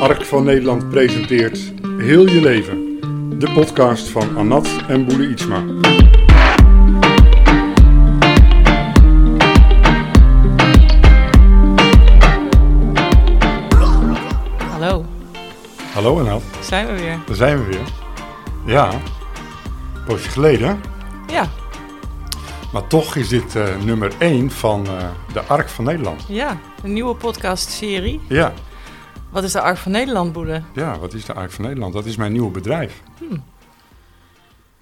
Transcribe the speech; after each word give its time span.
Ark 0.00 0.24
van 0.24 0.44
Nederland 0.44 0.88
presenteert 0.90 1.72
Heel 1.98 2.26
je 2.28 2.40
leven. 2.40 2.98
De 3.38 3.50
podcast 3.54 4.08
van 4.08 4.38
Anat 4.38 4.68
en 4.88 5.04
Boele 5.06 5.28
Ietsma. 5.28 5.62
Hallo, 14.70 15.04
Hallo 15.92 16.18
Anat, 16.20 16.42
zijn 16.60 16.86
we 16.86 16.92
weer. 17.00 17.18
daar 17.26 17.36
zijn 17.36 17.58
we 17.58 17.64
weer. 17.64 17.86
Ja, 18.66 18.92
een 18.92 20.04
poosje 20.06 20.28
geleden. 20.30 20.80
Ja, 21.26 21.46
Maar 22.72 22.86
toch 22.86 23.16
is 23.16 23.28
dit 23.28 23.56
eh, 23.56 23.64
nummer 23.84 24.12
1 24.18 24.50
van 24.50 24.86
eh, 24.86 24.92
de 25.32 25.40
Ark 25.42 25.68
van 25.68 25.84
Nederland. 25.84 26.24
ja, 26.28 26.58
een 26.82 26.92
nieuwe 26.92 27.14
podcastserie. 27.14 28.20
Ja, 28.28 28.52
Wat 29.34 29.44
is 29.44 29.52
de 29.52 29.60
Ark 29.60 29.76
van 29.76 29.92
Nederland, 29.92 30.32
Boede? 30.32 30.62
ja, 30.74 30.98
wat 30.98 31.14
is 31.14 31.24
de 31.24 31.32
Ark 31.32 31.50
van 31.50 31.64
Nederland? 31.64 31.92
Dat 31.92 32.04
is 32.04 32.16
mijn 32.16 32.32
nieuwe 32.32 32.50
bedrijf. 32.50 33.02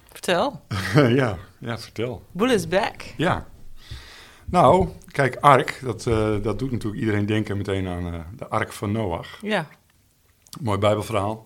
Vertel. 0.09 0.61
ja, 1.21 1.37
ja, 1.59 1.77
vertel. 1.77 2.23
Boede 2.31 2.53
is 2.53 2.67
back. 2.67 3.01
Ja. 3.17 3.47
Nou, 4.45 4.87
kijk, 5.11 5.35
Ark, 5.35 5.79
dat, 5.83 6.07
eh, 6.07 6.35
dat 6.41 6.59
doet 6.59 6.71
natuurlijk 6.71 7.01
iedereen 7.01 7.25
denken 7.25 7.57
meteen 7.57 7.87
aan 7.87 8.13
eh, 8.13 8.19
de 8.35 8.47
Ark 8.47 8.71
van 8.71 8.91
Noach. 8.91 9.39
Ja, 9.41 9.67
Mooi 10.61 10.77
bijbelverhaal. 10.77 11.45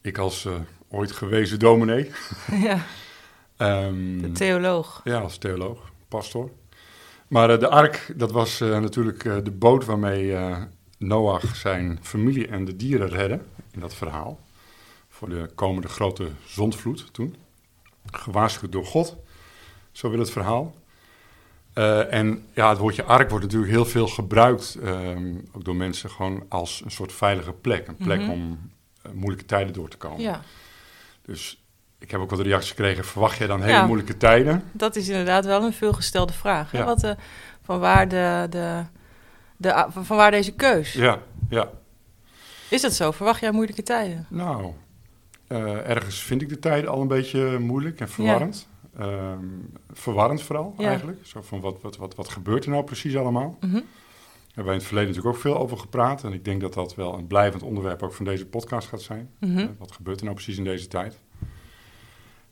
Ik 0.00 0.18
als 0.18 0.44
eh, 0.44 0.52
ooit 0.88 1.12
gewezen 1.12 1.58
dominee. 1.58 2.10
ja. 2.68 2.78
Ehm, 3.56 4.20
de 4.20 4.32
theoloog. 4.32 5.00
ja, 5.04 5.18
als 5.18 5.38
theoloog, 5.38 5.78
pastor. 6.08 6.50
Maar 7.28 7.58
de 7.58 7.68
ark, 7.68 8.12
dat 8.16 8.32
was 8.32 8.58
natuurlijk 8.58 9.22
de 9.44 9.50
boot 9.50 9.84
waarmee 9.84 10.36
eh, 10.36 10.56
Noach 10.96 11.56
zijn 11.56 11.98
familie 12.02 12.46
en 12.48 12.64
de 12.64 12.76
dieren 12.76 13.08
redde 13.08 13.40
in 13.70 13.80
dat 13.80 13.94
verhaal. 13.94 14.40
Voor 15.08 15.28
de 15.28 15.50
komende 15.54 15.88
grote 15.88 16.28
zondvloed 16.46 17.12
toen. 17.12 17.36
Gewaarschuwd 18.10 18.72
door 18.72 18.84
God, 18.86 19.16
zo 19.92 20.10
wil 20.10 20.18
het 20.18 20.30
verhaal. 20.30 20.74
Eh, 21.72 22.12
en 22.12 22.44
ja, 22.54 22.68
het 22.68 22.78
woordje 22.78 23.04
ark 23.04 23.30
wordt 23.30 23.44
natuurlijk 23.44 23.72
heel 23.72 23.84
veel 23.84 24.06
gebruikt, 24.08 24.74
ehm, 24.82 25.34
ook 25.52 25.64
door 25.64 25.76
mensen, 25.76 26.10
gewoon 26.10 26.44
als 26.48 26.82
een 26.84 26.90
soort 26.90 27.12
veilige 27.12 27.52
plek. 27.52 27.88
Een 27.88 27.96
plek 27.96 28.20
Mhm. 28.20 28.30
om 28.30 28.70
eh, 29.02 29.12
moeilijke 29.12 29.44
tijden 29.44 29.72
door 29.72 29.88
te 29.88 29.96
komen. 29.96 30.20
Ja, 30.20 30.40
Dus 31.22 31.62
ik 31.98 32.10
heb 32.10 32.20
ook 32.20 32.30
wat 32.30 32.40
reacties 32.40 32.70
gekregen, 32.70 33.04
verwacht 33.04 33.38
jij 33.38 33.46
dan 33.46 33.60
hele 33.60 33.72
Ja. 33.72 33.86
moeilijke 33.86 34.16
tijden? 34.16 34.64
dat 34.72 34.96
is 34.96 35.08
inderdaad 35.08 35.44
wel 35.44 35.62
een 35.62 35.72
veelgestelde 35.72 36.32
vraag. 36.32 36.70
hè? 36.70 36.78
Ja. 36.78 36.84
Wat, 36.84 37.02
eh, 37.04 37.10
van, 37.62 37.78
waar 37.80 38.08
de, 38.08 38.46
de, 38.50 38.82
de, 39.56 39.86
van 39.90 40.16
waar 40.16 40.30
deze 40.30 40.52
keus? 40.54 40.92
Ja, 40.92 41.22
ja. 41.48 41.70
Is 42.70 42.80
dat 42.82 42.92
zo? 42.92 43.10
Verwacht 43.10 43.40
jij 43.40 43.50
moeilijke 43.52 43.82
tijden? 43.82 44.26
Nou, 44.30 44.72
eh, 45.46 45.88
ergens 45.88 46.22
vind 46.22 46.42
ik 46.42 46.48
de 46.48 46.58
tijden 46.58 46.90
al 46.90 47.00
een 47.00 47.08
beetje 47.08 47.58
moeilijk 47.58 48.00
en 48.00 48.08
verwarrend. 48.08 48.68
Ehm, 48.98 49.44
verwarrend 49.92 50.42
vooral 50.42 50.74
Ja. 50.78 50.88
eigenlijk. 50.88 51.26
Zo 51.26 51.42
van 51.42 51.60
wat, 51.60 51.80
wat, 51.80 51.96
wat, 51.96 52.14
wat 52.14 52.28
gebeurt 52.28 52.64
er 52.64 52.70
nou 52.70 52.84
precies 52.84 53.16
allemaal? 53.16 53.56
Mhm. 53.60 53.72
Daar 53.72 53.82
hebben 54.46 54.64
wij 54.64 54.72
in 54.74 54.78
het 54.78 54.84
verleden 54.86 55.08
natuurlijk 55.08 55.36
ook 55.36 55.42
veel 55.42 55.58
over 55.58 55.78
gepraat. 55.78 56.24
En 56.24 56.32
ik 56.32 56.44
denk 56.44 56.60
dat 56.60 56.74
dat 56.74 56.94
wel 56.94 57.14
een 57.14 57.26
blijvend 57.26 57.62
onderwerp 57.62 58.02
ook 58.02 58.12
van 58.12 58.24
deze 58.24 58.46
podcast 58.46 58.88
gaat 58.88 59.02
zijn. 59.02 59.30
Mhm. 59.40 59.58
Eh, 59.58 59.66
Wat 59.78 59.92
gebeurt 59.92 60.18
er 60.18 60.24
nou 60.24 60.36
precies 60.36 60.58
in 60.58 60.64
deze 60.64 60.86
tijd? 60.88 61.18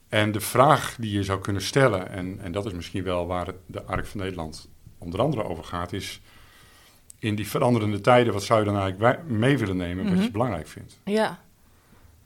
En 0.08 0.32
de 0.32 0.40
vraag 0.40 0.96
die 1.00 1.12
je 1.12 1.22
zou 1.24 1.40
kunnen 1.40 1.62
stellen, 1.62 2.10
en, 2.10 2.38
en 2.40 2.52
dat 2.52 2.66
is 2.66 2.72
misschien 2.72 3.04
wel 3.04 3.26
waar 3.26 3.48
de 3.66 3.82
Ark 3.84 4.06
van 4.06 4.20
Nederland 4.20 4.68
onder 4.98 5.20
andere 5.20 5.44
over 5.44 5.64
gaat, 5.64 5.92
is 5.92 6.20
in 7.24 7.34
die 7.34 7.48
veranderende 7.48 8.00
tijden, 8.00 8.32
wat 8.32 8.42
zou 8.42 8.58
je 8.60 8.66
dan 8.66 8.78
eigenlijk 8.78 9.28
mee 9.28 9.58
willen 9.58 9.76
nemen 9.76 10.04
wat 10.04 10.12
Mhm. 10.12 10.22
je 10.22 10.30
belangrijk 10.30 10.66
vindt? 10.66 11.00
Ja, 11.04 11.38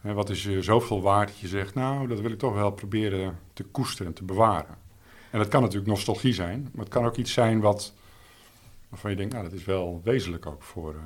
wat 0.01 0.31
is 0.31 0.43
je 0.43 0.63
zoveel 0.63 1.03
waard 1.03 1.29
dat 1.29 1.39
je 1.39 1.49
zegt, 1.49 1.75
nou, 1.75 2.09
dat 2.09 2.21
wil 2.21 2.31
ik 2.31 2.39
toch 2.39 2.55
wel 2.55 2.71
proberen 2.71 3.39
te 3.53 3.63
koesteren 3.65 4.07
en 4.07 4.13
te 4.13 4.25
bewaren. 4.25 4.77
En 5.31 5.39
dat 5.39 5.49
kan 5.49 5.61
natuurlijk 5.63 5.89
nostalgie 5.91 6.35
zijn, 6.35 6.69
maar 6.73 6.85
het 6.85 6.95
kan 6.95 7.05
ook 7.05 7.17
iets 7.17 7.33
zijn 7.33 7.61
wat, 7.61 7.95
waarvan 8.89 9.11
je 9.11 9.17
denkt, 9.17 9.33
nou, 9.33 9.45
dat 9.45 9.53
is 9.59 9.65
wel 9.65 10.01
wezenlijk 10.05 10.47
ook 10.47 10.63
voor... 10.63 10.95
eh, 10.95 11.01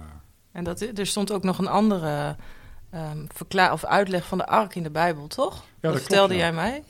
en 0.52 0.64
dat, 0.64 0.80
er 0.80 1.06
stond 1.06 1.32
ook 1.32 1.42
nog 1.42 1.58
een 1.58 1.68
andere 1.68 2.36
verklaar 3.28 3.72
of 3.72 3.84
uitleg 3.84 4.26
van 4.26 4.38
de 4.38 4.46
ark 4.46 4.74
in 4.74 4.82
de 4.82 4.90
Bijbel, 4.90 5.26
toch? 5.26 5.54
dat, 5.54 5.90
klopt, 5.90 5.98
vertelde 5.98 6.34
ja. 6.34 6.40
jij 6.40 6.52
mij. 6.52 6.82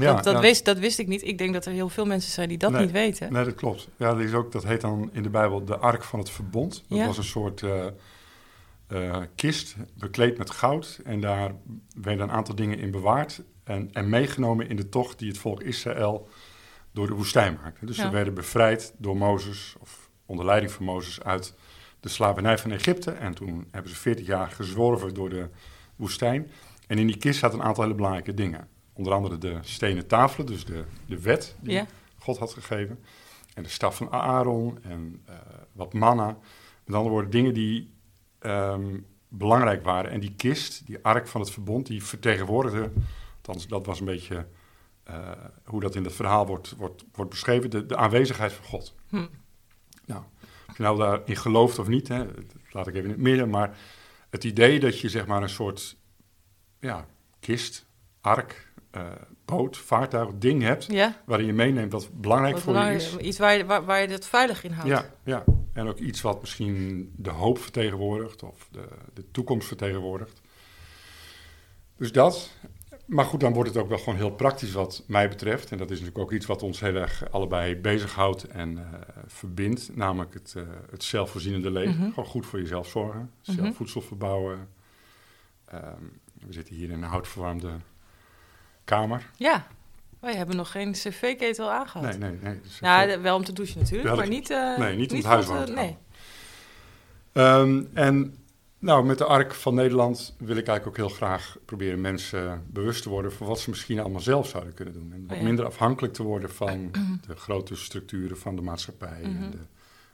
Ja, 0.00 0.20
dat, 0.20 0.40
wist, 0.40 0.64
dat 0.64 0.78
wist 0.78 0.98
ik 0.98 1.06
niet. 1.06 1.22
Ik 1.26 1.38
denk 1.38 1.52
dat 1.52 1.64
er 1.66 1.72
heel 1.72 1.88
veel 1.88 2.04
mensen 2.04 2.30
zijn 2.32 2.48
die 2.48 2.58
dat 2.58 2.70
Nee, 2.70 2.80
niet 2.82 2.90
weten. 2.90 3.32
Nee, 3.32 3.44
dat 3.44 3.54
klopt. 3.54 3.88
Ja, 3.96 4.10
dat, 4.14 4.20
is 4.20 4.32
ook, 4.32 4.52
dat 4.52 4.64
heet 4.64 4.80
dan 4.80 5.10
in 5.12 5.22
de 5.22 5.30
Bijbel 5.30 5.64
de 5.64 5.76
Ark 5.76 6.04
van 6.04 6.18
het 6.18 6.30
Verbond. 6.30 6.84
Dat 6.88 6.98
Ja. 6.98 7.06
was 7.06 7.16
een 7.18 7.24
soort 7.24 7.62
eh, 7.62 7.86
eh, 8.86 9.16
kist 9.34 9.76
bekleed 9.98 10.38
met 10.38 10.50
goud. 10.50 11.00
En 11.04 11.20
daar 11.20 11.54
werden 12.00 12.28
een 12.28 12.34
aantal 12.34 12.54
dingen 12.54 12.78
in 12.78 12.90
bewaard 12.90 13.42
en, 13.64 13.88
en 13.92 14.08
meegenomen 14.08 14.68
in 14.68 14.76
de 14.76 14.88
tocht 14.88 15.18
die 15.18 15.28
het 15.28 15.38
volk 15.38 15.62
Israël 15.62 16.28
door 16.92 17.06
de 17.06 17.14
woestijn 17.14 17.58
maakte. 17.62 17.86
Dus 17.86 17.96
Ja. 17.96 18.02
ze 18.02 18.10
werden 18.10 18.34
bevrijd 18.34 18.94
door 18.98 19.16
Mozes, 19.16 19.74
of 19.80 20.10
onder 20.26 20.44
leiding 20.44 20.72
van 20.72 20.84
Mozes, 20.84 21.22
uit 21.22 21.54
de 22.00 22.08
slavernij 22.08 22.58
van 22.58 22.70
Egypte. 22.70 23.10
En 23.10 23.34
toen 23.34 23.68
hebben 23.70 23.90
ze 23.90 23.96
40 23.96 24.26
jaar 24.26 24.50
gezworven 24.50 25.14
door 25.14 25.28
de 25.30 25.48
woestijn. 25.96 26.50
En 26.86 26.98
in 26.98 27.06
die 27.06 27.16
kist 27.16 27.38
zaten 27.38 27.58
een 27.58 27.64
aantal 27.64 27.82
hele 27.82 27.94
belangrijke 27.96 28.34
dingen. 28.34 28.68
Onder 28.92 29.12
andere 29.12 29.38
de 29.38 29.58
stenen 29.60 30.06
tafelen, 30.06 30.46
dus 30.46 30.64
de, 30.64 30.84
de 31.06 31.20
wet 31.20 31.56
die. 31.60 31.82
God 32.18 32.38
had 32.38 32.52
gegeven. 32.52 33.04
En 33.54 33.62
de 33.62 33.68
staf 33.68 33.96
van 33.96 34.10
Aaron 34.12 34.78
en 34.82 35.22
eh, 35.24 35.34
wat 35.72 35.92
manna. 35.92 36.38
Met 36.84 36.96
andere 36.96 37.14
woorden, 37.14 37.30
dingen 37.30 37.54
die 37.54 37.90
ehm, 38.38 38.98
belangrijk 39.28 39.84
waren. 39.84 40.10
En 40.10 40.20
die 40.20 40.34
kist, 40.36 40.86
die 40.86 40.98
ark 41.02 41.28
van 41.28 41.40
het 41.40 41.50
verbond, 41.50 41.86
die 41.86 42.04
vertegenwoordigde... 42.04 42.90
Althans, 43.36 43.66
dat 43.66 43.86
was 43.86 44.00
een 44.00 44.06
beetje 44.06 44.46
eh, 45.02 45.30
hoe 45.64 45.80
dat 45.80 45.94
in 45.94 46.04
het 46.04 46.12
verhaal 46.12 46.46
wordt, 46.46 46.74
wordt, 46.76 47.04
wordt 47.12 47.30
beschreven. 47.30 47.70
De, 47.70 47.86
de 47.86 47.96
aanwezigheid 47.96 48.52
van 48.52 48.64
God. 48.64 48.94
Hm. 49.08 49.26
Nou, 50.06 50.22
of 50.68 50.76
je 50.76 50.82
nou 50.82 50.98
daarin 50.98 51.36
gelooft 51.36 51.78
of 51.78 51.88
niet, 51.88 52.08
hè, 52.08 52.26
dat 52.26 52.44
laat 52.70 52.86
ik 52.86 52.94
even 52.94 53.04
in 53.04 53.14
het 53.14 53.22
midden. 53.22 53.50
Maar 53.50 53.76
het 54.30 54.44
idee 54.44 54.80
dat 54.80 55.00
je 55.00 55.08
zeg 55.08 55.26
maar 55.26 55.42
een 55.42 55.48
soort 55.48 55.96
ja, 56.80 57.06
kist, 57.40 57.86
ark, 58.20 58.71
eh, 58.92 59.02
boot, 59.44 59.76
vaartuig, 59.76 60.28
ding 60.34 60.62
hebt... 60.62 60.84
Ja, 60.84 61.22
waarin 61.24 61.46
je 61.46 61.52
meeneemt 61.52 61.92
wat 61.92 62.08
belangrijk 62.12 62.54
wat 62.54 62.62
voor 62.62 62.76
je 62.76 62.94
is. 62.94 63.16
iets 63.16 63.38
waar 63.38 63.56
je, 63.56 63.64
waar, 63.64 63.84
waar 63.84 64.00
je 64.02 64.08
het 64.08 64.26
veilig 64.26 64.64
in 64.64 64.72
houdt. 64.72 64.88
Ja, 64.88 65.04
ja, 65.24 65.44
en 65.72 65.88
ook 65.88 65.98
iets 65.98 66.20
wat 66.20 66.40
misschien 66.40 67.12
de 67.16 67.30
hoop 67.30 67.58
vertegenwoordigt 67.58 68.42
of 68.42 68.68
de, 68.70 68.88
de 69.14 69.24
toekomst 69.30 69.66
vertegenwoordigt. 69.68 70.40
Dus 71.96 72.12
dat. 72.12 72.50
Maar 73.06 73.24
goed, 73.24 73.40
dan 73.40 73.52
wordt 73.52 73.68
het 73.68 73.78
ook 73.78 73.88
wel 73.88 73.98
gewoon 73.98 74.16
heel 74.18 74.30
praktisch 74.30 74.72
wat 74.72 75.04
mij 75.06 75.28
betreft. 75.28 75.70
En 75.70 75.78
dat 75.78 75.90
is 75.90 75.98
natuurlijk 76.00 76.24
ook 76.24 76.32
iets 76.32 76.46
wat 76.46 76.62
ons 76.62 76.80
heel 76.80 76.94
erg 76.94 77.30
allebei 77.30 77.76
bezighoudt 77.76 78.44
en 78.44 78.78
eh, 78.78 78.84
verbindt. 79.26 79.96
Namelijk 79.96 80.34
het, 80.34 80.54
eh, 80.56 80.62
het 80.90 81.04
zelfvoorzienende 81.04 81.70
leven. 81.70 81.96
Mhm. 82.00 82.08
Gewoon 82.08 82.28
goed 82.28 82.46
voor 82.46 82.60
jezelf 82.60 82.88
zorgen. 82.88 83.30
Zelf 83.40 83.58
Mhm. 83.58 83.72
voedsel 83.72 84.00
verbouwen. 84.00 84.68
Ehm, 85.64 86.02
we 86.46 86.52
zitten 86.52 86.74
hier 86.74 86.90
in 86.90 87.02
een 87.02 87.08
houtverwarmde 87.08 87.70
kamer. 88.84 89.30
Ja, 89.36 89.66
wij 90.20 90.34
hebben 90.34 90.56
nog 90.56 90.70
geen 90.70 90.92
cv-ketel 90.92 91.70
aangehad. 91.70 92.18
Nee, 92.18 92.30
nee, 92.30 92.38
nee. 92.42 92.60
dus 92.62 92.80
Nou, 92.80 93.20
wel 93.22 93.36
om 93.36 93.44
te 93.44 93.52
douchen 93.52 93.78
natuurlijk, 93.80 94.16
maar 94.16 94.28
niet... 94.28 94.50
eh, 94.50 94.78
nee, 94.78 94.96
niet 94.96 95.10
om 95.10 95.16
het 95.16 95.26
huis 95.26 95.46
te- 95.46 95.52
warm 95.52 95.64
te 95.64 95.72
Nee. 95.72 95.96
Ehm, 97.32 97.82
en 97.94 98.36
nou, 98.78 99.04
met 99.04 99.18
de 99.18 99.24
Ark 99.24 99.54
van 99.54 99.74
Nederland 99.74 100.34
wil 100.38 100.56
ik 100.56 100.66
eigenlijk 100.66 100.86
ook 100.86 101.06
heel 101.06 101.16
graag 101.16 101.56
proberen 101.64 102.00
mensen 102.00 102.64
bewust 102.66 103.02
te 103.02 103.08
worden 103.08 103.32
van 103.32 103.46
wat 103.46 103.60
ze 103.60 103.70
misschien 103.70 103.98
allemaal 104.00 104.20
zelf 104.20 104.48
zouden 104.48 104.74
kunnen 104.74 104.94
doen. 104.94 105.12
En 105.12 105.22
wat 105.22 105.30
Oh 105.32 105.36
ja. 105.38 105.42
minder 105.44 105.64
afhankelijk 105.64 106.14
te 106.14 106.22
worden 106.22 106.50
van 106.50 106.90
de 107.26 107.36
grote 107.36 107.76
structuren 107.76 108.38
van 108.38 108.56
de 108.56 108.62
maatschappij 108.62 109.18
Mhm. 109.22 109.42
en 109.42 109.50
de 109.50 109.58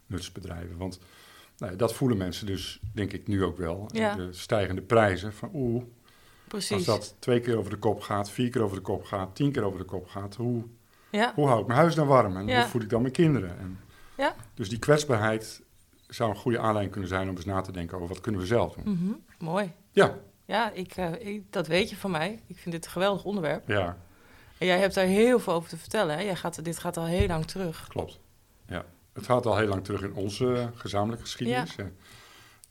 nutsbedrijven. 0.07 0.77
Want 0.77 0.99
nou, 1.59 1.77
dat 1.77 1.95
voelen 1.95 2.19
mensen 2.19 2.47
dus, 2.47 2.81
denk 2.93 3.13
ik, 3.13 3.27
nu 3.27 3.45
ook 3.45 3.59
wel. 3.59 3.89
Ja. 3.93 4.15
De 4.15 4.33
stijgende 4.33 4.83
prijzen 4.83 5.33
van 5.33 5.51
oeh, 5.53 5.83
Precies. 6.49 6.71
als 6.77 6.85
dat 6.85 7.15
twee 7.19 7.41
keer 7.41 7.57
over 7.59 7.71
de 7.71 7.77
kop 7.77 8.01
gaat, 8.01 8.31
vier 8.31 8.51
keer 8.51 8.63
over 8.63 8.77
de 8.77 8.83
kop 8.83 9.05
gaat, 9.05 9.35
tien 9.37 9.53
keer 9.53 9.63
over 9.63 9.79
de 9.79 9.85
kop 9.85 10.07
gaat, 10.09 10.35
hoe, 10.35 10.65
Ja, 11.11 11.33
hoe 11.35 11.47
hou 11.47 11.61
ik 11.61 11.67
mijn 11.67 11.79
huis 11.79 11.95
dan 11.95 12.07
warm 12.07 12.37
en 12.37 12.47
Ja. 12.47 12.61
hoe 12.61 12.69
voed 12.71 12.83
ik 12.83 12.89
dan 12.91 13.01
mijn 13.01 13.13
kinderen? 13.13 13.59
En 13.59 13.81
Ja. 14.17 14.35
Dus 14.55 14.69
die 14.69 14.79
kwetsbaarheid 14.79 15.63
zou 16.09 16.31
een 16.31 16.37
goede 16.37 16.59
aanleiding 16.59 16.91
kunnen 16.93 17.09
zijn 17.11 17.29
om 17.29 17.37
eens 17.37 17.45
na 17.45 17.61
te 17.61 17.73
denken 17.73 17.97
over 17.97 18.09
wat 18.09 18.21
kunnen 18.21 18.41
we 18.41 18.47
zelf 18.47 18.75
doen. 18.75 18.93
mhm, 18.95 19.13
mooi. 19.45 19.73
Ja, 19.93 20.19
Ja, 20.45 20.71
ik, 20.73 20.97
eh, 20.97 21.13
ik, 21.27 21.43
dat 21.53 21.67
weet 21.67 21.91
je 21.91 21.97
van 21.97 22.11
mij. 22.11 22.43
Ik 22.47 22.59
vind 22.59 22.75
dit 22.75 22.85
een 22.85 22.91
geweldig 22.91 23.25
onderwerp. 23.25 23.69
ja, 23.69 23.97
En 24.59 24.67
jij 24.67 24.79
hebt 24.79 24.95
daar 24.95 25.05
heel 25.07 25.39
veel 25.39 25.53
over 25.53 25.69
te 25.69 25.77
vertellen. 25.77 26.17
Hè? 26.17 26.23
Jij 26.23 26.37
gaat, 26.37 26.65
dit 26.65 26.79
gaat 26.79 26.97
al 26.97 27.05
heel 27.05 27.27
lang 27.27 27.47
terug. 27.47 27.87
klopt. 27.89 28.19
Ja. 28.67 28.85
Het 29.13 29.25
gaat 29.27 29.47
al 29.47 29.57
heel 29.57 29.67
lang 29.67 29.85
terug 29.85 30.03
in 30.03 30.15
onze 30.15 30.53
eh, 30.55 30.67
gezamenlijke 30.75 31.25
geschiedenis. 31.25 31.77
Eh, 31.77 31.87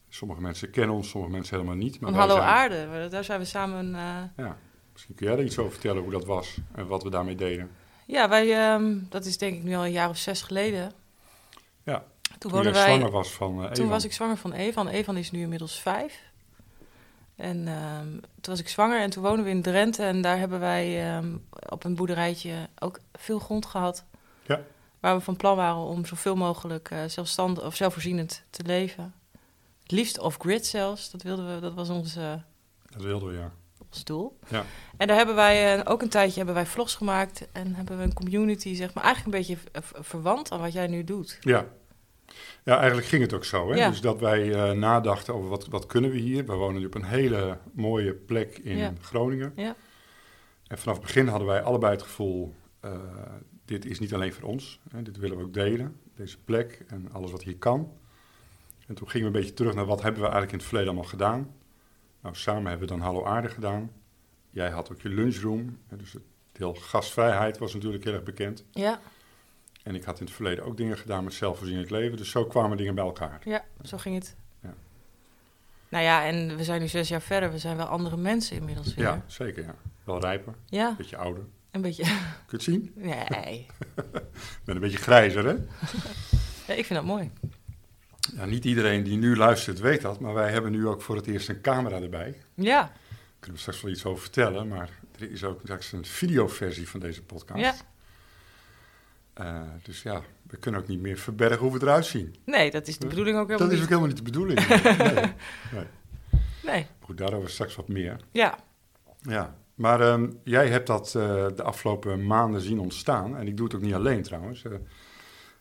Sommige 0.10 0.42
mensen 0.42 0.70
kennen 0.70 0.96
ons, 0.96 1.10
sommige 1.10 1.34
mensen 1.34 1.56
helemaal 1.56 1.78
niet. 1.78 2.00
Maar 2.00 2.14
Hallo 2.14 2.36
zijn- 2.36 2.48
Aarde, 2.48 3.08
daar 3.10 3.24
zijn 3.24 3.40
we 3.40 3.46
samen... 3.46 3.96
eh, 3.96 4.02
Ja, 4.46 4.58
misschien 4.94 5.16
kun 5.16 5.28
jij 5.28 5.38
er 5.38 5.44
iets 5.44 5.58
over 5.58 5.72
vertellen 5.72 6.02
hoe 6.02 6.12
dat 6.12 6.26
was 6.26 6.58
en 6.76 6.88
wat 6.88 7.04
we 7.04 7.10
daarmee 7.10 7.36
deden. 7.36 7.72
Ja, 8.06 8.30
wij, 8.30 8.54
ehm, 8.74 8.98
dat 9.10 9.26
is 9.26 9.38
denk 9.38 9.56
ik 9.56 9.64
nu 9.64 9.76
al 9.76 9.86
een 9.86 9.92
jaar 9.92 10.10
of 10.10 10.18
zes 10.18 10.42
geleden. 10.42 10.92
Ja, 11.84 12.04
Toen 12.22 12.38
Toen 12.40 12.52
woonden 12.52 12.74
wij... 12.74 12.86
zwanger 12.86 13.12
was 13.12 13.32
van 13.34 13.64
eh 13.64 13.72
Toen 13.72 13.88
was 13.90 14.04
ik 14.04 14.14
zwanger 14.14 14.38
van 14.38 14.52
Evan. 14.54 14.88
Evan 14.88 15.18
is 15.18 15.32
nu 15.32 15.42
inmiddels 15.42 15.80
vijf. 15.82 16.22
En 17.36 17.68
ehm, 17.68 18.08
toen 18.12 18.54
was 18.54 18.60
ik 18.60 18.70
zwanger 18.70 19.00
en 19.02 19.10
toen 19.10 19.24
wonen 19.24 19.44
we 19.46 19.50
in 19.50 19.62
Drenthe. 19.62 20.04
En 20.04 20.22
daar 20.22 20.38
hebben 20.38 20.60
wij 20.60 21.08
ehm, 21.16 21.36
op 21.70 21.84
een 21.84 21.96
boerderijtje 21.96 22.54
ook 22.80 23.00
veel 23.14 23.40
grond 23.40 23.66
gehad. 23.66 24.04
Ja. 24.46 24.62
Waar 25.00 25.16
we 25.16 25.22
van 25.22 25.36
plan 25.36 25.56
waren 25.56 25.76
om 25.82 26.06
zoveel 26.06 26.36
mogelijk 26.36 26.92
eh, 26.92 27.00
zelfstandig 27.08 27.66
of 27.66 27.76
zelfvoorzienend 27.76 28.44
te 28.50 28.64
leven. 28.64 29.14
Het 29.88 29.92
liefst 29.92 30.20
off-grid 30.20 30.66
zelfs. 30.66 31.12
Dat 31.12 31.22
wilden 31.22 31.56
we, 31.56 31.62
dat 31.62 31.74
was 31.74 31.90
ons, 31.90 32.16
eh, 32.16 32.34
Dat 32.90 33.02
wilden 33.02 33.28
we, 33.30 33.34
ja. 33.38 33.52
ons 33.90 34.04
doel. 34.04 34.40
Ja. 34.50 34.66
En 34.98 35.08
daar 35.08 35.18
hebben 35.18 35.36
wij 35.36 35.76
eh, 35.80 35.92
ook 35.92 36.02
een 36.02 36.10
tijdje 36.10 36.36
hebben 36.38 36.56
wij 36.56 36.66
vlogs 36.66 36.96
gemaakt. 36.96 37.48
En 37.52 37.76
hebben 37.76 37.98
we 37.98 38.04
een 38.04 38.14
community, 38.14 38.74
zeg 38.76 38.94
maar, 38.94 39.04
eigenlijk 39.04 39.36
een 39.36 39.42
beetje 39.46 39.82
v- 39.82 40.08
verwant 40.08 40.52
aan 40.52 40.60
wat 40.60 40.74
jij 40.74 40.88
nu 40.88 41.04
doet. 41.04 41.38
Ja. 41.42 41.66
Ja, 42.64 42.78
eigenlijk 42.78 43.08
ging 43.08 43.22
het 43.22 43.34
ook 43.34 43.46
zo. 43.46 43.70
Hè? 43.72 43.76
Ja. 43.78 43.90
Dus 43.90 44.02
dat 44.02 44.20
wij 44.20 44.54
eh, 44.54 44.72
nadachten 44.78 45.34
over 45.34 45.50
wat, 45.50 45.68
wat 45.68 45.86
kunnen 45.86 46.12
we 46.12 46.18
hier. 46.18 46.46
We 46.46 46.54
wonen 46.54 46.80
nu 46.80 46.86
op 46.88 46.96
een 46.96 47.04
hele 47.06 47.58
mooie 47.74 48.14
plek 48.14 48.58
in 48.58 48.78
Ja. 48.78 48.94
Groningen. 49.02 49.54
Ja. 49.56 49.76
En 50.68 50.78
vanaf 50.78 50.96
het 50.98 51.06
begin 51.06 51.28
hadden 51.28 51.48
wij 51.48 51.62
allebei 51.62 51.92
het 51.92 52.02
gevoel, 52.02 52.54
eh, 52.80 52.92
dit 53.66 53.86
is 53.86 54.00
niet 54.00 54.14
alleen 54.14 54.34
voor 54.34 54.50
ons. 54.50 54.80
Hè? 54.90 55.02
Dit 55.02 55.18
willen 55.18 55.38
we 55.38 55.44
ook 55.44 55.54
delen, 55.54 56.00
deze 56.16 56.38
plek 56.38 56.84
en 56.88 57.10
alles 57.12 57.32
wat 57.32 57.44
hier 57.44 57.58
kan. 57.58 57.92
En 58.88 58.96
toen 58.96 59.10
gingen 59.10 59.32
we 59.32 59.34
een 59.34 59.40
beetje 59.42 59.56
terug 59.56 59.74
naar 59.74 59.86
wat 59.86 60.02
hebben 60.02 60.22
we 60.22 60.28
eigenlijk 60.28 60.52
in 60.52 60.58
het 60.58 60.68
verleden 60.68 60.90
allemaal 60.92 61.10
gedaan. 61.10 61.54
Nou, 62.22 62.36
samen 62.36 62.70
hebben 62.70 62.88
we 62.88 62.94
dan 62.94 63.02
Hallo 63.04 63.26
Aarde 63.26 63.50
gedaan. 63.50 63.92
Jij 64.50 64.70
had 64.70 64.92
ook 64.92 65.02
je 65.02 65.10
lunchroom. 65.10 65.78
Dus 65.90 66.14
het 66.14 66.22
deel 66.52 66.74
gastvrijheid 66.74 67.58
was 67.58 67.74
natuurlijk 67.74 68.04
heel 68.04 68.14
erg 68.14 68.24
bekend. 68.24 68.64
Ja, 68.72 69.00
En 69.84 69.96
ik 69.96 70.04
had 70.04 70.20
in 70.20 70.26
het 70.26 70.36
verleden 70.36 70.64
ook 70.66 70.78
dingen 70.78 70.98
gedaan 70.98 71.24
met 71.24 71.34
zelfvoorzienend 71.34 71.90
leven. 71.90 72.18
Dus 72.18 72.30
zo 72.32 72.46
kwamen 72.46 72.78
dingen 72.78 72.96
bij 72.96 73.04
elkaar. 73.04 73.42
ja, 73.46 73.66
zo 73.84 73.98
ging 73.98 74.16
het. 74.16 74.36
Ja. 74.62 74.74
Nou 75.90 76.04
ja, 76.04 76.26
en 76.26 76.56
we 76.58 76.64
zijn 76.64 76.82
nu 76.82 76.88
zes 76.88 77.08
jaar 77.10 77.22
verder. 77.22 77.52
We 77.52 77.58
zijn 77.58 77.78
wel 77.78 77.86
andere 77.86 78.18
mensen 78.18 78.58
inmiddels 78.58 78.94
weer. 78.96 79.06
Ja, 79.06 79.24
zeker 79.28 79.64
ja. 79.64 79.76
Wel 80.04 80.20
rijper, 80.20 80.54
Ja, 80.66 80.90
een 80.90 80.96
beetje 80.96 81.18
ouder. 81.18 81.44
een 81.72 81.82
beetje. 81.82 82.04
Kun 82.04 82.14
je 82.14 82.52
het 82.56 82.64
zien? 82.64 82.92
Nee, 82.96 83.66
Ik 83.96 84.64
ben 84.64 84.76
een 84.76 84.82
beetje 84.82 84.98
grijzer, 84.98 85.46
hè? 85.46 85.52
ja, 86.68 86.74
ik 86.74 86.86
vind 86.86 86.90
dat 87.00 87.04
mooi. 87.04 87.32
Ja, 88.38 88.46
niet 88.46 88.66
iedereen 88.66 89.04
die 89.04 89.18
nu 89.18 89.36
luistert 89.36 89.80
weet 89.80 90.02
dat, 90.02 90.20
maar 90.20 90.34
wij 90.34 90.52
hebben 90.52 90.72
nu 90.72 90.88
ook 90.88 91.02
voor 91.02 91.16
het 91.16 91.28
eerst 91.28 91.50
een 91.50 91.62
camera 91.62 92.02
erbij. 92.02 92.36
Ja, 92.54 92.80
Daar 92.82 92.92
kunnen 93.40 93.56
we 93.56 93.58
straks 93.58 93.82
wel 93.82 93.92
iets 93.92 94.06
over 94.06 94.22
vertellen, 94.22 94.68
maar 94.68 94.90
er 95.20 95.32
is 95.32 95.44
ook 95.44 95.60
straks 95.64 95.92
een 95.92 96.06
videoversie 96.06 96.90
van 96.90 97.00
deze 97.00 97.24
podcast. 97.24 97.60
ja. 97.62 97.76
Eh, 99.34 99.62
dus 99.84 100.02
ja, 100.02 100.22
we 100.50 100.58
kunnen 100.58 100.82
ook 100.82 100.88
niet 100.88 101.02
meer 101.02 101.18
verbergen 101.18 101.58
hoe 101.60 101.72
we 101.74 101.82
eruit 101.82 102.06
zien. 102.06 102.36
Nee, 102.46 102.72
dat 102.72 102.88
is 102.88 102.98
de 102.98 103.08
bedoeling 103.08 103.38
ook 103.38 103.48
helemaal 103.48 103.68
Dat 103.70 103.78
is 103.78 103.84
ook 103.84 103.90
niet. 103.90 104.00
helemaal 104.00 104.08
niet 104.08 104.18
de 104.18 104.32
bedoeling. 104.32 104.68
Nee. 105.14 105.24
nee. 105.74 105.86
Nee, 106.64 106.88
Goed, 107.06 107.18
daarover 107.18 107.50
straks 107.50 107.76
wat 107.76 107.88
meer. 107.88 108.20
ja. 108.32 108.58
Ja, 109.22 109.56
maar 109.76 110.02
ehm, 110.02 110.30
jij 110.44 110.68
hebt 110.70 110.88
dat 110.88 111.08
eh, 111.08 111.46
de 111.56 111.64
afgelopen 111.64 112.26
maanden 112.26 112.62
zien 112.62 112.80
ontstaan. 112.80 113.38
En 113.38 113.48
ik 113.48 113.58
doe 113.58 113.66
het 113.66 113.76
ook 113.76 113.82
niet 113.82 113.94
alleen 113.94 114.24
trouwens. 114.24 114.64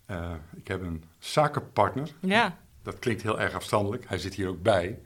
Eh, 0.07 0.33
ik 0.57 0.69
heb 0.69 0.83
een 0.83 1.05
zakenpartner. 1.19 2.09
Ja, 2.21 2.59
Dat 2.87 2.99
klinkt 2.99 3.23
heel 3.23 3.41
erg 3.41 3.55
afstandelijk. 3.55 4.05
Hij 4.09 4.19
zit 4.19 4.35
hier 4.35 4.49
ook 4.49 4.63
bij. 4.63 4.99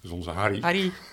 Is 0.00 0.10
onze 0.10 0.30
Harry. 0.30 0.60
Harry. 0.60 0.92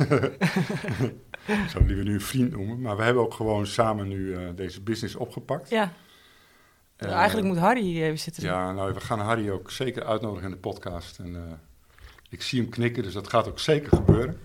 Hem 1.46 1.86
liever 1.86 2.04
nu 2.04 2.14
een 2.14 2.22
vriend 2.22 2.52
noemen. 2.52 2.82
Maar 2.82 2.98
we 2.98 3.04
hebben 3.04 3.24
ook 3.24 3.34
gewoon 3.34 3.68
samen 3.68 4.08
nu 4.08 4.36
eh, 4.36 4.42
deze 4.56 4.82
business 4.82 5.16
opgepakt. 5.16 5.70
Ja, 5.70 5.94
Eh, 6.98 7.12
eigenlijk 7.12 7.48
moet 7.48 7.58
Harry 7.58 7.82
hier 7.82 8.06
even 8.06 8.20
zitten. 8.20 8.44
Ja, 8.44 8.72
nou, 8.72 8.94
we 8.94 9.00
gaan 9.00 9.20
Harry 9.20 9.50
ook 9.50 9.72
zeker 9.72 10.04
uitnodigen 10.06 10.46
in 10.46 10.52
de 10.52 10.58
podcast. 10.60 11.20
En 11.20 11.36
eh, 11.36 11.42
ik 12.30 12.42
zie 12.42 12.62
hem 12.62 12.70
knikken, 12.70 13.04
dus 13.04 13.14
dat 13.14 13.28
gaat 13.30 13.48
ook 13.48 13.60
zeker 13.60 13.96
gebeuren. 13.98 14.40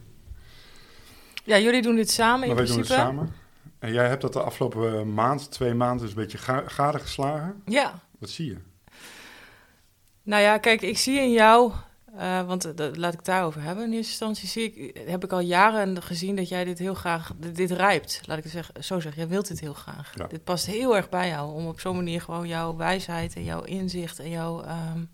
Ja, 1.45 1.59
jullie 1.59 1.83
doen 1.83 1.97
dit 1.97 2.11
samen 2.11 2.43
in 2.43 2.47
maar 2.49 2.57
wij 2.57 2.67
doen 2.67 2.75
principe. 2.75 3.01
het 3.01 3.09
samen. 3.09 3.33
En 3.79 3.93
jij 3.93 4.09
hebt 4.09 4.23
dat 4.23 4.33
de 4.33 4.43
afgelopen 4.43 5.15
maand, 5.15 5.51
twee 5.51 5.75
maanden, 5.75 6.07
dus 6.07 6.15
een 6.17 6.23
beetje 6.23 6.39
ga 6.39 6.63
gade 6.67 6.99
geslagen. 6.99 7.63
Ja, 7.65 8.01
Wat 8.19 8.31
zie 8.31 8.47
je? 8.47 8.57
Nou 10.27 10.43
ja, 10.43 10.59
kijk, 10.59 10.83
ik 10.83 10.99
zie 10.99 11.21
in 11.21 11.33
jou, 11.33 11.73
eh, 12.17 12.47
want 12.47 12.65
eh, 12.65 12.73
dat, 12.75 12.97
laat 12.97 13.13
ik 13.13 13.25
daarover 13.25 13.63
hebben. 13.63 13.85
In 13.85 13.93
eerste 13.93 14.11
instantie 14.11 14.49
zie 14.49 14.73
ik, 14.73 14.97
heb 15.09 15.25
ik 15.25 15.33
al 15.33 15.41
jaren 15.41 16.03
gezien 16.03 16.37
dat 16.37 16.49
jij 16.49 16.65
dit 16.65 16.79
heel 16.79 16.95
graag, 16.95 17.33
dit, 17.37 17.57
dit 17.57 17.71
rijpt. 17.71 18.21
Laat 18.25 18.39
ik 18.39 18.43
het 18.43 18.53
zeggen, 18.53 18.85
zo 18.85 19.01
zeggen, 19.01 19.23
jij 19.23 19.31
wilt 19.31 19.49
dit 19.49 19.61
heel 19.61 19.75
graag. 19.75 20.13
Ja. 20.15 20.27
Dit 20.27 20.45
past 20.45 20.67
heel 20.67 20.97
erg 20.97 21.09
bij 21.09 21.29
jou, 21.29 21.55
om 21.55 21.67
op 21.67 21.81
zo'n 21.81 21.97
manier 21.97 22.21
gewoon 22.21 22.49
jouw 22.49 22.77
wijsheid 22.77 23.37
en 23.37 23.45
jouw 23.45 23.63
inzicht 23.63 24.19
en 24.19 24.31
jouw 24.31 24.63
ehm, 24.63 25.05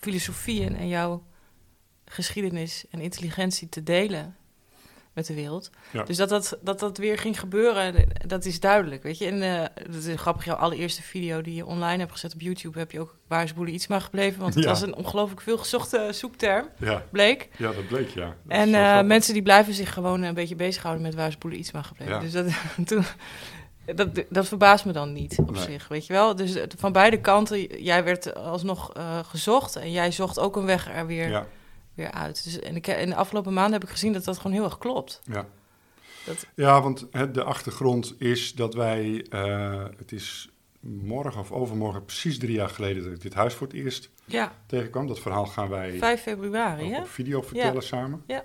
filosofie 0.00 0.64
en, 0.64 0.76
en 0.76 0.88
jouw 0.88 1.22
geschiedenis 2.04 2.84
en 2.90 3.00
intelligentie 3.00 3.68
te 3.68 3.82
delen 3.82 4.36
met 5.14 5.26
de 5.26 5.34
wereld. 5.34 5.70
Ja. 5.90 6.02
Dus 6.02 6.16
dat 6.16 6.28
dat, 6.28 6.58
dat 6.60 6.78
dat 6.80 6.98
weer 6.98 7.18
ging 7.18 7.40
gebeuren, 7.40 7.94
dat 8.26 8.44
is 8.44 8.60
duidelijk, 8.60 9.02
weet 9.02 9.18
je. 9.18 9.26
En 9.26 9.42
eh, 9.42 9.84
dat 9.92 10.04
is 10.04 10.20
grappig, 10.20 10.44
jouw 10.44 10.56
allereerste 10.56 11.02
video 11.02 11.40
die 11.40 11.54
je 11.54 11.66
online 11.66 11.98
hebt 11.98 12.12
gezet 12.12 12.34
op 12.34 12.40
YouTube... 12.40 12.78
heb 12.78 12.90
je 12.92 13.00
ook 13.00 13.16
Waar 13.28 13.42
is 13.42 13.54
Boele 13.54 13.70
iets 13.70 13.86
maar 13.86 14.00
gebleven? 14.00 14.40
Want 14.40 14.54
het 14.54 14.64
Ja. 14.64 14.70
was 14.70 14.82
een 14.82 14.94
ongelooflijk 14.94 15.40
veel 15.40 15.58
gezochte 15.58 16.08
zoekterm, 16.12 16.68
Ja, 16.78 17.04
bleek. 17.10 17.48
ja 17.56 17.72
dat 17.72 17.86
bleek, 17.86 18.08
ja. 18.08 18.24
Dat 18.26 18.34
En 18.46 18.74
eh, 18.74 19.02
mensen 19.02 19.32
die 19.32 19.42
blijven 19.42 19.74
zich 19.74 19.92
gewoon 19.92 20.22
een 20.22 20.34
beetje 20.34 20.56
bezighouden 20.56 21.02
met 21.02 21.14
Waar 21.14 21.28
is 21.28 21.38
Boele 21.38 21.56
iets 21.56 21.72
maar 21.72 21.84
gebleven. 21.84 22.14
Ja. 22.14 22.20
Dus 22.20 22.32
dat, 22.32 22.46
toen, 22.88 23.04
dat, 23.94 24.08
dat 24.28 24.48
verbaast 24.48 24.84
me 24.84 24.92
dan 24.92 25.12
niet 25.12 25.38
op 25.38 25.50
Nee. 25.50 25.62
zich, 25.62 25.88
weet 25.88 26.06
je 26.06 26.12
wel. 26.12 26.36
Dus 26.36 26.56
van 26.78 26.92
beide 26.92 27.20
kanten, 27.20 27.82
jij 27.82 28.04
werd 28.04 28.34
alsnog 28.34 28.92
eh, 28.94 29.18
gezocht... 29.24 29.76
en 29.76 29.90
jij 29.90 30.10
zocht 30.12 30.38
ook 30.38 30.56
een 30.56 30.66
weg 30.66 30.90
er 30.94 31.06
weer, 31.06 31.28
Ja, 31.30 31.46
weer 31.94 32.10
uit. 32.10 32.44
Dus, 32.44 32.58
en 32.58 32.76
ik, 32.76 32.86
in 32.86 33.08
de 33.08 33.14
afgelopen 33.14 33.52
maanden 33.52 33.72
heb 33.72 33.82
ik 33.84 33.88
gezien 33.88 34.12
dat 34.12 34.24
dat 34.24 34.36
gewoon 34.36 34.52
heel 34.52 34.64
erg 34.64 34.78
klopt. 34.78 35.20
ja. 35.24 35.46
Dat- 36.26 36.46
ja, 36.54 36.82
want 36.82 37.06
hè, 37.10 37.30
de 37.30 37.42
achtergrond 37.44 38.14
is 38.18 38.54
dat 38.54 38.74
wij... 38.74 39.26
eh, 39.30 39.84
het 39.96 40.12
is 40.12 40.50
morgen 40.80 41.40
of 41.40 41.52
overmorgen 41.52 42.04
precies 42.04 42.38
drie 42.38 42.52
jaar 42.52 42.68
geleden... 42.68 43.02
dat 43.04 43.12
ik 43.12 43.20
dit 43.20 43.34
huis 43.34 43.54
voor 43.54 43.66
het 43.66 43.76
eerst 43.76 44.10
Ja, 44.24 44.52
tegenkwam. 44.66 45.06
Dat 45.06 45.20
verhaal 45.20 45.46
gaan 45.46 45.68
wij 45.68 45.98
5 45.98 46.22
februari, 46.22 46.96
op 46.96 47.06
video 47.06 47.42
vertellen 47.42 47.82
samen. 47.82 48.22
Ja. 48.26 48.44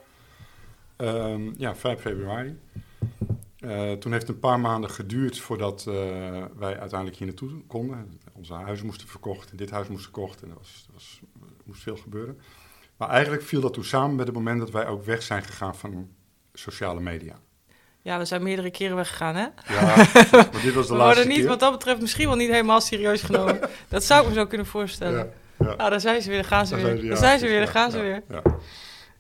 Ehm, 0.95 1.51
ja, 1.57 1.75
5 1.75 2.01
februari. 2.01 2.59
Eh, 3.59 3.91
toen 3.91 4.11
heeft 4.11 4.27
het 4.27 4.35
een 4.35 4.39
paar 4.39 4.59
maanden 4.59 4.89
geduurd 4.89 5.39
voordat 5.39 5.85
eh, 5.87 5.93
wij 6.55 6.79
uiteindelijk 6.79 7.17
hier 7.17 7.27
naartoe 7.27 7.61
konden. 7.67 8.19
Onze 8.33 8.53
huizen 8.53 8.85
moesten 8.85 9.07
verkocht 9.07 9.51
en 9.51 9.57
dit 9.57 9.69
huis 9.69 9.87
moest 9.87 10.03
verkocht 10.03 10.41
en 10.41 10.49
er 10.49 10.55
was, 10.57 10.83
er 10.87 10.93
was, 10.93 11.19
er 11.41 11.47
moest 11.65 11.81
veel 11.81 11.97
gebeuren. 11.97 12.39
Maar 12.97 13.09
eigenlijk 13.09 13.43
viel 13.43 13.61
dat 13.61 13.73
toen 13.73 13.83
samen 13.83 14.15
met 14.15 14.25
het 14.27 14.35
moment 14.35 14.59
dat 14.59 14.71
wij 14.71 14.87
ook 14.87 15.05
weg 15.05 15.23
zijn 15.23 15.43
gegaan 15.43 15.75
van 15.75 16.09
sociale 16.53 16.99
media. 16.99 17.39
Ja, 18.01 18.17
we 18.17 18.25
zijn 18.25 18.43
meerdere 18.43 18.71
keren 18.71 18.95
weggegaan, 18.95 19.35
hè? 19.35 19.41
Ja, 19.73 19.95
maar 20.31 20.61
dit 20.63 20.73
was 20.73 20.87
de 20.87 20.93
we 20.93 20.97
laatste 20.97 20.97
worden 20.97 21.27
niet, 21.27 21.37
keer. 21.37 21.47
wat 21.47 21.59
dat 21.59 21.71
betreft, 21.71 22.01
misschien 22.01 22.27
wel 22.27 22.35
niet 22.35 22.49
helemaal 22.49 22.81
serieus 22.81 23.21
genomen. 23.21 23.59
dat 23.89 24.03
zou 24.03 24.21
ik 24.23 24.27
me 24.27 24.33
zo 24.33 24.45
kunnen 24.45 24.67
voorstellen. 24.67 25.17
Ja, 25.57 25.65
ja. 25.67 25.75
Nou, 25.75 25.89
daar 25.89 26.01
zijn 26.01 26.21
ze 26.21 26.27
weer, 26.29 26.37
daar 26.41 26.47
gaan 26.47 26.67
ze 26.67 26.75
Daar 26.75 26.83
weer. 26.83 26.89
zijn 26.91 27.01
ze, 27.01 27.07
Daar 27.07 27.17
zijn 27.17 27.39
ze 27.39 27.47
weer, 27.47 27.59
daar 27.59 27.67
gaan 27.67 27.91
ze 27.91 27.99
weer. 27.99 28.23
Dus- 28.27 28.41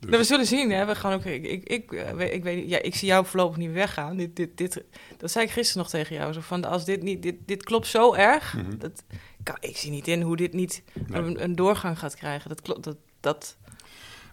Nou, 0.09 0.17
we 0.17 0.23
zullen 0.23 0.45
zien, 0.45 0.71
hè. 0.71 0.85
We 0.85 0.95
gaan 0.95 1.13
ook, 1.13 1.23
ik, 1.25 1.45
ik, 1.45 1.63
ik, 1.63 1.91
eh, 1.91 2.11
weet- 2.11 2.33
ik, 2.33 2.43
weet, 2.43 2.69
ja, 2.69 2.81
ik 2.81 2.95
zie 2.95 3.07
jou 3.07 3.25
voorlopig 3.25 3.57
niet 3.57 3.71
weggaan. 3.71 4.17
Dit, 4.17 4.35
dit, 4.35 4.57
dit, 4.57 4.83
dat 5.17 5.31
zei 5.31 5.45
ik 5.45 5.51
gisteren 5.51 5.81
nog 5.81 5.91
tegen 5.91 6.15
jou. 6.15 6.33
Zo 6.33 6.39
van, 6.41 6.65
als 6.65 6.85
dit 6.85 7.01
niet, 7.01 7.21
dit, 7.21 7.35
dit 7.45 7.63
klopt 7.63 7.87
zo 7.87 8.13
erg. 8.13 8.53
Mhm. 8.53 8.77
Dat, 8.77 9.03
kan, 9.43 9.57
ik 9.59 9.77
zie 9.77 9.91
niet 9.91 10.07
in 10.07 10.21
hoe 10.21 10.35
dit 10.35 10.53
niet 10.53 10.83
Nee. 11.07 11.21
een, 11.21 11.43
een 11.43 11.55
doorgang 11.55 11.99
gaat 11.99 12.15
krijgen. 12.15 12.49
Dat 12.49 12.61
klopt, 12.61 12.83
dat, 12.83 12.97
dat, 13.19 13.57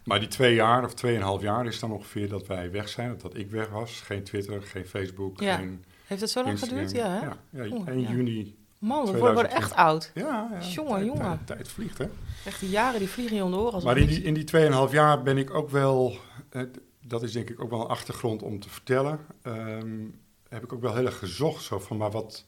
Maar 0.05 0.19
die 0.19 0.29
twee 0.29 0.55
jaar 0.55 0.85
of 0.85 0.95
tweeënhalf 0.95 1.43
jaar 1.43 1.67
is 1.67 1.79
dan 1.79 1.93
ongeveer 1.93 2.29
dat 2.29 2.47
wij 2.47 2.71
weg 2.71 2.88
zijn. 2.88 3.12
of 3.14 3.21
Dat 3.21 3.37
ik 3.37 3.50
weg 3.50 3.69
was. 3.69 4.00
Geen 4.00 4.25
Twitter, 4.25 4.62
geen 4.62 4.87
Facebook, 4.87 5.41
Ja. 5.41 5.57
geen 5.57 5.85
heeft 6.07 6.21
dat 6.21 6.31
zo 6.31 6.41
lang 6.43 6.53
Instagram. 6.53 6.79
geduurd? 6.79 7.05
Ja, 7.05 7.11
hè? 7.11 7.26
Ja, 7.26 7.64
ja, 7.64 7.76
Oeh, 7.76 7.88
1 7.88 8.00
ja. 8.00 8.11
juni. 8.11 8.57
Man, 8.79 9.05
we 9.12 9.19
worden, 9.19 9.50
echt 9.50 9.75
oud. 9.75 10.11
Ja, 10.14 10.49
ja. 10.53 10.67
Jongen, 10.69 10.93
tijd, 10.95 11.05
jongen. 11.07 11.23
Tijd, 11.23 11.47
tijd 11.47 11.69
vliegt, 11.69 11.99
hè? 11.99 12.07
Echt 12.45 12.61
die 12.61 12.69
jaren, 12.71 12.99
die 12.99 13.09
vliegen 13.09 13.37
je. 13.37 13.43
Als 13.43 13.85
Maar 13.85 13.99
in 13.99 14.07
die, 14.07 14.23
in 14.23 14.35
die 14.35 14.45
2,5 14.88 14.93
jaar 14.93 15.23
ben 15.23 15.38
ik 15.38 15.55
ook 15.55 15.71
wel... 15.71 16.17
eh, 16.50 16.62
dat 17.07 17.23
is 17.23 17.33
denk 17.33 17.50
ik 17.50 17.61
ook 17.62 17.71
wel 17.71 17.81
een 17.81 17.87
achtergrond 17.87 18.43
om 18.43 18.61
te 18.61 18.69
vertellen. 18.69 19.19
ehm, 19.43 20.05
heb 20.49 20.62
ik 20.64 20.73
ook 20.73 20.81
wel 20.81 20.95
heel 20.95 21.07
erg 21.07 21.19
gezocht. 21.19 21.62
Zo 21.64 21.79
van, 21.79 21.97
maar 21.97 22.11
wat, 22.11 22.45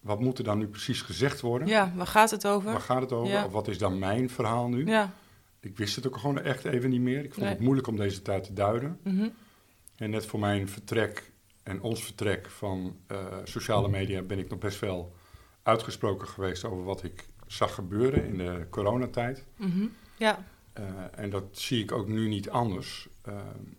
wat 0.00 0.20
moet 0.20 0.38
er 0.38 0.44
dan 0.44 0.58
nu 0.58 0.66
precies 0.66 1.02
gezegd 1.02 1.40
worden? 1.40 1.68
Ja, 1.68 1.92
waar 1.94 2.06
gaat 2.06 2.30
het 2.30 2.46
over? 2.46 2.70
Waar 2.70 2.80
gaat 2.80 3.00
het 3.00 3.12
over? 3.12 3.32
Ja. 3.32 3.44
Of 3.44 3.52
wat 3.52 3.68
is 3.68 3.78
dan 3.78 3.98
mijn 3.98 4.30
verhaal 4.30 4.68
nu? 4.68 4.86
Ja. 4.86 5.12
Ik 5.60 5.76
wist 5.76 5.96
het 5.96 6.06
ook 6.06 6.16
gewoon 6.16 6.40
echt 6.40 6.64
even 6.64 6.90
niet 6.90 7.00
meer. 7.00 7.24
Ik 7.24 7.32
vond 7.34 7.44
Nee. 7.46 7.54
het 7.54 7.62
moeilijk 7.62 7.86
om 7.86 7.96
deze 7.96 8.22
tijd 8.22 8.44
te 8.44 8.52
duiden. 8.52 8.98
mhm. 9.02 9.28
En 9.96 10.10
net 10.10 10.26
voor 10.26 10.40
mijn 10.40 10.68
vertrek 10.68 11.30
en 11.62 11.82
ons 11.82 12.04
vertrek 12.04 12.50
van 12.50 12.96
eh, 13.06 13.26
sociale 13.44 13.88
media 13.88 14.22
ben 14.22 14.38
ik 14.38 14.48
nog 14.48 14.58
best 14.58 14.80
wel 14.80 15.12
uitgesproken 15.62 16.28
geweest 16.28 16.64
over 16.64 16.84
wat 16.84 17.02
ik 17.04 17.26
zag 17.46 17.74
gebeuren 17.74 18.24
in 18.24 18.38
de 18.38 18.66
coronatijd. 18.70 19.44
Mhm. 19.56 19.86
Ja, 20.16 20.44
Eh, 20.72 20.84
en 21.14 21.30
dat 21.30 21.44
zie 21.50 21.82
ik 21.82 21.92
ook 21.92 22.08
nu 22.08 22.28
niet 22.28 22.50
anders. 22.50 23.08
Eh, 23.22 23.34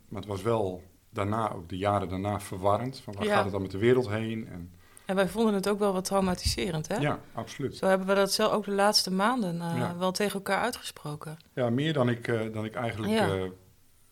maar 0.07 0.19
het 0.21 0.25
was 0.29 0.41
wel 0.41 0.83
daarna, 1.09 1.51
ook 1.53 1.69
de 1.69 1.77
jaren 1.77 2.09
daarna, 2.09 2.39
verwarrend. 2.39 2.99
Van 2.99 3.13
waar 3.13 3.25
Ja. 3.25 3.33
gaat 3.35 3.43
het 3.43 3.51
dan 3.51 3.61
met 3.61 3.71
de 3.71 3.77
wereld 3.77 4.09
heen? 4.09 4.47
En, 4.47 4.71
en 5.09 5.15
wij 5.15 5.27
vonden 5.27 5.53
het 5.53 5.67
ook 5.69 5.79
wel 5.79 5.93
wat 5.93 6.05
traumatiserend, 6.05 6.87
hè? 6.87 6.95
ja, 6.97 7.19
absoluut. 7.33 7.75
Zo 7.77 7.85
hebben 7.85 8.07
we 8.07 8.13
dat 8.15 8.31
zelf 8.33 8.51
ook 8.51 8.65
de 8.65 8.71
laatste 8.71 9.11
maanden 9.11 9.61
eh, 9.61 9.77
Ja. 9.77 9.97
wel 9.97 10.11
tegen 10.11 10.33
elkaar 10.33 10.61
uitgesproken. 10.61 11.37
Ja, 11.53 11.69
meer 11.69 11.93
dan 11.93 12.09
ik, 12.09 12.27
eh, 12.27 12.53
dan 12.53 12.65
ik 12.65 12.75
eigenlijk 12.75 13.13
Ja. 13.13 13.27
eh, 13.35 13.43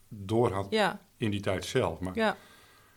door 0.10 0.52
had 0.54 0.68
Ja, 0.70 1.00
in 1.18 1.32
die 1.32 1.42
tijd 1.42 1.66
zelf. 1.66 2.00
Maar 2.00 2.16
ja. 2.16 2.36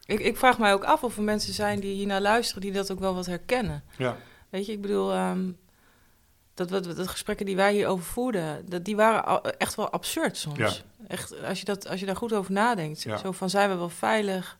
Ik, 0.05 0.21
ik 0.21 0.37
vraag 0.37 0.59
mij 0.59 0.73
ook 0.73 0.85
af 0.85 1.05
of 1.05 1.17
er 1.17 1.23
mensen 1.23 1.53
zijn 1.55 1.81
die 1.81 1.95
hiernaar 1.95 2.21
luisteren 2.21 2.63
die 2.63 2.73
dat 2.73 2.91
ook 2.93 2.99
wel 3.01 3.15
wat 3.15 3.27
herkennen. 3.27 3.83
ja, 3.97 4.17
Weet 4.49 4.67
je, 4.67 4.73
ik 4.73 4.81
bedoel, 4.81 5.13
ehm, 5.13 5.51
dat, 6.55 6.71
wat, 6.71 6.85
de 6.85 7.09
gesprekken 7.09 7.47
die 7.47 7.57
wij 7.57 7.73
hierover 7.73 8.05
voerden, 8.05 8.69
dat, 8.69 8.85
die 8.85 8.97
waren 8.97 9.43
echt 9.59 9.75
wel 9.75 9.91
absurd 9.91 10.37
soms. 10.37 10.59
Ja. 10.59 10.73
Echt, 11.09 11.43
als 11.45 11.59
je, 11.59 11.65
dat, 11.65 11.89
als 11.89 12.01
je 12.01 12.07
daar 12.07 12.17
goed 12.17 12.33
over 12.33 12.53
nadenkt. 12.53 13.01
Zo 13.01 13.33
van, 13.33 13.51
zijn 13.51 13.71
we 13.71 13.77
wel 13.77 13.89
veilig? 13.89 14.59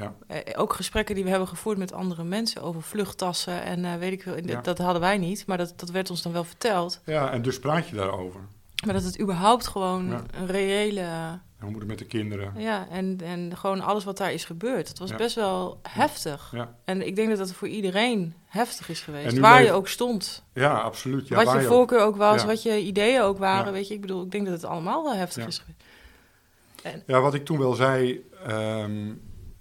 Ja, 0.00 0.14
Eh, 0.26 0.60
ook 0.60 0.72
gesprekken 0.72 1.14
die 1.14 1.24
we 1.24 1.30
hebben 1.30 1.48
gevoerd 1.48 1.78
met 1.78 1.92
andere 1.92 2.24
mensen 2.24 2.62
over 2.62 2.82
vluchttassen 2.82 3.62
en 3.62 3.84
eh, 3.84 3.94
weet 3.94 4.12
ik 4.12 4.22
veel. 4.22 4.36
Ja. 4.46 4.60
Dat, 4.60 4.78
hadden 4.78 5.00
wij 5.00 5.18
niet, 5.18 5.46
maar 5.46 5.58
dat, 5.58 5.72
dat 5.76 5.90
werd 5.90 6.10
ons 6.10 6.22
dan 6.22 6.32
wel 6.32 6.44
verteld. 6.44 7.00
ja, 7.04 7.30
en 7.32 7.42
dus 7.42 7.58
praat 7.58 7.88
je 7.88 7.96
daarover. 7.96 8.40
Maar 8.84 8.94
dat 8.94 9.02
het 9.04 9.20
überhaupt 9.20 9.66
gewoon 9.66 10.08
Ja. 10.08 10.22
een 10.34 10.46
reële... 10.46 11.00
En 11.00 11.66
hoe 11.66 11.70
moet 11.70 11.80
het 11.80 11.88
met 11.90 11.98
de 11.98 12.04
kinderen? 12.04 12.52
Ja, 12.56 12.86
en, 12.90 13.18
en 13.24 13.56
gewoon 13.56 13.80
alles 13.80 14.04
wat 14.04 14.16
daar 14.16 14.32
is 14.32 14.44
gebeurd. 14.44 14.88
Het 14.88 14.98
was 14.98 15.14
best 15.14 15.34
wel 15.34 15.80
heftig. 15.88 16.54
En 16.84 17.06
ik 17.06 17.16
denk 17.16 17.28
dat 17.28 17.38
dat 17.38 17.52
voor 17.52 17.68
iedereen 17.68 18.34
heftig 18.46 18.88
is 18.88 19.00
geweest. 19.00 19.34
En 19.36 19.40
Waar 19.40 19.58
leef- 19.58 19.66
je 19.66 19.72
ook 19.72 19.88
stond. 19.88 20.44
ja 20.54 20.78
absoluut. 20.78 21.28
Ja, 21.28 21.36
wat 21.36 21.44
waar 21.44 21.60
je 21.60 21.66
voorkeur 21.66 22.00
ook 22.00 22.16
was, 22.16 22.44
wat 22.44 22.62
je 22.62 22.80
ideeën 22.80 23.20
ook 23.20 23.38
waren. 23.38 23.72
Weet 23.72 23.88
je, 23.88 23.94
ik 23.94 24.00
bedoel, 24.00 24.24
ik 24.24 24.30
denk 24.30 24.44
dat 24.44 24.54
het 24.54 24.64
allemaal 24.64 25.02
wel 25.02 25.14
heftig 25.14 25.46
is 25.46 25.58
geweest. 25.58 27.04
Ja, 27.06 27.20
wat 27.20 27.34
ik 27.34 27.44
toen 27.44 27.58
wel 27.58 27.74
zei, 27.74 28.24
ehm, 28.46 29.12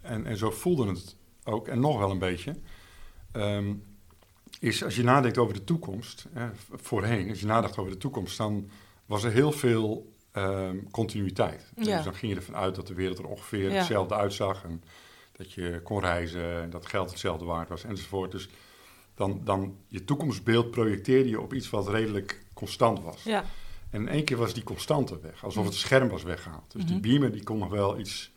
en, 0.10 0.26
en 0.26 0.38
zo 0.38 0.52
voelde 0.52 0.88
het 0.88 1.16
ook, 1.44 1.68
en 1.68 1.80
nog 1.80 1.98
wel 1.98 2.12
een 2.12 2.20
beetje, 2.20 2.56
ehm, 3.32 3.74
is 4.60 4.84
als 4.84 4.96
je 4.96 5.04
nadenkt 5.04 5.38
over 5.38 5.54
de 5.54 5.64
toekomst, 5.64 6.26
hè, 6.34 6.50
voorheen, 6.72 7.30
als 7.30 7.40
je 7.40 7.46
nadacht 7.46 7.78
over 7.78 7.92
de 7.92 7.98
toekomst, 7.98 8.38
dan 8.38 8.70
was 9.06 9.24
er 9.24 9.32
heel 9.32 9.52
veel 9.52 10.18
ehm, 10.32 10.78
continuïteit. 10.92 11.72
Ja. 11.76 11.96
Dus 11.96 12.04
dan 12.04 12.14
ging 12.16 12.32
je 12.32 12.38
ervan 12.38 12.56
uit 12.56 12.76
dat 12.76 12.88
de 12.88 12.94
wereld 12.94 13.18
er 13.18 13.26
ongeveer 13.28 13.70
Ja. 13.72 13.76
hetzelfde 13.78 14.16
uitzag 14.16 14.64
en 14.64 14.84
dat 15.32 15.52
je 15.54 15.80
kon 15.84 16.00
reizen 16.00 16.62
en 16.62 16.70
dat 16.70 16.86
geld 16.86 17.10
hetzelfde 17.10 17.46
waard 17.46 17.70
was 17.70 17.84
enzovoort. 17.84 18.32
Dus 18.32 18.50
dan, 19.16 19.42
dan 19.44 19.78
je 19.88 20.04
toekomstbeeld 20.04 20.72
projecteerde 20.72 21.30
je 21.30 21.42
op 21.42 21.54
iets 21.54 21.70
wat 21.70 21.88
redelijk 21.88 22.46
constant 22.54 23.04
was. 23.04 23.24
Ja, 23.24 23.44
En 23.90 24.02
in 24.02 24.08
één 24.08 24.24
keer 24.24 24.38
was 24.38 24.54
die 24.54 24.64
constante 24.64 25.20
weg, 25.22 25.44
alsof 25.44 25.66
het 25.66 25.74
scherm 25.74 26.10
was 26.10 26.24
weggehaald. 26.24 26.72
Dus 26.72 26.86
die 26.86 26.94
Mhm. 26.94 27.02
beamer 27.02 27.32
die 27.32 27.44
kon 27.44 27.58
nog 27.58 27.70
wel 27.70 28.00
iets 28.00 28.32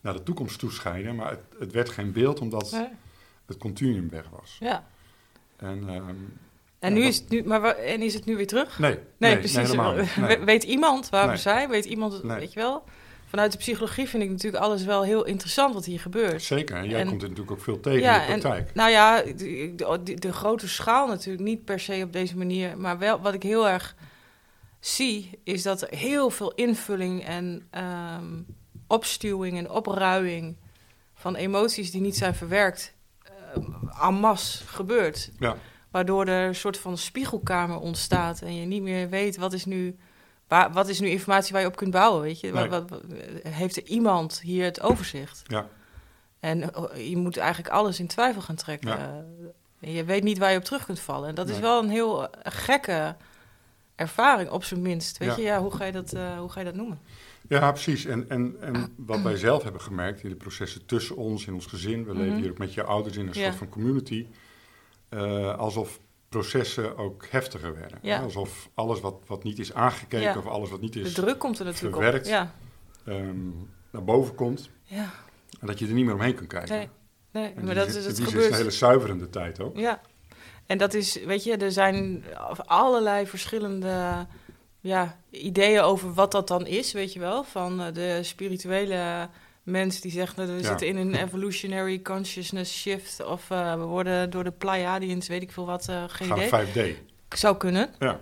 naar 0.00 0.12
de 0.12 0.22
toekomst 0.22 0.58
toeschijnen, 0.58 1.14
maar 1.16 1.30
het, 1.30 1.40
het 1.58 1.72
werd 1.72 1.88
geen 1.88 2.12
beeld 2.12 2.40
omdat 2.40 2.76
het 3.46 3.56
continuum 3.58 4.10
weg 4.10 4.24
was. 4.40 4.56
ja. 4.60 4.84
En, 5.56 5.88
ehm, 5.88 6.14
En, 6.78 6.92
nu 6.92 7.00
dat- 7.00 7.08
is 7.08 7.16
het 7.16 7.28
nu, 7.28 7.42
maar 7.44 7.62
en 7.64 8.02
is 8.02 8.14
het 8.14 8.24
nu 8.24 8.36
weer 8.36 8.46
terug? 8.46 8.78
nee, 8.78 8.90
Nee, 8.90 9.00
nee, 9.16 9.38
precies. 9.38 9.72
Nee. 10.16 10.38
Weet 10.38 10.62
iemand 10.64 11.08
waar 11.08 11.30
we 11.30 11.36
zijn? 11.36 11.68
Weet 11.70 11.84
iemand, 11.84 12.20
weet 12.22 12.52
je 12.52 12.60
wel? 12.60 12.84
Vanuit 13.26 13.52
de 13.52 13.58
psychologie 13.58 14.08
vind 14.08 14.22
ik 14.22 14.30
natuurlijk 14.30 14.62
alles 14.64 14.84
wel 14.84 15.02
heel 15.02 15.24
interessant 15.24 15.74
wat 15.74 15.84
hier 15.84 16.00
gebeurt. 16.00 16.42
Zeker, 16.42 16.76
en 16.76 16.88
jij 16.88 17.00
En- 17.00 17.06
komt 17.08 17.22
er 17.22 17.28
natuurlijk 17.28 17.56
ook 17.56 17.62
veel 17.64 17.80
tegen 17.80 18.00
Ja, 18.00 18.24
in 18.26 18.34
de 18.34 18.40
praktijk. 18.40 18.74
Nou 18.74 18.90
ja, 18.90 19.22
de, 19.22 19.72
de, 19.76 20.14
de 20.14 20.32
grote 20.32 20.68
schaal 20.68 21.06
natuurlijk 21.06 21.44
niet 21.44 21.64
per 21.64 21.80
se 21.80 22.00
op 22.04 22.12
deze 22.12 22.36
manier. 22.36 22.78
Maar 22.78 22.98
wel 22.98 23.20
wat 23.20 23.34
ik 23.34 23.42
heel 23.42 23.68
erg 23.68 23.94
zie, 24.80 25.38
is 25.44 25.62
dat 25.62 25.82
er 25.82 25.96
heel 25.98 26.30
veel 26.30 26.52
invulling 26.54 27.24
en 27.24 27.66
ehm, 27.70 28.24
opstuwing 28.90 29.58
en 29.58 29.70
opruiing 29.70 30.56
van 31.14 31.34
emoties 31.34 31.90
die 31.90 32.00
niet 32.00 32.16
zijn 32.16 32.34
verwerkt, 32.34 32.94
uh, 33.56 34.06
en 34.06 34.14
masse 34.14 34.66
gebeurt. 34.66 35.30
Ja, 35.38 35.56
Waardoor 35.90 36.26
er 36.26 36.48
een 36.48 36.54
soort 36.54 36.78
van 36.78 36.98
spiegelkamer 36.98 37.78
ontstaat 37.78 38.40
en 38.40 38.54
je 38.54 38.66
niet 38.66 38.82
meer 38.82 39.08
weet 39.08 39.36
wat 39.36 39.52
is 39.52 39.64
nu, 39.64 39.96
waar, 40.48 40.72
wat 40.72 40.88
is 40.88 41.00
nu 41.00 41.08
informatie 41.08 41.52
waar 41.52 41.60
je 41.62 41.66
op 41.68 41.76
kunt 41.76 41.90
bouwen. 41.90 42.22
Weet 42.22 42.40
je? 42.40 42.52
Nee. 42.52 42.68
Wat, 42.68 42.90
wat, 42.90 43.02
heeft 43.48 43.76
er 43.76 43.84
iemand 43.84 44.40
hier 44.40 44.64
het 44.64 44.80
overzicht? 44.80 45.42
ja, 45.46 45.66
En 46.40 46.74
eh, 46.74 47.10
je 47.10 47.16
moet 47.16 47.36
eigenlijk 47.36 47.74
alles 47.74 48.00
in 48.00 48.06
twijfel 48.06 48.42
gaan 48.42 48.54
trekken. 48.54 48.88
Ja. 48.88 49.24
Eh, 49.80 49.94
Je 49.94 50.04
weet 50.04 50.22
niet 50.22 50.38
waar 50.38 50.50
je 50.52 50.58
op 50.58 50.64
terug 50.64 50.84
kunt 50.84 51.00
vallen. 51.00 51.28
En 51.28 51.34
dat 51.34 51.48
is 51.48 51.58
wel 51.58 51.82
een 51.82 51.90
heel 51.90 52.28
eh, 52.30 52.52
gekke 52.52 53.16
ervaring, 53.94 54.50
op 54.50 54.64
zijn 54.64 54.82
minst. 54.82 55.18
Weet 55.18 55.28
Ja. 55.28 55.36
je, 55.36 55.42
ja, 55.42 55.60
hoe, 55.60 55.74
ga 55.74 55.84
je 55.84 55.92
dat, 55.92 56.10
hoe 56.38 56.48
ga 56.50 56.58
je 56.58 56.64
dat 56.64 56.74
noemen? 56.74 57.00
Ja, 57.58 57.70
precies. 57.72 58.04
En, 58.04 58.28
en, 58.28 58.56
en 58.60 58.92
wat 58.96 59.20
wij 59.22 59.36
zelf 59.36 59.62
hebben 59.62 59.80
gemerkt 59.80 60.22
in 60.22 60.28
de 60.28 60.36
processen 60.36 60.86
tussen 60.86 61.16
ons, 61.16 61.46
in 61.46 61.54
ons 61.54 61.66
gezin, 61.66 62.04
we 62.04 62.14
leven 62.14 62.32
Mhm. 62.32 62.40
hier 62.40 62.50
ook 62.50 62.58
met 62.58 62.74
je 62.74 62.82
ouders 62.82 63.16
in 63.16 63.26
een 63.26 63.32
Ja. 63.34 63.44
soort 63.44 63.54
van 63.56 63.68
community, 63.68 64.26
eh, 65.08 65.56
alsof 65.58 66.00
processen 66.28 66.96
ook 66.96 67.26
heftiger 67.30 67.74
werden. 67.74 67.98
Ja. 68.02 68.16
Hè? 68.16 68.22
Alsof 68.22 68.68
alles 68.74 69.00
wat, 69.00 69.14
wat 69.26 69.42
niet 69.44 69.58
is 69.58 69.74
aangekeken 69.74 70.20
Ja. 70.32 70.38
of 70.38 70.46
alles 70.46 70.70
wat 70.70 70.80
niet 70.80 70.92
De 70.92 71.00
is 71.00 71.12
druk 71.12 71.38
komt 71.38 71.58
er 71.58 71.64
natuurlijk 71.64 71.94
verwerkt. 71.94 72.26
op. 72.26 72.32
Ja, 72.32 72.54
ehm, 73.04 73.48
naar 73.90 74.04
boven 74.04 74.34
komt. 74.34 74.70
ja. 74.84 75.10
En 75.60 75.66
dat 75.66 75.78
je 75.78 75.86
er 75.86 75.92
niet 75.92 76.04
meer 76.04 76.14
omheen 76.14 76.34
kunt 76.34 76.48
kijken. 76.48 76.90
Nee, 77.32 77.54
maar 77.64 77.74
dat 77.74 77.88
is 77.88 78.04
het 78.06 78.16
die 78.16 78.24
gebeurt. 78.24 78.44
is 78.44 78.50
een 78.50 78.56
hele 78.56 78.70
zuiverende 78.70 79.30
tijd 79.30 79.60
ook. 79.60 79.76
Ja, 79.76 80.00
en 80.66 80.78
dat 80.78 80.94
is, 80.94 81.24
weet 81.24 81.44
je, 81.44 81.56
er 81.56 81.72
zijn 81.72 82.24
allerlei 82.66 83.26
verschillende 83.26 84.26
ja, 84.80 85.16
ideeën 85.30 85.80
over 85.80 86.14
wat 86.14 86.32
dat 86.32 86.48
dan 86.48 86.66
is, 86.66 86.92
weet 86.92 87.12
je 87.12 87.18
wel. 87.18 87.44
Van 87.44 87.80
eh, 87.82 87.92
de 87.92 88.18
spirituele 88.22 89.28
mens 89.62 90.00
die 90.00 90.10
zegt, 90.10 90.36
nou, 90.36 90.48
we 90.48 90.56
Ja. 90.62 90.68
zitten 90.68 90.86
in 90.86 90.96
een 90.96 91.14
evolutionary 91.24 92.02
consciousness 92.02 92.80
shift. 92.80 93.24
Of 93.24 93.50
eh, 93.50 93.74
we 93.74 93.82
worden 93.84 94.30
door 94.30 94.44
de 94.44 94.50
Pleiadians, 94.50 95.28
weet 95.28 95.42
ik 95.42 95.52
veel 95.52 95.66
wat, 95.66 95.88
eh 95.88 96.04
geen 96.06 96.28
Gaan 96.28 96.62
idee. 96.62 96.94
5D. 96.96 96.98
Zou 97.36 97.56
kunnen. 97.56 97.94
Ja, 97.98 98.20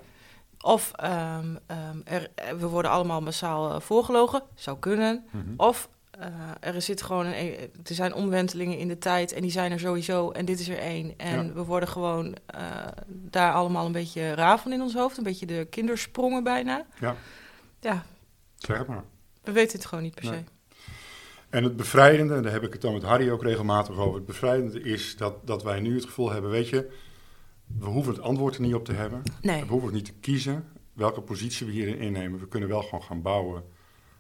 Of 0.61 0.93
ehm, 0.97 1.57
ehm, 1.67 1.99
er, 2.05 2.29
we 2.59 2.67
worden 2.67 2.91
allemaal 2.91 3.21
massaal 3.21 3.81
voorgelogen. 3.81 4.43
Zou 4.55 4.79
kunnen. 4.79 5.25
mhm. 5.31 5.45
Of 5.57 5.89
eh, 6.19 6.75
er 6.75 6.83
zit 6.83 7.03
gewoon 7.03 7.27
een, 7.27 7.33
e- 7.33 7.57
er 7.85 7.95
zijn 7.95 8.15
omwentelingen 8.15 8.79
in 8.79 8.89
de 8.89 8.99
tijd 8.99 9.33
en 9.33 9.43
die 9.43 9.51
zijn 9.51 9.73
er 9.73 9.79
sowieso 9.81 10.31
en 10.31 10.45
dit 10.45 10.61
is 10.61 10.69
er 10.69 10.79
één. 10.79 11.15
En 11.17 11.47
Ja. 11.47 11.53
we 11.53 11.65
worden 11.65 11.89
gewoon 11.89 12.37
eh, 12.47 12.87
daar 13.09 13.53
allemaal 13.53 13.87
een 13.87 13.93
beetje 13.93 14.35
raar 14.35 14.59
van 14.59 14.73
in 14.73 14.81
ons 14.81 14.95
hoofd. 14.95 15.17
Een 15.17 15.23
beetje 15.25 15.47
de 15.47 15.67
kindersprongen 15.71 16.45
bijna. 16.45 16.87
Ja. 17.01 17.17
Ja, 17.81 18.05
zeg 18.57 18.79
het 18.79 18.87
maar. 18.87 19.05
we 19.43 19.53
weten 19.53 19.79
het 19.79 19.87
gewoon 19.87 20.05
niet 20.05 20.15
per 20.15 20.31
Nee. 20.31 20.39
se. 20.39 20.45
En 21.51 21.65
het 21.65 21.77
bevrijdende, 21.77 22.35
en 22.35 22.43
daar 22.43 22.53
heb 22.53 22.63
ik 22.63 22.73
het 22.73 22.81
dan 22.83 22.93
met 22.93 23.03
Harry 23.03 23.31
ook 23.31 23.43
regelmatig 23.43 23.97
over. 23.97 24.15
Het 24.15 24.27
bevrijdende 24.27 24.81
is 24.83 25.17
dat, 25.17 25.47
dat 25.47 25.63
wij 25.63 25.81
nu 25.81 25.95
het 25.95 26.05
gevoel 26.05 26.31
hebben, 26.31 26.51
weet 26.51 26.69
je, 26.69 26.91
we 27.79 27.87
hoeven 27.87 28.13
het 28.13 28.23
antwoord 28.23 28.55
er 28.55 28.61
niet 28.61 28.75
op 28.75 28.85
te 28.85 28.93
hebben. 28.93 29.23
Nee, 29.41 29.63
We 29.63 29.69
hoeven 29.69 29.89
ook 29.89 29.95
niet 29.95 30.05
te 30.05 30.13
kiezen 30.21 30.69
welke 30.93 31.21
positie 31.21 31.67
we 31.67 31.73
hierin 31.73 31.99
innemen. 31.99 32.41
We 32.41 32.49
kunnen 32.49 32.69
wel 32.69 32.83
gewoon 32.83 33.03
gaan 33.03 33.23
bouwen 33.23 33.65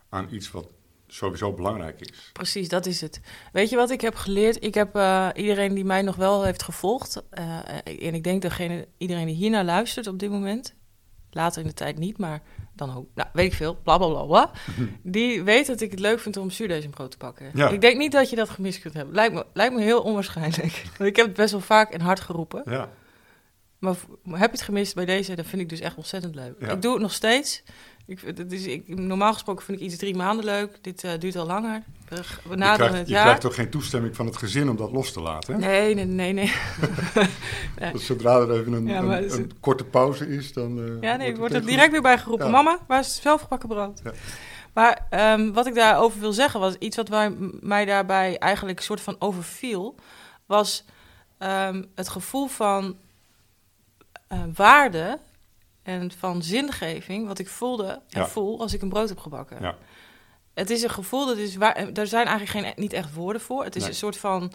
aan 0.09 0.28
iets 0.31 0.50
wat 0.50 0.69
sowieso 1.09 1.53
belangrijk 1.53 2.00
is. 2.00 2.31
precies, 2.33 2.69
dat 2.69 2.87
is 2.87 3.00
het. 3.00 3.21
Weet 3.53 3.71
je 3.71 3.77
wat 3.77 3.91
ik 3.91 4.00
heb 4.00 4.15
geleerd? 4.15 4.65
Ik 4.65 4.75
heb 4.75 4.97
eh, 4.97 5.29
iedereen 5.35 5.75
die 5.75 5.85
mij 5.85 6.03
nog 6.03 6.17
wel 6.17 6.45
heeft 6.45 6.62
gevolgd, 6.62 7.23
eh, 7.31 7.59
en 7.85 8.15
ik 8.15 8.25
denk 8.25 8.43
degene, 8.43 8.88
iedereen 8.99 9.27
die 9.27 9.35
hiernaar 9.35 9.65
luistert 9.65 10.07
op 10.07 10.19
dit 10.19 10.31
moment, 10.31 10.75
later 11.31 11.62
in 11.62 11.69
de 11.69 11.75
tijd 11.75 11.99
niet, 11.99 12.19
maar 12.19 12.43
dan 12.75 12.97
ook, 12.97 13.07
nou, 13.15 13.29
weet 13.33 13.47
ik 13.47 13.55
veel, 13.55 13.75
bla 13.75 13.99
bla 13.99 14.09
bla 14.09 14.25
bla. 14.25 14.50
Die 15.03 15.43
weet 15.43 15.67
dat 15.67 15.81
ik 15.81 15.91
het 15.91 16.00
leuk 16.00 16.21
vind 16.21 16.37
om 16.37 16.50
zuurdesembrood 16.50 17.11
te 17.11 17.17
pakken. 17.17 17.50
Ja. 17.55 17.69
Ik 17.69 17.81
denk 17.81 17.99
niet 17.99 18.12
dat 18.12 18.31
je 18.31 18.37
dat 18.37 18.49
gemist 18.49 18.81
kunt 18.81 18.95
hebben. 18.95 19.15
Lijkt 19.15 19.35
me, 19.35 19.47
lijkt 19.53 19.75
me 19.75 19.83
heel 19.83 20.00
onwaarschijnlijk. 20.00 20.85
Want 20.99 21.11
ik 21.11 21.17
heb 21.17 21.27
het 21.27 21.37
best 21.37 21.53
wel 21.53 21.61
vaak 21.61 21.93
en 21.93 22.00
hard 22.00 22.21
geroepen. 22.21 22.62
Ja, 22.65 22.91
Maar 23.79 23.95
heb 24.23 24.50
je 24.50 24.57
het 24.57 24.62
gemist 24.62 24.95
bij 24.95 25.05
deze, 25.05 25.35
dan 25.35 25.45
vind 25.45 25.62
ik 25.62 25.69
dus 25.69 25.81
echt 25.81 25.97
ontzettend 25.97 26.35
leuk. 26.35 26.55
Ja. 26.61 26.71
Ik 26.71 26.83
doe 26.83 26.93
het 26.93 27.03
nog 27.03 27.12
steeds. 27.12 27.62
Ik, 28.09 28.23
is, 28.23 28.67
ik, 28.67 28.99
normaal 28.99 29.33
gesproken 29.33 29.65
vind 29.65 29.81
ik 29.81 29.87
iets 29.87 29.97
drie 29.97 30.17
maanden 30.17 30.45
leuk. 30.45 30.79
Dit 30.81 31.05
eh, 31.05 31.11
duurt 31.19 31.37
al 31.37 31.47
langer. 31.47 31.83
We 32.09 32.17
je, 32.17 32.55
krijgt, 32.57 32.81
het 32.95 33.07
je 33.07 33.12
jaar. 33.12 33.23
krijgt 33.23 33.41
toch 33.41 33.55
geen 33.55 33.71
toestemming 33.71 34.17
van 34.17 34.27
het 34.27 34.37
gezin 34.37 34.69
om 34.71 34.77
dat 34.77 34.93
los 34.93 35.12
te 35.12 35.21
laten? 35.21 35.55
Hè? 35.55 35.59
Nee, 35.61 35.95
nee, 35.95 36.05
nee, 36.05 36.33
nee. 36.33 36.53
Nee. 37.79 37.93
Dus 37.93 38.07
zodra 38.07 38.38
er 38.38 38.50
even 38.61 38.73
een, 38.73 38.87
Ja, 38.87 39.00
maar 39.00 39.17
een, 39.17 39.23
het 39.23 39.33
is- 39.33 39.38
een 39.38 39.53
korte 39.61 39.85
pauze 39.85 40.29
is, 40.29 40.53
dan... 40.53 40.79
eh, 40.79 41.00
Ja, 41.11 41.17
nee, 41.17 41.29
ik 41.29 41.37
word 41.37 41.53
er 41.55 41.67
direct 41.67 41.93
weer 41.93 42.03
bij 42.03 42.19
geroepen. 42.19 42.47
Ja. 42.47 42.53
Mama, 42.53 42.79
waar 42.87 43.00
is 43.00 43.07
het 43.12 43.23
zelfgebakken 43.23 43.69
brood? 43.69 44.00
Ja. 44.05 44.12
Maar 44.73 45.07
ehm, 45.11 45.53
wat 45.53 45.67
ik 45.67 45.75
daarover 45.75 46.21
wil 46.21 46.33
zeggen, 46.33 46.61
was 46.61 46.75
iets 46.75 46.97
wat 46.97 47.09
wij, 47.09 47.31
mij 47.61 47.85
daarbij 47.85 48.38
eigenlijk 48.38 48.79
een 48.79 48.85
soort 48.85 49.00
van 49.00 49.17
overviel, 49.19 49.95
was 50.47 50.85
ehm, 51.38 51.83
het 51.95 52.09
gevoel 52.09 52.47
van 52.47 52.97
eh, 54.29 54.38
waarde 54.55 55.19
en 55.88 56.11
van 56.18 56.42
zingeving, 56.42 57.26
wat 57.26 57.38
ik 57.38 57.49
voelde 57.49 57.87
en 57.87 58.21
Ja. 58.21 58.26
voel 58.28 58.61
als 58.61 58.73
ik 58.75 58.83
een 58.83 58.88
brood 58.88 59.09
heb 59.09 59.18
gebakken. 59.18 59.61
Ja. 59.61 59.76
Het 60.54 60.71
is 60.71 60.83
een 60.83 60.90
gevoel, 60.90 61.26
dat 61.26 61.37
is 61.37 61.57
waar, 61.57 61.76
er 61.76 62.07
zijn 62.07 62.26
eigenlijk 62.26 62.66
geen, 62.66 62.73
niet 62.83 62.92
echt 62.92 63.14
woorden 63.14 63.42
voor. 63.42 63.64
Het 63.64 63.76
is 63.76 63.80
Nee. 63.83 63.90
een 63.90 63.97
soort 63.97 64.16
van 64.16 64.52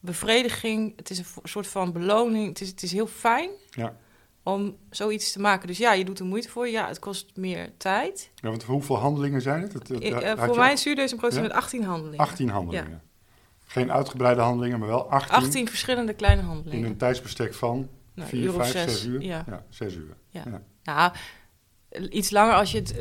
bevrediging, 0.00 0.92
het 0.96 1.10
is 1.10 1.18
een 1.18 1.24
soort 1.42 1.66
van 1.66 1.92
beloning. 1.92 2.48
Het 2.48 2.60
is, 2.60 2.68
het 2.68 2.82
is 2.82 2.92
heel 2.92 3.06
fijn 3.06 3.50
Ja. 3.70 3.96
om 4.42 4.76
zoiets 4.90 5.32
te 5.32 5.40
maken. 5.40 5.66
Dus 5.66 5.78
ja, 5.78 5.92
je 5.92 6.04
doet 6.04 6.18
er 6.18 6.24
moeite 6.24 6.48
voor. 6.48 6.68
Ja, 6.68 6.88
het 6.88 6.98
kost 6.98 7.30
meer 7.34 7.70
tijd. 7.76 8.30
Ja, 8.34 8.48
want 8.48 8.62
hoeveel 8.62 8.96
handelingen 8.96 9.42
zijn 9.42 9.62
het? 9.62 9.72
Het- 9.72 9.88
het- 9.88 10.02
Ik, 10.02 10.14
eh, 10.20 10.28
had 10.38 10.46
voor 10.46 10.56
mij 10.56 10.72
is 10.72 10.82
zuurdesembrood 10.82 11.34
Ja? 11.34 11.40
met 11.40 11.52
18 11.52 11.82
handelingen. 11.84 12.18
18 12.20 12.48
handelingen. 12.48 13.02
Geen 13.66 13.92
uitgebreide 13.92 14.40
handelingen, 14.40 14.78
maar 14.78 14.88
wel 14.88 15.10
18, 15.10 15.34
18 15.36 15.68
verschillende 15.68 16.12
kleine 16.14 16.40
in 16.42 16.46
handelingen. 16.48 16.88
een 16.90 16.96
tijdsbestek 16.96 17.54
van 17.54 17.88
Nou, 18.16 18.28
4, 18.28 18.42
uur 18.42 18.48
of 18.48 18.54
5, 18.56 18.70
zes, 18.70 18.92
6 19.00 19.04
uur. 19.04 19.22
ja. 19.22 19.44
ja 19.48 19.64
6 19.68 19.94
uur. 19.94 20.16
Ja. 20.28 20.42
Ja. 20.44 20.62
Nou, 20.82 21.12
iets 22.10 22.30
langer 22.30 22.54
als 22.54 22.72
je 22.72 22.78
het 22.78 22.94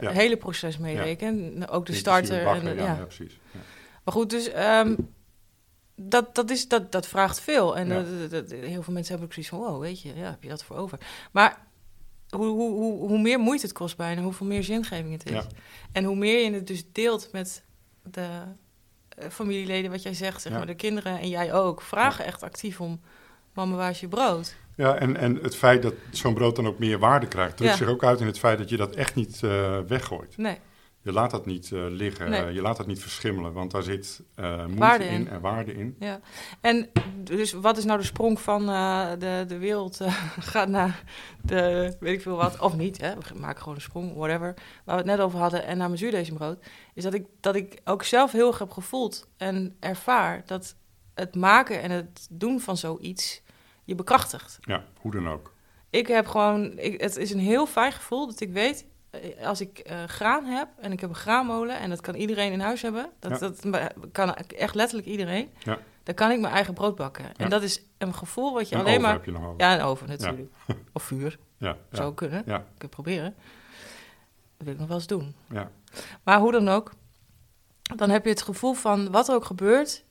Ja. 0.00 0.10
hele 0.10 0.36
proces 0.36 0.78
meerekent. 0.78 1.68
Ook 1.70 1.86
de 1.86 1.92
starter. 1.94 2.46
en, 2.46 2.76
ja, 2.76 2.94
precies. 2.94 3.38
Ja. 3.52 3.60
Maar 4.04 4.14
goed, 4.14 4.30
dus 4.30 4.48
ehm, 4.48 4.94
dat, 5.96 6.34
dat, 6.34 6.50
is, 6.50 6.68
dat, 6.68 6.92
dat 6.92 7.06
vraagt 7.06 7.40
veel. 7.40 7.76
En 7.76 7.88
dat- 8.28 8.50
heel 8.50 8.82
veel 8.82 8.92
mensen 8.92 9.12
hebben 9.12 9.24
ook 9.24 9.32
zoiets 9.32 9.48
van, 9.48 9.58
wow, 9.58 9.80
weet 9.80 10.02
je, 10.02 10.14
ja, 10.14 10.30
heb 10.30 10.42
je 10.42 10.48
dat 10.48 10.64
voor 10.64 10.76
over. 10.76 10.98
Maar 11.32 11.66
hoe, 12.28 12.46
hoe, 12.46 12.70
hoe, 12.72 13.08
hoe 13.08 13.20
meer 13.20 13.38
moeite 13.38 13.64
het 13.66 13.74
kost 13.74 13.96
bijna, 13.96 14.22
hoeveel 14.22 14.46
meer 14.46 14.62
zingeving 14.64 15.12
het 15.12 15.30
is. 15.30 15.46
En 15.92 16.04
hoe 16.04 16.16
meer 16.16 16.44
je 16.44 16.52
het 16.52 16.66
dus 16.66 16.84
deelt 16.92 17.28
met 17.32 17.64
de 18.02 18.28
familieleden, 19.30 19.90
wat 19.90 20.02
jij 20.02 20.14
zegt, 20.14 20.42
zeg 20.42 20.52
maar, 20.52 20.66
de 20.66 20.74
kinderen 20.74 21.18
en 21.20 21.28
jij 21.28 21.52
ook, 21.52 21.82
vragen 21.82 22.24
echt 22.24 22.42
actief 22.42 22.80
om, 22.80 23.00
mama, 23.54 23.76
waar 23.76 23.90
is 23.90 24.00
je 24.00 24.08
brood? 24.08 24.54
Ja, 24.76 24.94
en, 24.96 25.16
en 25.16 25.36
het 25.42 25.56
feit 25.56 25.82
dat 25.82 25.94
zo'n 26.10 26.34
brood 26.34 26.56
dan 26.56 26.66
ook 26.66 26.78
meer 26.78 26.98
waarde 26.98 27.26
krijgt, 27.26 27.56
drukt 27.56 27.72
Ja. 27.72 27.78
zich 27.78 27.88
ook 27.88 28.04
uit 28.04 28.20
in 28.20 28.26
het 28.26 28.38
feit 28.38 28.58
dat 28.58 28.68
je 28.68 28.76
dat 28.76 28.94
echt 28.94 29.14
niet 29.14 29.42
eh, 29.42 29.78
weggooit. 29.86 30.36
Nee, 30.36 30.58
Je 31.02 31.12
laat 31.12 31.30
dat 31.30 31.46
niet 31.46 31.72
eh, 31.72 31.80
liggen, 31.88 32.30
Nee. 32.30 32.42
eh, 32.44 32.54
je 32.54 32.60
laat 32.60 32.76
dat 32.76 32.86
niet 32.86 33.00
verschimmelen, 33.00 33.52
want 33.52 33.70
daar 33.70 33.82
zit 33.82 34.22
eh 34.34 34.66
moeite 34.66 35.04
in. 35.04 35.12
in. 35.20 35.28
en 35.28 35.40
waarde 35.40 35.74
in. 35.74 35.96
ja. 35.98 36.20
En 36.60 36.90
dus 37.16 37.52
wat 37.52 37.76
is 37.76 37.84
nou 37.84 37.98
de 37.98 38.04
sprong 38.04 38.40
van 38.40 38.66
de, 39.18 39.44
de 39.48 39.58
wereld 39.58 40.00
gaat 40.52 40.68
naar 40.68 41.02
de, 41.42 41.96
weet 42.00 42.12
ik 42.14 42.22
veel 42.22 42.36
wat, 42.36 42.60
of 42.60 42.76
niet, 42.76 43.00
hè? 43.00 43.14
we 43.14 43.38
maken 43.38 43.58
gewoon 43.60 43.74
een 43.74 43.80
sprong, 43.80 44.14
whatever, 44.16 44.54
waar 44.84 44.96
we 44.96 45.02
het 45.02 45.10
net 45.10 45.20
over 45.20 45.38
hadden, 45.38 45.64
en 45.64 45.76
naar 45.78 45.86
mijn 45.86 45.98
zuurdesembrood, 45.98 46.58
is 46.94 47.02
dat 47.02 47.14
ik, 47.14 47.26
dat 47.40 47.54
ik 47.54 47.80
ook 47.84 48.02
zelf 48.02 48.32
heel 48.32 48.46
erg 48.48 48.58
heb 48.58 48.70
gevoeld 48.70 49.28
en 49.36 49.76
ervaar 49.80 50.42
dat 50.46 50.74
het 51.14 51.34
maken 51.34 51.82
en 51.82 51.90
het 51.90 52.26
doen 52.30 52.60
van 52.60 52.76
zoiets 52.76 53.42
je 53.84 53.94
bekrachtigt. 53.94 54.58
Ja, 54.60 54.84
hoe 55.00 55.12
dan 55.12 55.28
ook. 55.28 55.52
Ik 55.90 56.06
heb 56.06 56.26
gewoon, 56.26 56.78
ik, 56.78 57.00
het 57.00 57.16
is 57.16 57.30
een 57.32 57.38
heel 57.38 57.66
fijn 57.66 57.92
gevoel 57.92 58.26
dat 58.26 58.40
ik 58.40 58.52
weet, 58.52 58.86
eh, 59.10 59.46
als 59.46 59.60
ik 59.60 59.78
eh, 59.78 60.04
graan 60.04 60.44
heb 60.44 60.68
en 60.76 60.92
ik 60.92 61.00
heb 61.00 61.10
een 61.10 61.16
graanmolen 61.16 61.78
en 61.78 61.88
dat 61.90 62.00
kan 62.00 62.14
iedereen 62.14 62.52
in 62.52 62.60
huis 62.60 62.82
hebben, 62.82 63.10
dat, 63.18 63.40
Ja. 63.40 63.48
dat 63.48 63.90
kan 64.12 64.34
echt 64.34 64.74
letterlijk 64.74 65.08
iedereen, 65.08 65.50
Ja. 65.58 65.78
dan 66.02 66.14
kan 66.14 66.30
ik 66.30 66.40
mijn 66.40 66.52
eigen 66.54 66.74
brood 66.74 66.96
bakken. 66.96 67.24
Ja. 67.24 67.32
En 67.36 67.50
dat 67.50 67.62
is 67.62 67.82
een 67.98 68.14
gevoel 68.14 68.52
wat 68.54 68.68
je 68.68 68.74
Een 68.74 68.80
alleen 68.80 69.00
maar. 69.00 69.12
heb 69.12 69.24
je 69.24 69.30
nog 69.32 69.44
over. 69.46 69.60
Ja, 69.60 69.74
een 69.74 69.80
oven 69.84 70.08
natuurlijk. 70.08 70.48
Of 70.92 71.02
vuur, 71.02 71.38
Ja, 71.58 71.68
ja, 71.68 71.76
zou 71.96 72.14
kunnen. 72.14 72.42
ja, 72.46 72.56
Ik 72.58 72.64
kan 72.78 72.88
proberen. 72.88 73.34
Dat 74.56 74.66
wil 74.66 74.72
ik 74.72 74.78
nog 74.78 74.88
wel 74.88 74.96
eens 74.96 75.06
doen. 75.06 75.34
ja. 75.50 75.70
Maar 76.22 76.38
hoe 76.38 76.52
dan 76.52 76.68
ook, 76.68 76.92
dan 77.96 78.10
heb 78.10 78.24
je 78.24 78.30
het 78.30 78.42
gevoel 78.42 78.72
van 78.74 79.10
wat 79.10 79.28
er 79.28 79.34
ook 79.34 79.44
gebeurt, 79.44 80.04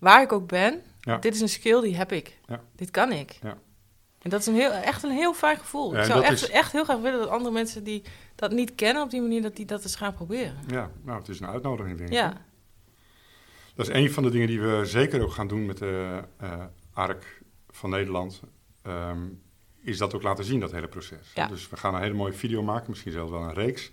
waar 0.00 0.22
ik 0.22 0.32
ook 0.32 0.46
ben, 0.48 0.82
Ja. 1.08 1.16
dit 1.18 1.34
is 1.34 1.40
een 1.40 1.48
skill 1.48 1.80
die 1.80 1.96
heb 1.96 2.12
ik. 2.12 2.38
Ja. 2.46 2.62
Dit 2.76 2.90
kan 2.90 3.12
ik. 3.12 3.38
Ja. 3.42 3.58
En 4.18 4.30
dat 4.30 4.40
is 4.40 4.46
een 4.46 4.54
heel, 4.54 4.70
echt 4.70 5.02
een 5.02 5.10
heel 5.10 5.34
fijn 5.34 5.58
gevoel. 5.58 5.96
Ik 5.96 6.04
zou 6.04 6.22
echt, 6.22 6.42
is- 6.42 6.48
echt 6.50 6.72
heel 6.72 6.84
graag 6.84 6.98
willen 7.00 7.18
dat 7.18 7.28
andere 7.28 7.50
mensen 7.54 7.84
die 7.84 8.02
dat 8.34 8.52
niet 8.52 8.74
kennen 8.74 9.02
op 9.02 9.10
die 9.10 9.20
manier, 9.20 9.42
dat 9.42 9.56
die 9.56 9.66
dat 9.66 9.82
eens 9.82 9.96
gaan 9.96 10.14
proberen. 10.14 10.56
ja, 10.66 10.90
nou, 11.02 11.18
het 11.18 11.28
is 11.28 11.40
een 11.40 11.46
uitnodiging, 11.46 11.96
denk 11.96 12.08
ik. 12.08 12.14
Ja, 12.14 12.46
Dat 13.74 13.88
is 13.88 13.94
een 13.94 14.10
van 14.12 14.22
de 14.22 14.30
dingen 14.30 14.46
die 14.46 14.60
we 14.60 14.80
zeker 14.84 15.22
ook 15.22 15.32
gaan 15.32 15.48
doen 15.48 15.66
met 15.66 15.78
de 15.78 16.22
eh 16.36 16.64
ARK 16.92 17.40
van 17.68 17.90
Nederland. 17.90 18.40
ehm, 18.82 19.26
is 19.82 19.98
dat 19.98 20.14
ook 20.14 20.22
laten 20.22 20.44
zien, 20.44 20.60
dat 20.60 20.72
hele 20.72 20.88
proces. 20.88 21.32
Ja. 21.34 21.46
Dus 21.46 21.68
we 21.68 21.76
gaan 21.76 21.94
een 21.94 22.00
hele 22.02 22.14
mooie 22.14 22.32
video 22.32 22.62
maken, 22.62 22.90
misschien 22.90 23.12
zelfs 23.12 23.30
wel 23.30 23.42
een 23.42 23.54
reeks, 23.54 23.90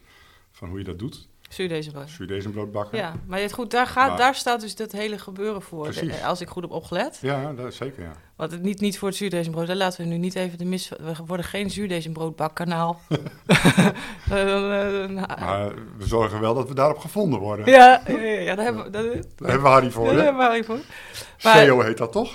van 0.52 0.70
hoe 0.70 0.78
je 0.78 0.84
dat 0.84 1.00
doet. 1.00 1.28
Zuurdezenbrood 1.50 2.72
bakken. 2.72 2.98
Ja, 2.98 3.14
maar 3.28 3.40
het 3.40 3.54
goed, 3.54 3.72
daar, 3.72 3.88
gaat, 3.88 4.08
Maar- 4.10 4.18
daar 4.18 4.36
staat 4.36 4.62
dus 4.62 4.76
dat 4.76 4.92
hele 4.92 5.18
gebeuren 5.18 5.62
voor. 5.62 5.84
Precies. 5.84 6.18
De- 6.20 6.26
als 6.26 6.42
ik 6.42 6.48
goed 6.48 6.62
heb 6.64 6.72
opgelet. 6.72 7.18
Ja, 7.22 7.54
dat 7.54 7.66
is 7.68 7.76
zeker, 7.76 8.04
ja. 8.04 8.12
Want 8.36 8.52
het 8.52 8.62
niet, 8.62 8.80
niet 8.82 8.98
voor 9.00 9.08
het 9.08 9.18
zuurdesembrood. 9.18 9.68
Daar 9.68 9.76
laten 9.76 10.02
we 10.04 10.08
nu 10.10 10.18
niet 10.18 10.36
even 10.36 10.58
de 10.58 10.66
mis... 10.66 10.90
We 10.90 11.14
worden 11.26 11.46
geen 11.46 11.70
zuurdesembroodbakkanaal. 11.70 13.00
Eh, 14.32 15.04
eh, 15.04 15.10
Maar 15.40 15.68
we 15.98 16.08
zorgen 16.08 16.40
wel 16.40 16.54
dat 16.54 16.68
we 16.68 16.74
daarop 16.76 16.98
gevonden 16.98 17.40
worden. 17.40 17.66
ja, 17.66 18.02
ja, 18.20 18.56
daar 18.56 18.66
hebben 18.66 18.84
we, 18.84 18.90
Daar 18.90 19.04
hebben 19.50 19.62
we 19.62 19.68
Harry 19.68 19.92
voor, 19.92 20.06
daar 20.06 20.16
hebben 20.16 20.38
we 20.38 20.44
Harry 20.44 20.64
voor. 20.64 20.80
Maar- 21.44 21.66
SEO 21.66 21.82
heet 21.82 21.98
dat 21.98 22.12
toch? 22.12 22.34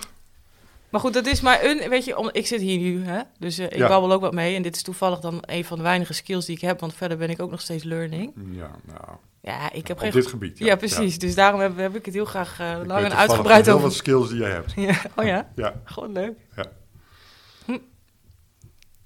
Maar 0.90 1.00
goed, 1.00 1.12
dat 1.12 1.26
is 1.26 1.40
maar 1.40 1.64
een... 1.64 1.88
Weet 1.88 2.04
je, 2.04 2.16
om, 2.18 2.28
ik 2.32 2.46
zit 2.46 2.60
hier 2.60 2.78
nu, 2.78 3.04
hè. 3.04 3.20
Dus 3.38 3.58
eh, 3.58 3.64
ik 3.66 3.74
Ja. 3.76 3.88
babbel 3.88 4.12
ook 4.12 4.20
wat 4.20 4.32
mee. 4.32 4.56
En 4.56 4.62
dit 4.62 4.76
is 4.76 4.82
toevallig 4.82 5.18
dan 5.20 5.38
een 5.40 5.64
van 5.64 5.76
de 5.76 5.82
weinige 5.82 6.12
skills 6.12 6.44
die 6.46 6.54
ik 6.56 6.60
heb. 6.62 6.80
Want 6.80 6.94
verder 6.94 7.16
ben 7.16 7.30
ik 7.30 7.42
ook 7.42 7.50
nog 7.50 7.60
steeds 7.60 7.84
learning. 7.84 8.32
Ja, 8.50 8.70
nou, 8.84 9.16
Ja, 9.42 9.72
ik 9.72 9.86
heb 9.88 9.96
op 9.96 10.02
geen... 10.02 10.10
dit 10.12 10.26
gebied. 10.26 10.58
ja, 10.58 10.76
precies. 10.76 11.18
Dus 11.18 11.34
daarom 11.34 11.60
heb, 11.60 11.76
heb 11.76 11.94
ik 11.96 12.04
het 12.04 12.14
heel 12.14 12.24
graag 12.24 12.60
eh, 12.60 12.76
lang 12.86 13.04
en 13.04 13.16
uitgebreid 13.16 13.64
heel 13.66 13.74
over... 13.74 13.86
wat 13.86 13.96
skills 13.96 14.28
die 14.28 14.38
jij 14.38 14.50
hebt. 14.50 14.72
Ja, 14.88 15.00
oh 15.16 15.24
ja? 15.24 15.50
Ja, 15.56 15.74
Gewoon 15.84 16.12
leuk. 16.12 16.38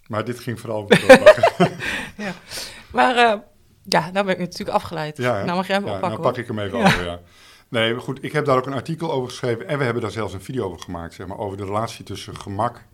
maar 0.07 0.25
dit 0.25 0.41
ging 0.41 0.61
vooral 0.61 0.83
over 0.83 1.07
bakken. 1.07 1.73
Maar 2.93 3.17
eh, 3.17 3.39
ja, 3.83 4.11
nou 4.11 4.25
ben 4.27 4.35
ik 4.35 4.41
natuurlijk 4.41 4.71
afgeleid. 4.77 5.17
Ja, 5.17 5.35
hè? 5.37 5.45
nou 5.45 5.57
mag 5.57 5.67
jij 5.67 5.77
hem 5.77 5.85
ja, 5.87 5.95
oppakken 5.95 6.21
nou 6.21 6.23
pak 6.33 6.35
hoor. 6.35 6.43
ik 6.45 6.49
hem 6.49 6.59
even 6.59 6.79
Ja. 6.79 6.85
over, 6.87 7.05
ja. 7.05 7.21
Nee, 7.75 7.93
maar 7.93 8.03
goed, 8.03 8.25
ik 8.25 8.33
heb 8.33 8.45
daar 8.45 8.57
ook 8.57 8.67
een 8.67 8.73
artikel 8.73 9.13
over 9.13 9.29
geschreven 9.29 9.69
en 9.69 9.79
we 9.79 9.85
hebben 9.85 10.03
daar 10.03 10.11
zelfs 10.11 10.33
een 10.35 10.41
video 10.41 10.65
over 10.65 10.81
gemaakt, 10.81 11.15
zeg 11.15 11.27
maar, 11.27 11.39
over 11.39 11.57
de 11.57 11.65
relatie 11.65 12.05
tussen 12.05 12.37
gemak 12.37 12.85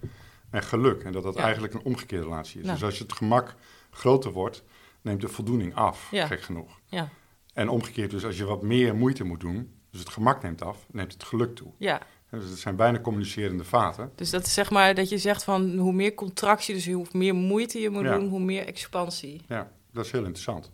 en 0.50 0.62
geluk. 0.62 1.02
En 1.02 1.12
dat 1.12 1.22
dat 1.22 1.34
Ja. 1.34 1.42
eigenlijk 1.42 1.74
een 1.74 1.82
omgekeerde 1.82 2.24
relatie 2.24 2.58
is. 2.60 2.66
Nou. 2.66 2.76
Dus 2.78 2.86
als 2.86 2.96
je 2.98 3.02
het 3.02 3.12
gemak 3.12 3.54
groter 3.90 4.32
wordt, 4.32 4.62
neemt 5.02 5.20
de 5.20 5.28
voldoening 5.28 5.74
af, 5.74 6.08
Ja. 6.10 6.26
gek 6.26 6.42
genoeg. 6.42 6.78
Ja, 6.86 7.08
En 7.54 7.68
omgekeerd 7.68 8.10
dus, 8.10 8.24
als 8.24 8.36
je 8.36 8.44
wat 8.44 8.62
meer 8.62 8.94
moeite 8.96 9.24
moet 9.24 9.40
doen, 9.40 9.74
dus 9.90 10.00
het 10.00 10.08
gemak 10.08 10.42
neemt 10.42 10.62
af, 10.62 10.86
neemt 10.92 11.12
het 11.12 11.24
geluk 11.24 11.54
toe. 11.56 11.70
ja. 11.78 12.00
Dus 12.30 12.48
het 12.48 12.58
zijn 12.58 12.76
bijna 12.76 13.00
communicerende 13.00 13.64
vaten. 13.64 14.12
Dus 14.14 14.30
dat 14.30 14.46
is 14.46 14.54
zeg 14.54 14.70
maar 14.70 14.94
dat 14.94 15.08
je 15.08 15.18
zegt 15.18 15.44
van 15.44 15.76
hoe 15.78 15.92
meer 15.92 16.14
contractie, 16.14 16.74
dus 16.74 16.86
hoe 16.86 17.06
meer 17.12 17.34
moeite 17.34 17.80
je 17.80 17.90
moet 17.90 18.04
Ja. 18.04 18.14
doen, 18.18 18.28
hoe 18.28 18.40
meer 18.40 18.66
expansie. 18.66 19.42
Ja, 19.48 19.70
dat 19.92 20.04
is 20.04 20.10
heel 20.10 20.20
interessant. 20.24 20.70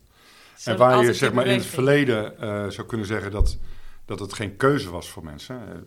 En 0.64 0.77
waar 0.77 1.05
je 1.05 1.14
zeg 1.14 1.33
maar 1.33 1.47
in 1.47 1.55
het 1.55 1.66
verleden 1.66 2.40
eh, 2.40 2.69
zou 2.69 2.87
kunnen 2.87 3.07
zeggen 3.07 3.31
dat, 3.31 3.59
dat 4.07 4.21
het 4.21 4.33
geen 4.33 4.57
keuze 4.57 4.90
was 4.90 5.09
voor 5.11 5.25
mensen. 5.25 5.69
Eh, 5.73 5.79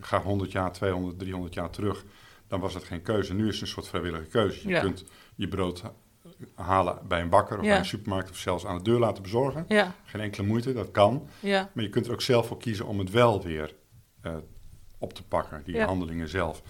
ga 0.00 0.20
100 0.22 0.52
jaar, 0.52 0.72
200, 0.72 1.18
300 1.18 1.54
jaar 1.54 1.70
terug, 1.70 2.04
dan 2.46 2.60
was 2.60 2.74
het 2.74 2.84
geen 2.84 3.02
keuze. 3.02 3.34
Nu 3.34 3.48
is 3.48 3.52
het 3.52 3.62
een 3.62 3.68
soort 3.68 3.88
vrijwillige 3.88 4.24
keuze. 4.26 4.62
Je 4.68 4.74
Ja. 4.74 4.80
kunt 4.80 5.04
je 5.34 5.48
brood 5.48 5.82
halen 6.54 6.98
bij 7.08 7.20
een 7.20 7.28
bakker 7.28 7.56
of 7.58 7.62
Ja. 7.64 7.68
bij 7.70 7.78
een 7.78 7.84
supermarkt 7.84 8.30
of 8.30 8.36
zelfs 8.36 8.66
aan 8.66 8.76
de 8.76 8.82
deur 8.82 8.98
laten 8.98 9.22
bezorgen. 9.22 9.64
Ja, 9.68 9.94
Geen 10.04 10.20
enkele 10.20 10.46
moeite, 10.46 10.72
dat 10.72 10.90
kan. 10.90 11.26
ja, 11.40 11.70
Maar 11.72 11.84
je 11.84 11.90
kunt 11.90 12.06
er 12.06 12.12
ook 12.12 12.22
zelf 12.22 12.46
voor 12.46 12.58
kiezen 12.58 12.86
om 12.86 12.98
het 12.98 13.10
wel 13.10 13.42
weer 13.42 13.74
eh, 14.20 14.34
op 14.98 15.12
te 15.12 15.22
pakken, 15.22 15.62
die 15.64 15.80
handelingen 15.82 16.28
zelf. 16.28 16.62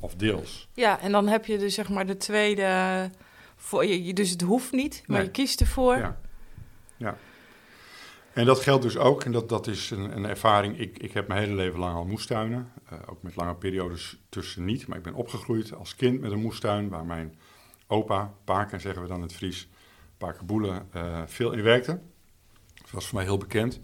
Of 0.00 0.14
deels. 0.14 0.68
ja, 0.74 1.00
en 1.00 1.12
dan 1.12 1.28
heb 1.28 1.46
je 1.46 1.58
dus 1.58 1.74
zeg 1.74 1.88
maar 1.88 2.06
de 2.06 2.16
tweede, 2.16 3.10
voor, 3.56 3.84
je, 3.86 4.04
je- 4.04 4.12
dus 4.12 4.30
het 4.30 4.40
hoeft 4.40 4.72
niet, 4.72 5.02
maar 5.06 5.16
Nee. 5.16 5.26
je 5.26 5.32
kiest 5.32 5.60
ervoor. 5.60 5.96
Ja. 6.96 7.16
En 8.34 8.46
dat 8.46 8.60
geldt 8.60 8.82
dus 8.82 8.96
ook, 8.96 9.24
en 9.24 9.32
dat, 9.32 9.48
dat 9.48 9.66
is 9.66 9.90
een, 9.90 10.16
een 10.16 10.24
ervaring. 10.24 10.78
Ik, 10.78 10.98
ik 10.98 11.12
heb 11.12 11.28
mijn 11.28 11.40
hele 11.40 11.54
leven 11.54 11.78
lang 11.78 11.94
al 11.94 12.04
moestuinen. 12.04 12.72
eh, 12.88 12.98
ook 13.06 13.22
met 13.22 13.36
lange 13.36 13.54
periodes 13.54 14.18
tussen 14.28 14.64
niet. 14.64 14.86
Maar 14.86 14.96
ik 14.96 15.02
ben 15.02 15.14
opgegroeid 15.14 15.74
als 15.74 15.94
kind 15.94 16.20
met 16.20 16.32
een 16.32 16.40
moestuin. 16.40 16.88
Waar 16.88 17.04
mijn 17.04 17.34
opa, 17.86 18.34
Paken 18.44 18.80
zeggen 18.80 19.02
we 19.02 19.08
dan 19.08 19.16
in 19.16 19.22
het 19.22 19.32
Fries, 19.34 19.68
Paken 20.18 20.46
Boelen, 20.46 20.88
eh, 20.92 21.22
veel 21.26 21.52
in 21.52 21.62
werkte. 21.62 22.00
Dat 22.74 22.90
was 22.90 23.06
voor 23.06 23.14
mij 23.14 23.24
heel 23.24 23.38
bekend. 23.38 23.80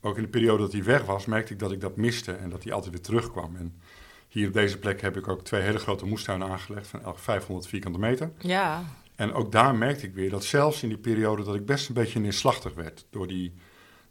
Ook 0.00 0.16
in 0.16 0.22
de 0.22 0.28
periode 0.28 0.62
dat 0.62 0.72
hij 0.72 0.84
weg 0.84 1.04
was, 1.04 1.26
merkte 1.26 1.52
ik 1.52 1.58
dat 1.58 1.72
ik 1.72 1.80
dat 1.80 1.96
miste 1.96 2.32
en 2.32 2.50
dat 2.50 2.62
hij 2.64 2.72
altijd 2.72 2.92
weer 2.92 3.02
terugkwam. 3.02 3.56
En 3.56 3.80
hier 4.28 4.46
op 4.46 4.52
deze 4.52 4.78
plek 4.78 5.00
heb 5.00 5.16
ik 5.16 5.28
ook 5.28 5.44
twee 5.44 5.62
hele 5.62 5.78
grote 5.78 6.06
moestuinen 6.06 6.48
aangelegd 6.48 6.86
van 6.86 7.02
elk 7.02 7.18
500 7.18 7.68
vierkante 7.68 7.98
meter. 7.98 8.32
Ja, 8.38 8.84
En 9.14 9.32
ook 9.32 9.52
daar 9.52 9.74
merkte 9.74 10.06
ik 10.06 10.14
weer 10.14 10.30
dat 10.30 10.44
zelfs 10.44 10.82
in 10.82 10.88
die 10.88 10.98
periode 10.98 11.42
dat 11.44 11.54
ik 11.54 11.66
best 11.66 11.88
een 11.88 11.94
beetje 11.94 12.20
neerslachtig 12.20 12.74
werd 12.74 13.06
door 13.10 13.26
die 13.26 13.52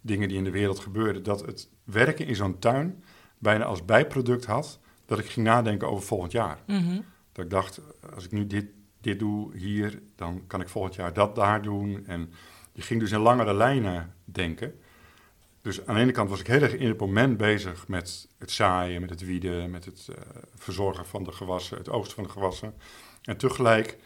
dingen 0.01 0.27
die 0.27 0.37
in 0.37 0.43
de 0.43 0.51
wereld 0.51 0.79
gebeurden, 0.79 1.23
dat 1.23 1.45
het 1.45 1.69
werken 1.83 2.27
in 2.27 2.35
zo'n 2.35 2.59
tuin 2.59 3.03
bijna 3.37 3.63
als 3.63 3.85
bijproduct 3.85 4.45
had 4.45 4.79
dat 5.05 5.19
ik 5.19 5.25
ging 5.25 5.45
nadenken 5.45 5.89
over 5.89 6.05
volgend 6.07 6.31
jaar. 6.31 6.59
mhm. 6.65 6.99
Dat 7.31 7.45
ik 7.45 7.51
dacht, 7.51 7.81
als 8.15 8.25
ik 8.25 8.31
nu 8.31 8.47
dit, 8.47 8.65
dit 9.01 9.19
doe 9.19 9.57
hier, 9.57 10.01
dan 10.15 10.43
kan 10.47 10.61
ik 10.61 10.69
volgend 10.69 10.95
jaar 10.95 11.13
dat 11.13 11.35
daar 11.35 11.61
doen. 11.61 12.03
En 12.05 12.33
je 12.71 12.81
ging 12.81 12.99
dus 12.99 13.11
in 13.11 13.19
langere 13.19 13.53
lijnen 13.53 14.13
denken. 14.25 14.79
Dus 15.61 15.85
aan 15.85 15.95
de 15.95 16.01
ene 16.01 16.11
kant 16.11 16.29
was 16.29 16.39
ik 16.39 16.47
heel 16.47 16.61
erg 16.61 16.73
in 16.73 16.87
het 16.87 16.99
moment 16.99 17.37
bezig 17.37 17.87
met 17.87 18.27
het 18.37 18.51
zaaien, 18.51 19.01
met 19.01 19.09
het 19.09 19.25
wieden, 19.25 19.71
met 19.71 19.85
het 19.85 20.07
eh, 20.09 20.15
verzorgen 20.55 21.05
van 21.05 21.23
de 21.23 21.31
gewassen, 21.31 21.77
het 21.77 21.89
oogsten 21.89 22.15
van 22.15 22.23
de 22.23 22.29
gewassen. 22.29 22.73
En 23.21 23.37
tegelijk 23.37 23.97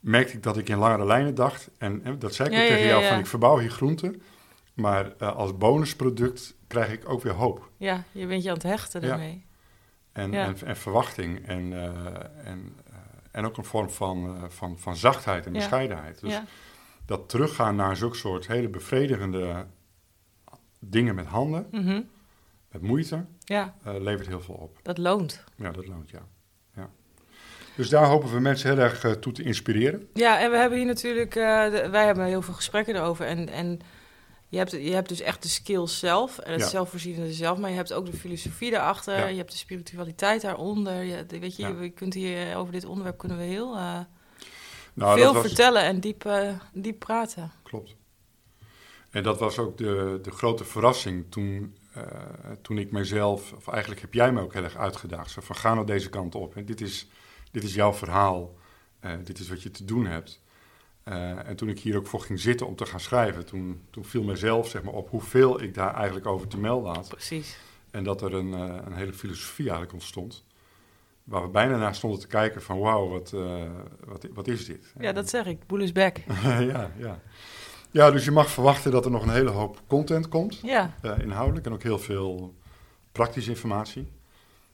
merkte 0.00 0.36
ik 0.36 0.42
dat 0.42 0.56
ik 0.56 0.68
in 0.68 0.78
langere 0.78 1.04
lijnen 1.04 1.34
dacht. 1.34 1.70
En, 1.78 2.04
en 2.04 2.18
dat 2.18 2.34
zei 2.34 2.48
ik 2.48 2.54
ja, 2.54 2.60
tegen 2.60 2.78
ja, 2.78 2.86
jou, 2.86 3.02
ja. 3.02 3.08
van 3.08 3.18
ik 3.18 3.26
verbouw 3.26 3.58
hier 3.58 3.70
groenten. 3.70 4.22
Maar 4.74 5.12
eh, 5.18 5.36
als 5.36 5.56
bonusproduct 5.56 6.54
krijg 6.66 6.92
ik 6.92 7.08
ook 7.08 7.22
weer 7.22 7.32
hoop. 7.32 7.70
ja, 7.76 8.04
je 8.12 8.26
bent 8.26 8.42
je 8.42 8.48
aan 8.48 8.54
het 8.54 8.62
hechten 8.62 9.00
daarmee. 9.00 9.44
En, 10.12 10.34
en, 10.34 10.56
en 10.64 10.76
verwachting. 10.76 11.46
En, 11.46 11.72
eh, 11.72 11.84
en, 12.46 12.76
eh, 12.86 12.94
en 13.30 13.44
ook 13.44 13.56
een 13.56 13.64
vorm 13.64 13.90
van, 13.90 14.46
van, 14.48 14.78
van 14.78 14.96
zachtheid 14.96 15.46
en 15.46 15.52
bescheidenheid. 15.52 16.20
Dus 16.20 16.40
dat 17.06 17.28
teruggaan 17.28 17.76
naar 17.76 17.96
zulke 17.96 18.16
soort 18.16 18.46
hele 18.46 18.68
bevredigende 18.68 19.66
dingen 20.78 21.14
met 21.14 21.26
handen, 21.26 21.66
mhm. 21.70 22.00
met 22.70 22.82
moeite, 22.82 23.24
ja, 23.38 23.74
levert 23.84 24.26
heel 24.26 24.40
veel 24.40 24.54
op. 24.54 24.78
dat 24.82 24.98
loont. 24.98 25.44
Ja, 25.56 25.70
dat 25.70 25.86
loont, 25.86 26.10
ja. 26.10 26.26
ja. 26.74 26.90
Dus 27.76 27.88
daar 27.88 28.06
hopen 28.06 28.32
we 28.32 28.40
mensen 28.40 28.70
heel 28.70 28.78
erg 28.78 29.18
toe 29.18 29.32
te 29.32 29.42
inspireren. 29.42 30.08
Ja, 30.14 30.40
en 30.40 30.50
we 30.50 30.56
hebben 30.56 30.78
hier 30.78 30.86
natuurlijk, 30.86 31.32
de- 31.32 31.88
wij 31.90 32.06
hebben 32.06 32.24
heel 32.24 32.42
veel 32.42 32.54
gesprekken 32.54 32.96
erover. 32.96 33.26
En, 33.26 33.48
en 33.48 33.80
je, 34.52 34.58
hebt, 34.58 34.70
je 34.70 34.92
hebt 34.92 35.08
dus 35.08 35.20
echt 35.20 35.42
de 35.42 35.48
skills 35.48 35.98
zelf 35.98 36.38
en 36.38 36.52
het 36.52 36.60
Ja. 36.60 36.68
zelfvoorzienende 36.68 37.32
zelf. 37.32 37.58
Maar 37.58 37.70
je 37.70 37.76
hebt 37.76 37.92
ook 37.92 38.06
de 38.06 38.12
filosofie 38.12 38.70
daarachter. 38.70 39.18
Ja. 39.18 39.26
Je 39.26 39.36
hebt 39.36 39.50
de 39.50 39.56
spiritualiteit 39.56 40.42
daaronder. 40.42 41.02
Je, 41.02 41.24
weet 41.28 41.56
je, 41.56 41.62
Ja. 41.62 41.80
je 41.80 41.90
kunt 41.90 42.14
hier 42.14 42.50
eh, 42.50 42.58
over 42.58 42.72
dit 42.72 42.84
onderwerp 42.84 43.18
kunnen 43.18 43.38
we 43.38 43.44
heel 43.44 43.76
eh, 43.76 43.98
Nou, 44.94 45.18
veel 45.18 45.32
was, 45.32 45.46
vertellen 45.46 45.82
en 45.82 46.00
diep, 46.00 46.24
eh, 46.24 46.52
diep 46.72 46.98
praten. 46.98 47.52
Klopt. 47.62 47.96
En 49.10 49.22
dat 49.22 49.38
was 49.38 49.58
ook 49.58 49.78
de, 49.78 50.18
de 50.22 50.30
grote 50.30 50.64
verrassing 50.64 51.24
toen, 51.28 51.76
toen 52.62 52.78
ik 52.78 52.90
mezelf, 52.90 53.52
of 53.52 53.68
eigenlijk 53.68 54.00
heb 54.00 54.14
jij 54.14 54.32
me 54.32 54.40
ook 54.40 54.52
heel 54.52 54.64
erg 54.64 54.76
uitgedaagd. 54.76 55.30
Zo 55.30 55.40
van 55.40 55.56
ga 55.56 55.74
nou 55.74 55.86
deze 55.86 56.08
kant 56.08 56.34
op. 56.34 56.54
Dit, 56.64 56.80
is, 56.80 57.06
dit 57.50 57.62
is 57.62 57.74
jouw 57.74 57.92
verhaal. 57.92 58.54
Dit 59.24 59.38
is 59.38 59.48
wat 59.48 59.62
je 59.62 59.70
te 59.70 59.84
doen 59.84 60.06
hebt. 60.06 60.40
Eh, 61.04 61.48
en 61.48 61.56
toen 61.56 61.68
ik 61.68 61.80
hier 61.80 61.96
ook 61.96 62.06
voor 62.06 62.20
ging 62.20 62.40
zitten 62.40 62.66
om 62.66 62.76
te 62.76 62.86
gaan 62.86 63.00
schrijven, 63.00 63.46
toen, 63.46 63.82
toen 63.90 64.04
viel 64.04 64.22
mezelf 64.22 64.68
zeg 64.68 64.82
maar, 64.82 64.94
op 64.94 65.10
hoeveel 65.10 65.62
ik 65.62 65.74
daar 65.74 65.94
eigenlijk 65.94 66.26
over 66.26 66.48
te 66.48 66.58
melden 66.58 66.94
had. 66.94 67.08
Precies. 67.08 67.58
En 67.90 68.04
dat 68.04 68.22
er 68.22 68.34
een, 68.34 68.54
eh, 68.54 68.76
een 68.86 68.92
hele 68.92 69.12
filosofie 69.12 69.64
eigenlijk 69.64 69.92
ontstond. 69.92 70.44
Waar 71.24 71.42
we 71.42 71.48
bijna 71.48 71.76
naar 71.76 71.94
stonden 71.94 72.20
te 72.20 72.26
kijken 72.26 72.62
van 72.62 72.78
wauw, 72.78 73.08
wat, 73.08 73.32
eh, 73.32 73.62
wat, 74.04 74.26
wat 74.34 74.48
is 74.48 74.64
dit? 74.64 74.92
Ja, 74.98 75.12
dat 75.12 75.28
zeg 75.28 75.46
ik. 75.46 75.66
Boel 75.66 75.80
is 75.80 75.92
back. 75.92 76.16
ja, 76.44 76.90
ja. 76.96 77.20
ja, 77.90 78.10
dus 78.10 78.24
je 78.24 78.30
mag 78.30 78.50
verwachten 78.50 78.90
dat 78.90 79.04
er 79.04 79.10
nog 79.10 79.22
een 79.22 79.32
hele 79.32 79.50
hoop 79.50 79.82
content 79.86 80.28
komt, 80.28 80.58
Ja, 80.62 80.94
inhoudelijk, 81.20 81.66
en 81.66 81.72
ook 81.72 81.82
heel 81.82 81.98
veel 81.98 82.54
praktische 83.12 83.50
informatie. 83.50 84.12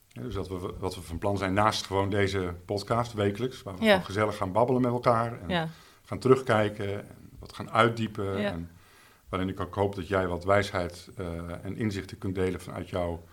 Ja, 0.09 0.23
dus 0.23 0.35
dat 0.35 0.49
we, 0.49 0.75
wat 0.79 0.95
we 0.95 1.01
van 1.03 1.19
plan 1.19 1.39
zijn 1.39 1.53
naast 1.55 1.87
gewoon 1.87 2.11
deze 2.11 2.55
podcast 2.65 3.13
wekelijks, 3.13 3.63
waar 3.63 3.75
we 3.75 3.85
Ja. 3.85 3.91
gewoon 3.91 4.05
gezellig 4.05 4.37
gaan 4.37 4.53
babbelen 4.53 4.83
met 4.83 4.91
elkaar 4.93 5.41
en 5.41 5.49
ja, 5.49 5.69
gaan 6.09 6.19
terugkijken 6.19 7.09
en 7.09 7.29
wat 7.39 7.53
gaan 7.53 7.71
uitdiepen. 7.71 8.41
Ja. 8.41 8.51
En 8.51 8.71
waarin 9.29 9.49
ik 9.49 9.61
ook 9.61 9.75
hoop 9.75 9.95
dat 9.95 10.09
jij 10.09 10.27
wat 10.29 10.45
wijsheid 10.45 11.09
eh, 11.17 11.65
en 11.65 11.77
inzichten 11.77 12.19
kunt 12.19 12.35
delen 12.35 12.61
vanuit 12.61 12.89
jouw 12.89 13.25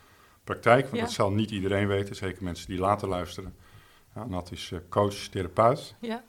praktijk. 0.43 0.83
Want 0.83 0.95
Ja. 0.95 1.01
dat 1.01 1.11
zal 1.11 1.31
niet 1.31 1.51
iedereen 1.51 1.87
weten, 1.87 2.15
zeker 2.15 2.43
mensen 2.43 2.67
die 2.67 2.79
later 2.79 3.07
luisteren. 3.07 3.55
Ja, 4.15 4.25
Nat 4.25 4.51
is 4.51 4.71
eh, 4.71 4.79
coach, 4.89 5.13
therapeut, 5.15 5.95
ja. 6.01 6.23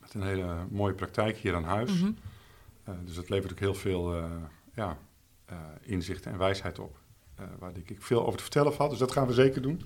met 0.00 0.14
een 0.14 0.22
hele 0.22 0.66
mooie 0.70 0.94
praktijk 0.94 1.36
hier 1.36 1.54
aan 1.54 1.64
huis. 1.64 1.92
Mhm. 2.00 2.10
Eh, 2.84 2.94
dus 3.04 3.14
dat 3.14 3.28
levert 3.28 3.52
ook 3.52 3.58
heel 3.58 3.74
veel 3.74 4.24
ja, 4.74 4.98
inzichten 5.80 6.32
en 6.32 6.38
wijsheid 6.38 6.78
op. 6.78 6.96
waar 7.58 7.72
denk 7.74 7.90
ik 7.90 8.02
veel 8.02 8.20
over 8.20 8.36
te 8.36 8.42
vertellen 8.42 8.74
valt. 8.74 8.90
Dus 8.90 8.98
dat 8.98 9.12
gaan 9.12 9.26
we 9.26 9.32
zeker 9.32 9.62
doen. 9.62 9.82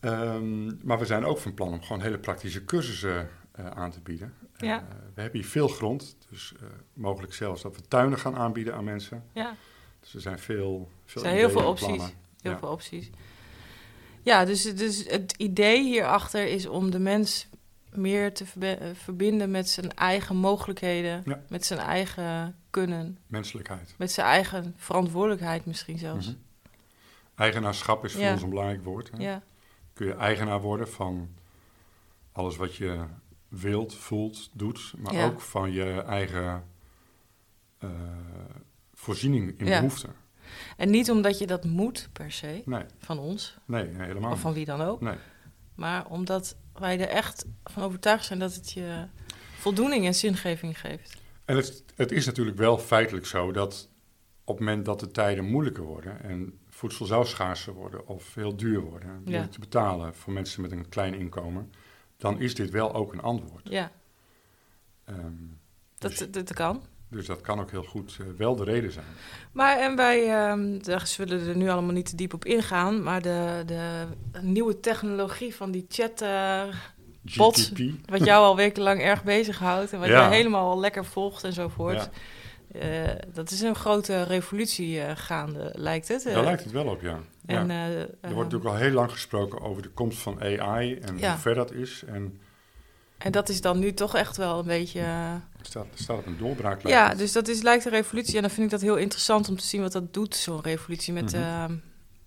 Ehm, 0.00 0.86
maar 0.86 0.98
we 0.98 1.04
zijn 1.06 1.24
ook 1.24 1.38
van 1.38 1.54
plan 1.54 1.72
om 1.72 1.82
gewoon 1.82 2.02
hele 2.02 2.18
praktische 2.18 2.64
cursussen 2.64 3.28
eh, 3.54 3.66
aan 3.66 3.90
te 3.90 4.00
bieden. 4.00 4.34
Ja. 4.56 4.78
Eh, 4.78 4.84
we 5.14 5.20
hebben 5.20 5.40
hier 5.40 5.48
veel 5.50 5.68
grond. 5.68 6.16
Dus 6.30 6.52
eh, 6.60 6.66
mogelijk 6.92 7.34
zelfs 7.34 7.62
dat 7.62 7.76
we 7.76 7.82
tuinen 7.88 8.18
gaan 8.18 8.36
aanbieden 8.36 8.74
aan 8.74 8.84
mensen. 8.84 9.24
ja. 9.32 9.56
Dus 10.00 10.14
er 10.14 10.20
zijn 10.20 10.38
veel, 10.38 10.90
veel 11.04 11.22
Er 11.22 11.28
zijn 11.28 11.38
heel 11.40 11.50
veel 11.50 11.66
opties. 11.68 11.86
plannen. 11.86 12.10
Heel 12.40 12.52
Ja. 12.52 12.58
veel 12.58 12.68
opties. 12.68 13.10
Ja, 14.22 14.44
dus, 14.44 14.74
dus 14.74 15.04
het 15.08 15.34
idee 15.36 15.82
hierachter 15.82 16.46
is 16.46 16.66
om 16.66 16.90
de 16.90 16.98
mens 16.98 17.48
meer 17.92 18.34
te 18.34 18.44
verbinden 18.94 19.50
met 19.50 19.68
zijn 19.68 19.92
eigen 19.94 20.36
mogelijkheden, 20.36 21.22
Ja. 21.24 21.42
met 21.48 21.64
zijn 21.66 21.80
eigen 21.80 22.56
kunnen, 22.70 23.18
Menselijkheid. 23.26 23.94
met 23.98 24.12
zijn 24.12 24.26
eigen 24.26 24.74
verantwoordelijkheid 24.76 25.66
misschien 25.66 25.98
zelfs. 25.98 26.26
Mhm. 26.26 26.36
Eigenaarschap 27.34 28.04
is 28.04 28.12
voor 28.12 28.30
ons 28.30 28.42
een 28.42 28.48
belangrijk 28.50 28.84
woord. 28.84 29.10
Hè? 29.10 29.22
Ja, 29.22 29.42
kun 29.92 30.06
je 30.06 30.14
eigenaar 30.14 30.60
worden 30.60 30.88
van 30.88 31.28
alles 32.32 32.56
wat 32.56 32.76
je 32.76 33.04
wilt, 33.60 33.94
voelt, 33.94 34.50
doet, 34.52 34.92
maar 34.98 35.14
Ja. 35.14 35.24
ook 35.24 35.40
van 35.40 35.72
je 35.72 36.02
eigen 36.02 36.64
eh, 37.78 37.90
voorziening 38.92 39.58
in 39.58 39.66
Ja. 39.66 39.76
behoeften. 39.78 40.14
en 40.76 40.90
niet 40.90 41.10
omdat 41.10 41.38
je 41.38 41.46
dat 41.46 41.64
moet 41.64 42.08
per 42.12 42.32
se 42.32 42.62
Nee, 42.64 42.84
van 42.98 43.18
ons 43.18 43.56
nee, 43.64 43.88
nee, 43.88 44.06
helemaal 44.06 44.32
of 44.32 44.40
van 44.40 44.52
wie 44.52 44.64
dan 44.64 44.80
ook, 44.80 45.00
Nee. 45.00 45.16
maar 45.74 46.06
omdat 46.06 46.56
wij 46.72 47.00
er 47.00 47.08
echt 47.08 47.46
van 47.64 47.82
overtuigd 47.82 48.24
zijn 48.24 48.38
dat 48.38 48.54
het 48.54 48.72
je 48.72 49.06
voldoening 49.54 50.06
en 50.06 50.14
zingeving 50.14 50.80
geeft. 50.80 51.16
En 51.44 51.56
het, 51.56 51.84
het 51.94 52.12
is 52.12 52.26
natuurlijk 52.26 52.56
wel 52.56 52.78
feitelijk 52.78 53.26
zo 53.26 53.52
dat 53.52 53.88
op 54.44 54.58
het 54.58 54.66
moment 54.66 54.84
dat 54.84 55.00
de 55.00 55.10
tijden 55.10 55.44
moeilijker 55.44 55.84
worden 55.84 56.22
en 56.22 56.58
voedsel 56.68 57.06
zou 57.06 57.26
schaarser 57.26 57.72
worden 57.72 58.06
of 58.06 58.34
heel 58.34 58.56
duur 58.56 58.80
worden, 58.80 59.22
moeilijk 59.24 59.52
te 59.52 59.60
betalen 59.60 60.14
voor 60.14 60.32
mensen 60.32 60.62
met 60.62 60.72
een 60.72 60.88
klein 60.88 61.14
inkomen, 61.14 61.72
dan 62.24 62.40
is 62.40 62.54
dit 62.54 62.70
wel 62.70 62.94
ook 62.94 63.12
een 63.12 63.22
antwoord. 63.22 63.68
Ja, 63.68 63.90
Ehm, 65.04 65.18
dat, 65.98 66.10
dus, 66.18 66.30
dat 66.30 66.52
kan. 66.52 66.82
dus 67.08 67.26
dat 67.26 67.40
kan 67.40 67.60
ook 67.60 67.70
heel 67.70 67.82
goed 67.82 68.16
eh, 68.20 68.26
wel 68.36 68.56
de 68.56 68.64
reden 68.64 68.92
zijn. 68.92 69.06
Maar 69.52 69.78
en 69.78 69.96
wij 69.96 70.28
ehm, 70.30 70.78
daar 70.82 71.06
zullen 71.06 71.48
er 71.48 71.56
nu 71.56 71.68
allemaal 71.68 71.92
niet 71.92 72.06
te 72.08 72.16
diep 72.16 72.34
op 72.34 72.44
ingaan. 72.44 73.02
Maar 73.02 73.22
de, 73.22 73.62
de 73.66 74.04
nieuwe 74.40 74.80
technologie 74.80 75.54
van 75.54 75.70
die 75.70 75.86
chat, 75.88 76.20
eh, 76.20 76.62
Bot. 77.36 77.72
Wat 78.06 78.24
jou 78.24 78.44
al 78.44 78.56
wekenlang 78.56 79.00
erg 79.00 79.24
bezighoudt 79.24 79.92
en 79.92 79.98
wat 79.98 80.08
Ja. 80.08 80.28
je 80.28 80.34
helemaal 80.34 80.70
al 80.70 80.80
lekker 80.80 81.04
volgt 81.04 81.44
enzovoort. 81.44 81.94
Ja. 81.94 82.10
Eh, 82.80 83.08
dat 83.34 83.50
is 83.50 83.60
een 83.60 83.74
grote 83.74 84.22
revolutie 84.22 85.00
eh, 85.00 85.12
gaande, 85.16 85.70
lijkt 85.74 86.08
het. 86.08 86.22
Daar 86.22 86.44
lijkt 86.44 86.62
het 86.64 86.72
wel 86.72 86.86
op, 86.86 87.00
ja. 87.02 87.18
en, 87.46 87.68
ja. 87.68 87.88
eh, 87.88 88.00
Er 88.00 88.08
wordt 88.20 88.36
natuurlijk 88.52 88.64
al 88.70 88.76
heel 88.76 88.90
lang 88.90 89.10
gesproken 89.10 89.60
over 89.60 89.82
de 89.82 89.88
komst 89.88 90.18
van 90.18 90.40
AI 90.42 90.94
en 90.94 91.18
Ja. 91.18 91.30
hoe 91.30 91.40
ver 91.40 91.54
dat 91.54 91.72
is. 91.72 92.02
En 92.06 92.38
en 93.18 93.32
dat 93.32 93.48
is 93.48 93.60
dan 93.60 93.78
nu 93.78 93.92
toch 93.94 94.14
echt 94.16 94.36
wel 94.36 94.58
een 94.58 94.66
beetje... 94.66 95.04
staat, 95.62 95.86
staat 95.94 96.18
op 96.18 96.26
een 96.26 96.38
doorbraak. 96.38 96.82
lijkt 96.82 96.98
ja, 96.98 97.08
het. 97.08 97.18
dus 97.18 97.32
dat 97.32 97.48
is, 97.48 97.62
lijkt 97.62 97.84
een 97.84 97.90
revolutie. 97.90 98.34
En 98.36 98.40
dan 98.40 98.50
vind 98.50 98.64
ik 98.64 98.70
dat 98.70 98.80
heel 98.80 98.96
interessant 98.96 99.48
om 99.48 99.56
te 99.56 99.64
zien 99.64 99.80
wat 99.82 99.92
dat 99.92 100.14
doet, 100.14 100.34
zo'n 100.36 100.60
revolutie 100.62 101.12
met 101.12 101.32
ehm, 101.32 101.74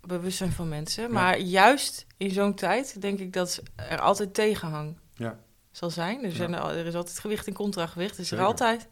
bewustzijn 0.02 0.52
van 0.52 0.70
mensen. 0.70 1.12
Maar 1.12 1.40
juist 1.40 2.06
in 2.18 2.32
zo'n 2.32 2.54
tijd 2.54 3.02
denk 3.02 3.20
ik 3.20 3.34
dat 3.34 3.62
er 3.76 4.00
altijd 4.00 4.34
tegenhang 4.34 4.98
Ja. 5.16 5.40
zal 5.72 5.90
zijn. 5.90 6.24
Er, 6.24 6.32
zijn 6.32 6.56
al- 6.56 6.72
er 6.72 6.86
is 6.86 6.96
altijd 6.96 7.20
gewicht 7.20 7.48
en 7.48 7.54
contragewicht, 7.54 8.12
is 8.12 8.18
er 8.20 8.26
Zeker. 8.26 8.46
altijd. 8.46 8.88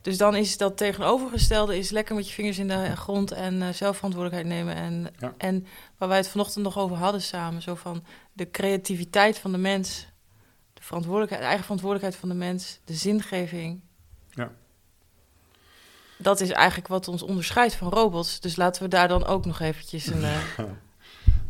Dus 0.00 0.16
dan 0.18 0.36
is 0.36 0.56
dat 0.56 0.76
tegenovergestelde, 0.76 1.78
is 1.78 1.90
lekker 1.90 2.14
met 2.14 2.28
je 2.28 2.34
vingers 2.34 2.58
in 2.58 2.68
de 2.68 2.96
grond 2.96 3.30
en 3.32 3.62
eh, 3.62 3.68
zelfverantwoordelijkheid 3.72 4.54
nemen. 4.56 4.74
En, 4.74 5.06
Ja. 5.18 5.34
en 5.38 5.66
waar 5.98 6.08
wij 6.08 6.16
het 6.18 6.28
vanochtend 6.28 6.64
nog 6.64 6.78
over 6.78 6.96
hadden 6.96 7.22
samen, 7.22 7.62
zo 7.62 7.74
van 7.74 8.04
de 8.32 8.50
creativiteit 8.50 9.38
van 9.38 9.52
de 9.52 9.58
mens, 9.58 10.06
de, 10.74 10.82
verantwoordelijkheid, 10.82 11.40
de 11.42 11.46
eigen 11.48 11.64
verantwoordelijkheid 11.64 12.20
van 12.20 12.28
de 12.28 12.44
mens, 12.44 12.80
de 12.84 12.94
zingeving. 12.94 13.80
Ja. 14.30 14.50
Dat 16.16 16.40
is 16.40 16.50
eigenlijk 16.50 16.88
wat 16.88 17.08
ons 17.08 17.22
onderscheidt 17.22 17.74
van 17.74 17.88
robots. 17.88 18.40
Dus 18.40 18.56
laten 18.56 18.82
we 18.82 18.88
daar 18.88 19.08
dan 19.08 19.26
ook 19.26 19.46
nog 19.46 19.60
eventjes 19.60 20.06
een... 20.06 20.22
eh, 20.24 20.38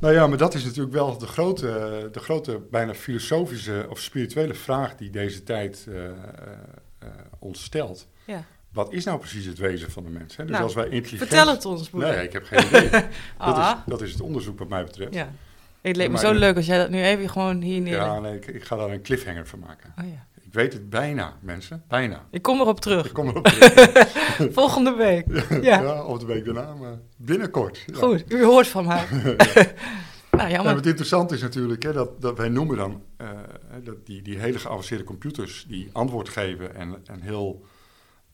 Nou 0.01 0.15
ja, 0.15 0.27
maar 0.27 0.39
dat 0.39 0.55
is 0.55 0.65
natuurlijk 0.65 0.93
wel 0.95 1.19
de 1.19 1.27
grote, 1.27 2.09
de 2.13 2.21
grote 2.21 2.61
bijna 2.71 2.95
filosofische 2.95 3.87
of 3.91 3.99
spirituele 4.01 4.55
vraag 4.55 4.95
die 4.97 5.11
deze 5.11 5.43
tijd 5.43 5.87
eh, 5.89 7.09
ons 7.39 7.63
stelt. 7.65 8.09
Ja. 8.29 8.45
Wat 8.73 8.93
is 8.93 9.05
nou 9.05 9.19
precies 9.19 9.45
het 9.45 9.59
wezen 9.59 9.91
van 9.91 10.03
de 10.05 10.11
mens? 10.11 10.37
Hè? 10.37 10.43
Dus 10.43 10.53
Nou, 10.53 10.65
als 10.65 10.75
wij 10.75 10.85
intelligent... 10.89 11.19
Vertel 11.31 11.49
het 11.55 11.65
ons, 11.65 11.89
broeder. 11.89 12.11
Nee, 12.17 12.25
ik 12.27 12.33
heb 12.33 12.45
geen 12.45 12.67
idee. 12.67 12.91
dat, 12.91 13.05
Ah. 13.39 13.75
is, 13.77 13.91
dat 13.91 14.03
is 14.03 14.13
het 14.13 14.21
onderzoek 14.21 14.59
wat 14.59 14.69
mij 14.69 14.85
betreft. 14.85 15.15
Ja. 15.15 15.33
Het 15.81 15.97
leek 15.97 16.11
me 16.11 16.19
zo 16.19 16.33
leuk 16.33 16.57
als 16.57 16.67
jij 16.67 16.79
dat 16.79 16.91
nu 16.91 17.03
even 17.03 17.29
gewoon 17.31 17.61
hier 17.63 17.81
neerlegt. 17.81 18.07
Ja, 18.07 18.19
nee, 18.21 18.35
ik, 18.37 18.47
ik 18.47 18.65
ga 18.65 18.77
daar 18.77 18.91
een 18.91 19.03
cliffhanger 19.03 19.47
van 19.47 19.59
maken. 19.59 19.93
Oh, 19.99 20.05
ja. 20.05 20.27
Ik 20.45 20.55
weet 20.55 20.73
het 20.73 20.91
bijna, 20.91 21.37
mensen. 21.41 21.83
Bijna. 21.89 22.25
Ik 22.31 22.43
kom 22.43 22.61
erop 22.61 22.81
terug. 22.81 23.07
Ik 23.07 23.13
kom 23.13 23.29
erop 23.29 23.45
terug. 23.47 24.13
Volgende 24.61 24.95
week. 24.95 25.27
ja. 25.63 25.81
Ja. 25.83 26.05
of 26.05 26.19
de 26.19 26.27
week 26.27 26.45
daarna, 26.45 26.75
maar 26.75 26.99
binnenkort. 27.17 27.83
Ja. 27.87 27.95
Goed, 27.99 28.33
u 28.33 28.45
hoort 28.45 28.69
van 28.69 28.87
mij. 28.87 29.05
nou, 30.31 30.49
Ja, 30.49 30.51
jammer. 30.51 30.75
wat 30.75 30.87
interessant 30.87 31.33
is 31.33 31.41
natuurlijk, 31.41 31.83
hè, 31.83 31.93
dat, 31.93 32.21
dat 32.21 32.37
wij 32.37 32.49
noemen 32.49 32.77
dan 32.77 33.03
eh, 33.17 33.29
dat 33.85 34.07
die, 34.07 34.23
die 34.23 34.39
hele 34.39 34.59
geavanceerde 34.59 35.05
computers 35.05 35.65
die 35.69 35.89
antwoord 35.93 36.29
geven 36.29 36.75
en, 36.75 36.97
en 37.07 37.21
heel 37.21 37.65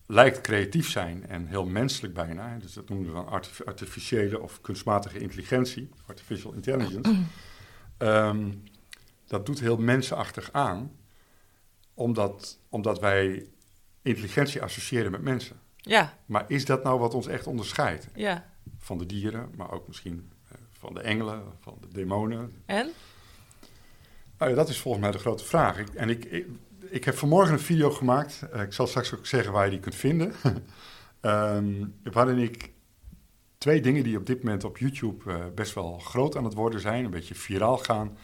lijkt 0.06 0.40
creatief 0.40 0.90
zijn 0.90 1.26
en 1.26 1.46
heel 1.46 1.66
menselijk 1.66 2.14
bijna. 2.14 2.58
Dus 2.58 2.72
dat 2.72 2.88
noemen 2.88 3.06
we 3.08 3.12
dan 3.14 3.28
artif- 3.28 3.62
artificiële 3.64 4.40
of 4.40 4.60
kunstmatige 4.60 5.18
intelligentie, 5.18 5.88
artificial 6.06 6.52
intelligence. 6.52 7.12
Ehm, 7.98 8.50
dat 9.26 9.46
doet 9.46 9.60
heel 9.60 9.76
mensenachtig 9.76 10.52
aan, 10.52 10.92
omdat, 11.94 12.58
omdat 12.68 13.00
wij 13.00 13.46
intelligentie 14.02 14.62
associëren 14.62 15.10
met 15.10 15.22
mensen. 15.22 15.60
Ja, 15.76 16.18
Maar 16.26 16.44
is 16.48 16.64
dat 16.64 16.82
nou 16.84 16.98
wat 16.98 17.14
ons 17.14 17.26
echt 17.26 17.46
onderscheidt 17.46 18.08
ja. 18.14 18.50
van 18.78 18.98
de 18.98 19.06
dieren, 19.06 19.50
maar 19.56 19.70
ook 19.70 19.86
misschien 19.86 20.30
eh, 20.48 20.58
van 20.70 20.94
de 20.94 21.00
engelen, 21.00 21.42
van 21.60 21.78
de 21.80 21.88
demonen, 21.88 22.62
En? 22.66 22.90
nou 24.38 24.50
ja, 24.50 24.56
dat 24.56 24.68
is 24.68 24.78
volgens 24.78 25.02
mij 25.02 25.12
de 25.12 25.18
grote 25.18 25.44
vraag. 25.44 25.78
Ik, 25.78 25.88
en 25.88 26.08
ik, 26.08 26.24
ik, 26.24 26.46
ik 26.94 27.04
heb 27.04 27.14
vanmorgen 27.16 27.52
een 27.52 27.61
video 27.61 27.90
gemaakt. 27.90 28.42
Eh, 28.52 28.62
ik 28.62 28.72
zal 28.72 28.87
straks 28.87 29.14
ook 29.14 29.26
zeggen 29.26 29.52
waar 29.52 29.64
je 29.64 29.70
die 29.70 29.80
kunt 29.80 29.94
vinden. 29.94 30.33
Ehm, 31.20 31.85
waarin 32.12 32.38
ik 32.38 32.70
twee 33.59 33.80
dingen 33.80 34.02
die 34.04 34.16
op 34.16 34.26
dit 34.26 34.42
moment 34.42 34.64
op 34.64 34.78
YouTube 34.78 35.33
eh, 35.33 35.44
best 35.54 35.74
wel 35.74 35.98
groot 35.98 36.37
aan 36.37 36.44
het 36.44 36.54
worden 36.54 36.80
zijn, 36.80 37.04
een 37.04 37.11
beetje 37.11 37.35
viraal 37.35 37.78
gaan, 37.78 38.16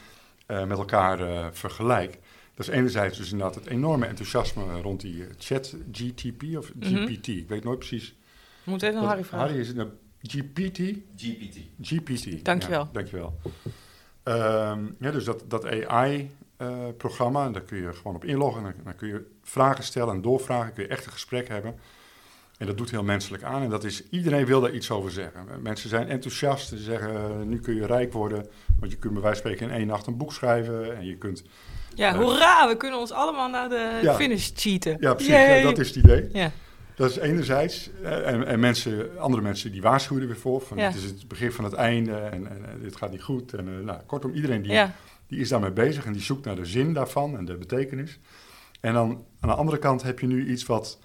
eh, 0.47 0.65
met 0.65 0.79
elkaar 0.79 1.21
eh, 1.21 1.47
vergelijk. 1.53 2.19
Dat 2.55 2.69
is 2.69 2.75
enerzijds 2.75 3.19
dus 3.19 3.31
inderdaad 3.33 3.55
het 3.55 3.67
enorme 3.67 4.07
enthousiasme 4.07 4.81
rond 4.81 5.01
die 5.01 5.27
chat 5.39 5.77
GTP 5.93 6.43
of 6.57 6.75
Mhm. 6.75 7.07
GPT. 7.07 7.27
Ik 7.29 7.49
weet 7.49 7.65
nooit 7.65 7.79
precies. 7.79 8.15
Moet 8.65 8.83
even 8.83 9.01
wat- 9.01 9.09
Harry 9.09 9.25
vragen. 9.25 9.47
Harry, 9.47 9.61
is 9.61 9.69
het 9.69 9.77
nou 9.77 9.89
GPT? 10.23 10.79
GPT. 11.17 11.59
GPT. 11.83 12.45
Dankjewel. 12.45 12.83
Ja, 12.85 12.89
dankjewel. 12.93 13.41
Ehm, 14.23 14.85
ja, 14.99 15.11
dus 15.11 15.25
dat, 15.25 15.45
dat 15.49 15.65
AI-programma, 16.61 17.49
daar 17.51 17.63
kun 17.63 17.79
je 17.79 17.93
gewoon 17.93 18.15
op 18.17 18.25
inloggen. 18.25 18.65
En 18.67 18.75
dan, 18.85 18.97
kun 18.97 19.09
je 19.09 19.27
vragen 19.43 19.85
stellen 19.85 20.15
en 20.15 20.23
doorvragen. 20.23 20.73
kun 20.73 20.83
je 20.83 20.89
echt 20.89 21.07
een 21.07 21.13
gesprek 21.13 21.49
hebben. 21.49 21.75
En 22.59 22.67
dat 22.67 22.77
doet 22.79 22.91
heel 22.91 23.03
menselijk 23.03 23.43
aan. 23.43 23.63
En 23.63 23.71
dat 23.71 23.85
is, 23.85 24.09
iedereen 24.11 24.47
wil 24.47 24.61
daar 24.61 24.73
iets 24.73 24.91
over 24.91 25.11
zeggen. 25.11 25.41
Mensen 25.63 25.89
zijn 25.89 26.09
enthousiast. 26.09 26.69
Ze 26.69 26.77
zeggen, 26.79 27.15
eh, 27.15 27.41
nu 27.45 27.61
kun 27.61 27.75
je 27.75 27.87
rijk 27.87 28.13
worden. 28.13 28.47
Want 28.81 28.93
je 28.93 28.99
kunt 28.99 29.13
bij 29.13 29.23
wijze 29.23 29.43
van 29.43 29.51
spreken 29.51 29.73
in 29.75 29.79
één 29.81 29.87
nacht 29.87 30.07
een 30.07 30.17
boek 30.17 30.33
schrijven. 30.33 30.97
En 30.97 31.05
je 31.07 31.17
kunt... 31.17 31.43
Ja, 31.95 32.13
Eh, 32.13 32.19
hoera! 32.19 32.69
We 32.69 32.77
kunnen 32.77 32.99
ons 32.99 33.13
allemaal 33.13 33.49
naar 33.49 33.69
de 33.69 33.99
Ja. 34.03 34.15
finish 34.15 34.51
cheaten. 34.55 34.97
Ja, 35.01 35.15
precies. 35.15 35.33
Ja, 35.33 35.63
dat 35.63 35.79
is 35.79 35.87
het 35.89 35.97
idee. 35.97 36.29
Ja. 36.33 36.51
Dat 36.95 37.11
is 37.11 37.17
enerzijds. 37.17 37.91
eh, 38.03 38.29
En, 38.33 38.47
en 38.47 38.61
mensen, 38.61 39.19
andere 39.19 39.43
mensen 39.43 39.73
die 39.73 39.83
waarschuwen 39.83 40.23
er 40.23 40.29
weer 40.29 40.39
voor. 40.39 40.61
Van, 40.61 40.77
Ja. 40.77 40.85
Het 40.87 40.95
is 40.97 41.05
het 41.05 41.29
begin 41.29 41.53
van 41.53 41.65
het 41.65 41.73
einde 41.75 42.13
en, 42.17 42.47
en, 42.51 42.65
eh, 42.65 42.71
dit 42.83 42.97
gaat 42.97 43.11
niet 43.11 43.23
goed. 43.23 43.53
En, 43.55 43.69
eh, 43.79 43.85
nou, 43.85 43.99
kortom, 44.07 44.33
iedereen 44.33 44.63
die, 44.63 44.73
Ja. 44.73 44.93
Die 45.31 45.41
is 45.41 45.49
daarmee 45.49 45.71
bezig 45.73 46.05
en 46.07 46.13
die 46.13 46.23
zoekt 46.23 46.45
naar 46.45 46.57
de 46.57 46.65
zin 46.65 46.93
daarvan 46.93 47.37
en 47.37 47.45
de 47.45 47.57
betekenis. 47.57 48.19
En 48.81 48.93
dan 48.95 49.25
aan 49.41 49.49
de 49.49 49.55
andere 49.55 49.79
kant 49.79 50.03
heb 50.03 50.19
je 50.21 50.27
nu 50.27 50.49
iets 50.51 50.67
wat 50.67 50.99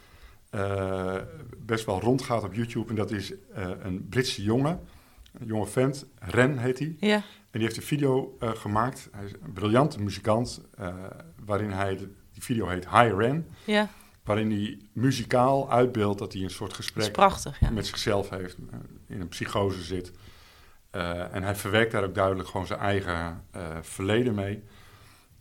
eh, 0.50 1.16
best 1.58 1.86
wel 1.86 2.00
rondgaat 2.02 2.44
op 2.44 2.54
YouTube. 2.54 2.90
En 2.90 2.96
dat 2.96 3.12
is 3.12 3.34
eh, 3.54 3.70
een 3.84 4.08
Britse 4.10 4.44
jongen, 4.44 4.80
een 5.40 5.46
jonge 5.48 5.66
vent, 5.68 6.06
Ren 6.20 6.58
heet 6.58 6.80
hij. 6.80 6.96
ja. 7.00 7.16
En 7.16 7.62
die 7.62 7.70
heeft 7.70 7.78
een 7.78 7.88
video 7.88 8.36
eh, 8.40 8.50
gemaakt. 8.50 9.10
Hij 9.12 9.26
is 9.26 9.32
een 9.44 9.54
briljante 9.54 10.02
muzikant, 10.02 10.62
waarin 11.46 11.70
hij, 11.72 11.98
de- 11.98 12.10
die 12.34 12.44
video 12.44 12.68
heet 12.68 12.90
Hi 12.90 13.08
Ren. 13.18 13.48
Ja, 13.66 13.90
Waarin 14.24 14.52
hij 14.52 14.78
muzikaal 14.94 15.72
uitbeeldt 15.72 16.20
dat 16.20 16.34
hij 16.34 16.42
een 16.42 16.50
soort 16.50 16.74
gesprek 16.74 17.12
prachtig. 17.12 17.60
Ja. 17.60 17.70
met 17.70 17.86
zichzelf 17.88 18.30
heeft, 18.30 18.58
in 19.08 19.22
een 19.22 19.28
psychose 19.28 19.82
zit. 19.84 20.12
Eh, 20.96 21.36
en 21.36 21.44
hij 21.44 21.56
verwerkt 21.56 21.92
daar 21.92 22.04
ook 22.04 22.16
duidelijk 22.16 22.50
gewoon 22.50 22.68
zijn 22.68 22.80
eigen 22.80 23.44
eh, 23.52 23.62
verleden 23.82 24.36
mee. 24.36 24.64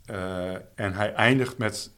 Eh, 0.05 0.53
en 0.55 0.93
hij 0.93 1.13
eindigt 1.13 1.59
met 1.59 1.93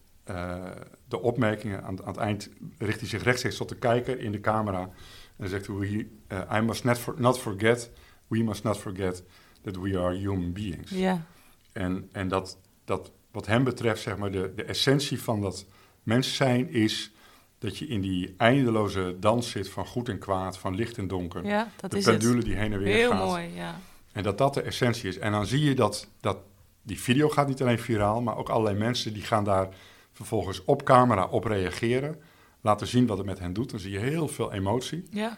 de 1.08 1.20
opmerkingen. 1.20 1.82
Aan, 1.82 2.00
aan 2.02 2.08
het 2.08 2.16
eind 2.16 2.50
richt 2.78 3.00
hij 3.00 3.08
zich 3.08 3.22
rechtstreeks 3.22 3.56
tot 3.56 3.68
de 3.68 3.76
kijker 3.76 4.18
in 4.18 4.32
de 4.32 4.40
camera. 4.40 4.80
En 4.80 4.90
dan 5.36 5.48
zegt 5.48 5.66
hij, 5.66 5.76
we, 5.76 6.06
I 6.52 6.60
must 6.60 6.84
not, 6.84 6.98
for- 6.98 7.14
not 7.18 7.38
forget, 7.38 7.90
we 8.26 8.42
must 8.42 8.62
not 8.62 8.78
forget 8.78 9.24
that 9.62 9.76
we 9.76 9.98
are 9.98 10.14
human 10.16 10.52
beings. 10.52 10.90
Ja, 10.90 11.26
En, 11.72 12.08
en 12.12 12.28
dat, 12.28 12.58
dat 12.84 13.12
wat 13.30 13.46
hem 13.46 13.64
betreft, 13.64 14.02
zeg 14.02 14.16
maar, 14.16 14.30
de, 14.30 14.52
de 14.56 14.64
essentie 14.64 15.22
van 15.22 15.40
dat 15.40 15.66
mens 16.02 16.36
zijn 16.36 16.70
is 16.70 17.12
dat 17.58 17.78
je 17.78 17.86
in 17.86 18.00
die 18.00 18.34
eindeloze 18.36 19.16
dans 19.20 19.50
zit 19.50 19.68
van 19.68 19.86
goed 19.86 20.08
en 20.08 20.18
kwaad, 20.18 20.58
van 20.58 20.74
licht 20.74 20.98
en 20.98 21.08
donker. 21.08 21.44
ja 21.44 21.68
dat 21.76 21.90
de 21.90 21.96
is 21.96 22.04
het. 22.06 22.18
pendule 22.18 22.42
die 22.42 22.54
heen 22.56 22.72
en 22.72 22.78
weer 22.78 22.94
Heel 22.94 23.10
gaat. 23.10 23.24
mooi, 23.26 23.48
ja. 23.54 23.80
En 24.12 24.22
dat 24.22 24.38
dat 24.38 24.54
de 24.54 24.62
essentie 24.62 25.08
is. 25.08 25.18
En 25.18 25.32
dan 25.32 25.46
zie 25.46 25.64
je 25.64 25.74
dat, 25.74 26.08
dat 26.20 26.38
die 26.82 27.00
video 27.00 27.28
gaat 27.28 27.48
niet 27.48 27.60
alleen 27.62 27.78
viraal, 27.78 28.22
maar 28.22 28.36
ook 28.36 28.48
allerlei 28.48 28.78
mensen 28.78 29.12
die 29.12 29.22
gaan 29.22 29.44
daar 29.44 29.68
vervolgens 30.12 30.64
op 30.64 30.82
camera 30.84 31.26
op 31.26 31.44
reageren. 31.44 32.16
Laten 32.60 32.86
zien 32.86 33.06
wat 33.06 33.16
het 33.16 33.26
met 33.26 33.38
hen 33.38 33.52
doet. 33.52 33.70
Dan 33.70 33.80
zie 33.80 33.90
je 33.90 33.98
heel 33.98 34.28
veel 34.28 34.52
emotie. 34.52 35.04
Ja, 35.10 35.36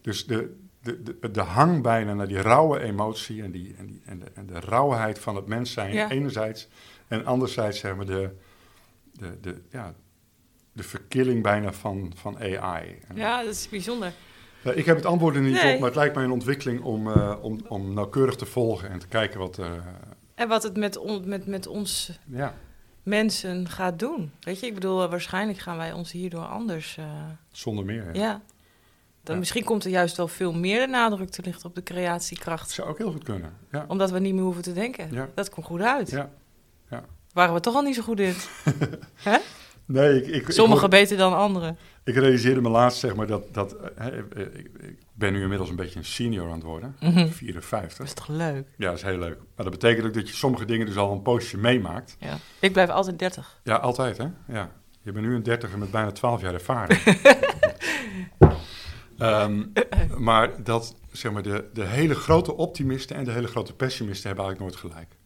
Dus 0.00 0.26
de, 0.26 0.56
de, 0.82 1.02
de, 1.02 1.30
de 1.30 1.40
hang 1.40 1.82
bijna 1.82 2.14
naar 2.14 2.28
die 2.28 2.40
rauwe 2.40 2.80
emotie 2.80 3.42
en, 3.42 3.50
die, 3.50 3.74
en, 3.78 3.86
die, 3.86 4.00
en, 4.04 4.18
de, 4.18 4.26
en 4.34 4.46
de 4.46 4.60
rauwheid 4.60 5.18
van 5.18 5.36
het 5.36 5.46
mens 5.46 5.72
zijn 5.72 5.92
Ja. 5.92 6.10
enerzijds. 6.10 6.68
En 7.08 7.24
anderzijds 7.26 7.78
zeg 7.78 7.96
maar 7.96 8.06
de, 8.06 8.30
de, 9.12 9.38
de, 9.40 9.60
ja, 9.70 9.94
de 10.78 10.84
verkilling 10.88 11.42
bijna 11.42 11.72
van, 11.72 12.12
van 12.16 12.38
AI. 12.38 12.98
Ja, 13.14 13.42
dat 13.44 13.54
is 13.54 13.68
bijzonder. 13.68 14.12
eh, 14.62 14.76
ik 14.76 14.84
heb 14.84 14.96
het 14.96 15.06
antwoord 15.06 15.34
er 15.36 15.42
niet 15.42 15.62
Nee. 15.62 15.72
op, 15.74 15.78
maar 15.80 15.88
het 15.88 15.96
lijkt 15.98 16.14
mij 16.14 16.24
een 16.24 16.30
ontwikkeling 16.30 16.80
om, 16.82 17.10
eh, 17.10 17.34
om, 17.42 17.60
om 17.68 17.94
nauwkeurig 17.94 18.36
te 18.36 18.46
volgen 18.46 18.90
en 18.90 18.98
te 18.98 19.06
kijken 19.08 19.38
wat 19.40 19.56
er... 19.56 19.84
En 20.34 20.48
wat 20.48 20.62
het 20.62 20.76
met, 20.76 20.96
on, 20.96 21.28
met, 21.28 21.46
met 21.46 21.66
ons 21.66 22.18
ja, 22.26 22.54
mensen 23.02 23.68
gaat 23.68 23.98
doen. 23.98 24.32
Weet 24.40 24.60
je, 24.60 24.66
ik 24.66 24.74
bedoel, 24.74 25.02
eh, 25.02 25.10
waarschijnlijk 25.10 25.58
gaan 25.58 25.76
wij 25.76 25.92
ons 25.92 26.12
hierdoor 26.12 26.44
anders... 26.46 26.96
eh, 26.96 27.04
zonder 27.50 27.84
meer. 27.84 28.04
ja. 28.14 28.20
Ja. 28.20 28.40
Dan 29.22 29.34
Ja. 29.36 29.38
Misschien 29.42 29.64
komt 29.64 29.84
er 29.84 29.90
juist 29.90 30.16
wel 30.16 30.28
veel 30.28 30.52
meer 30.52 30.80
de 30.80 30.86
nadruk 30.86 31.28
te 31.30 31.42
liggen 31.42 31.64
op 31.64 31.74
de 31.74 31.82
Dat 31.82 31.92
creatiekracht. 31.94 32.70
zou 32.70 32.88
ook 32.88 32.98
heel 32.98 33.12
goed 33.12 33.24
kunnen. 33.24 33.56
Ja, 33.70 33.84
Omdat 33.88 34.10
we 34.10 34.18
niet 34.18 34.34
meer 34.34 34.42
hoeven 34.42 34.62
te 34.62 34.72
denken. 34.72 35.30
Dat 35.34 35.48
komt 35.50 35.66
goed 35.66 35.80
uit. 35.80 36.10
ja. 36.10 36.30
Waren 37.32 37.54
we 37.54 37.60
toch 37.60 37.74
al 37.74 37.82
niet 37.82 37.94
zo 37.94 38.02
goed 38.02 38.20
in. 38.20 38.34
Nee, 39.88 40.22
ik, 40.22 40.26
ik, 40.48 40.56
hoor- 40.56 40.88
beter 40.88 41.16
dan 41.16 41.36
anderen. 41.36 41.78
ik 42.04 42.14
realiseerde 42.14 42.60
me 42.60 42.68
laatst 42.68 42.98
zeg 42.98 43.14
maar 43.14 43.26
dat... 43.26 43.54
dat 43.54 43.76
ik, 44.52 44.70
ben 45.14 45.32
nu 45.32 45.42
inmiddels 45.42 45.70
een 45.70 45.76
beetje 45.76 45.98
een 45.98 46.04
senior 46.04 46.46
aan 46.46 46.52
het 46.52 46.62
worden. 46.62 46.96
Mhm. 47.00 47.28
54. 47.28 47.98
Dat 47.98 48.06
is 48.06 48.12
toch 48.12 48.28
leuk? 48.28 48.66
Ja, 48.76 48.86
dat 48.88 48.96
is 48.96 49.02
heel 49.02 49.18
leuk. 49.18 49.36
Maar 49.36 49.64
dat 49.66 49.70
betekent 49.70 50.06
ook 50.06 50.14
dat 50.14 50.28
je 50.28 50.34
sommige 50.34 50.64
dingen 50.64 50.86
dus 50.86 50.96
al 50.96 51.12
een 51.12 51.22
poosje 51.22 51.56
meemaakt. 51.58 52.16
Ja. 52.20 52.36
Ik 52.60 52.72
blijf 52.72 52.88
altijd 52.88 53.18
30. 53.18 53.60
Ja, 53.64 53.76
altijd 53.76 54.18
hè? 54.18 54.26
Ja. 54.48 54.70
Je 55.02 55.12
bent 55.12 55.26
nu 55.26 55.34
een 55.34 55.42
dertiger 55.42 55.78
met 55.78 55.90
bijna 55.90 56.12
12 56.12 56.40
jaar 56.40 56.54
ervaring. 56.54 57.00
Ehm, 59.18 59.64
maar 60.16 60.62
dat, 60.62 60.94
zeg 61.12 61.32
maar, 61.32 61.42
de, 61.42 61.64
de 61.72 61.84
hele 61.84 62.14
grote 62.14 62.56
optimisten 62.56 63.16
en 63.16 63.24
de 63.24 63.32
hele 63.32 63.46
grote 63.46 63.74
pessimisten 63.74 64.26
hebben 64.26 64.44
eigenlijk 64.44 64.74
nooit 64.74 64.92
gelijk. 64.92 65.16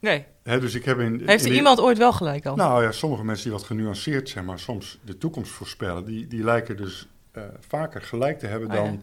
Nee. 0.00 0.24
Dus 0.42 0.74
ik 0.74 0.84
heb 0.84 0.98
in, 0.98 1.22
Heeft 1.26 1.44
in 1.44 1.50
er 1.50 1.56
iemand 1.56 1.80
ooit 1.80 1.98
wel 1.98 2.12
gelijk 2.12 2.46
al? 2.46 2.56
Nou 2.56 2.82
ja, 2.82 2.92
sommige 2.92 3.24
mensen 3.24 3.44
die 3.44 3.52
wat 3.58 3.66
genuanceerd, 3.66 4.28
zeg 4.28 4.44
maar, 4.44 4.58
soms 4.58 4.98
de 5.04 5.18
toekomst 5.18 5.50
voorspellen, 5.52 6.04
die, 6.04 6.26
die 6.26 6.44
lijken 6.44 6.76
dus 6.76 7.08
eh, 7.32 7.42
vaker 7.68 8.02
gelijk 8.02 8.38
te 8.38 8.46
hebben 8.46 8.68
Oh, 8.68 8.74
dan 8.74 8.92
ja. 8.92 8.98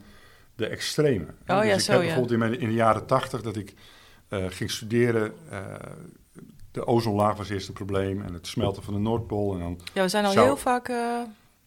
de 0.55 0.67
extreme. 0.67 1.25
Oh, 1.47 1.59
dus 1.59 1.67
ja, 1.67 1.73
ik 1.73 1.79
zo, 1.79 1.91
heb 1.91 2.01
ja. 2.01 2.05
bijvoorbeeld 2.05 2.31
in, 2.31 2.39
mijn, 2.39 2.59
in 2.59 2.67
de 2.67 2.73
jaren 2.75 3.05
tachtig 3.05 3.41
dat 3.41 3.55
ik 3.55 3.73
eh, 4.27 4.45
ging 4.49 4.71
studeren. 4.71 5.33
eh, 5.49 5.59
de 6.71 6.85
ozonlaag 6.87 7.37
was 7.37 7.49
eerst 7.49 7.67
een 7.67 7.73
probleem 7.73 8.21
en 8.21 8.33
het 8.33 8.47
smelten 8.47 8.83
van 8.83 8.93
de 8.93 8.99
Noordpool. 8.99 9.53
En 9.53 9.59
dan, 9.59 9.79
Ja, 9.93 10.01
we 10.01 10.09
zijn 10.09 10.25
al 10.25 10.31
Zou- 10.31 10.45
heel 10.45 10.57
vaak... 10.57 10.87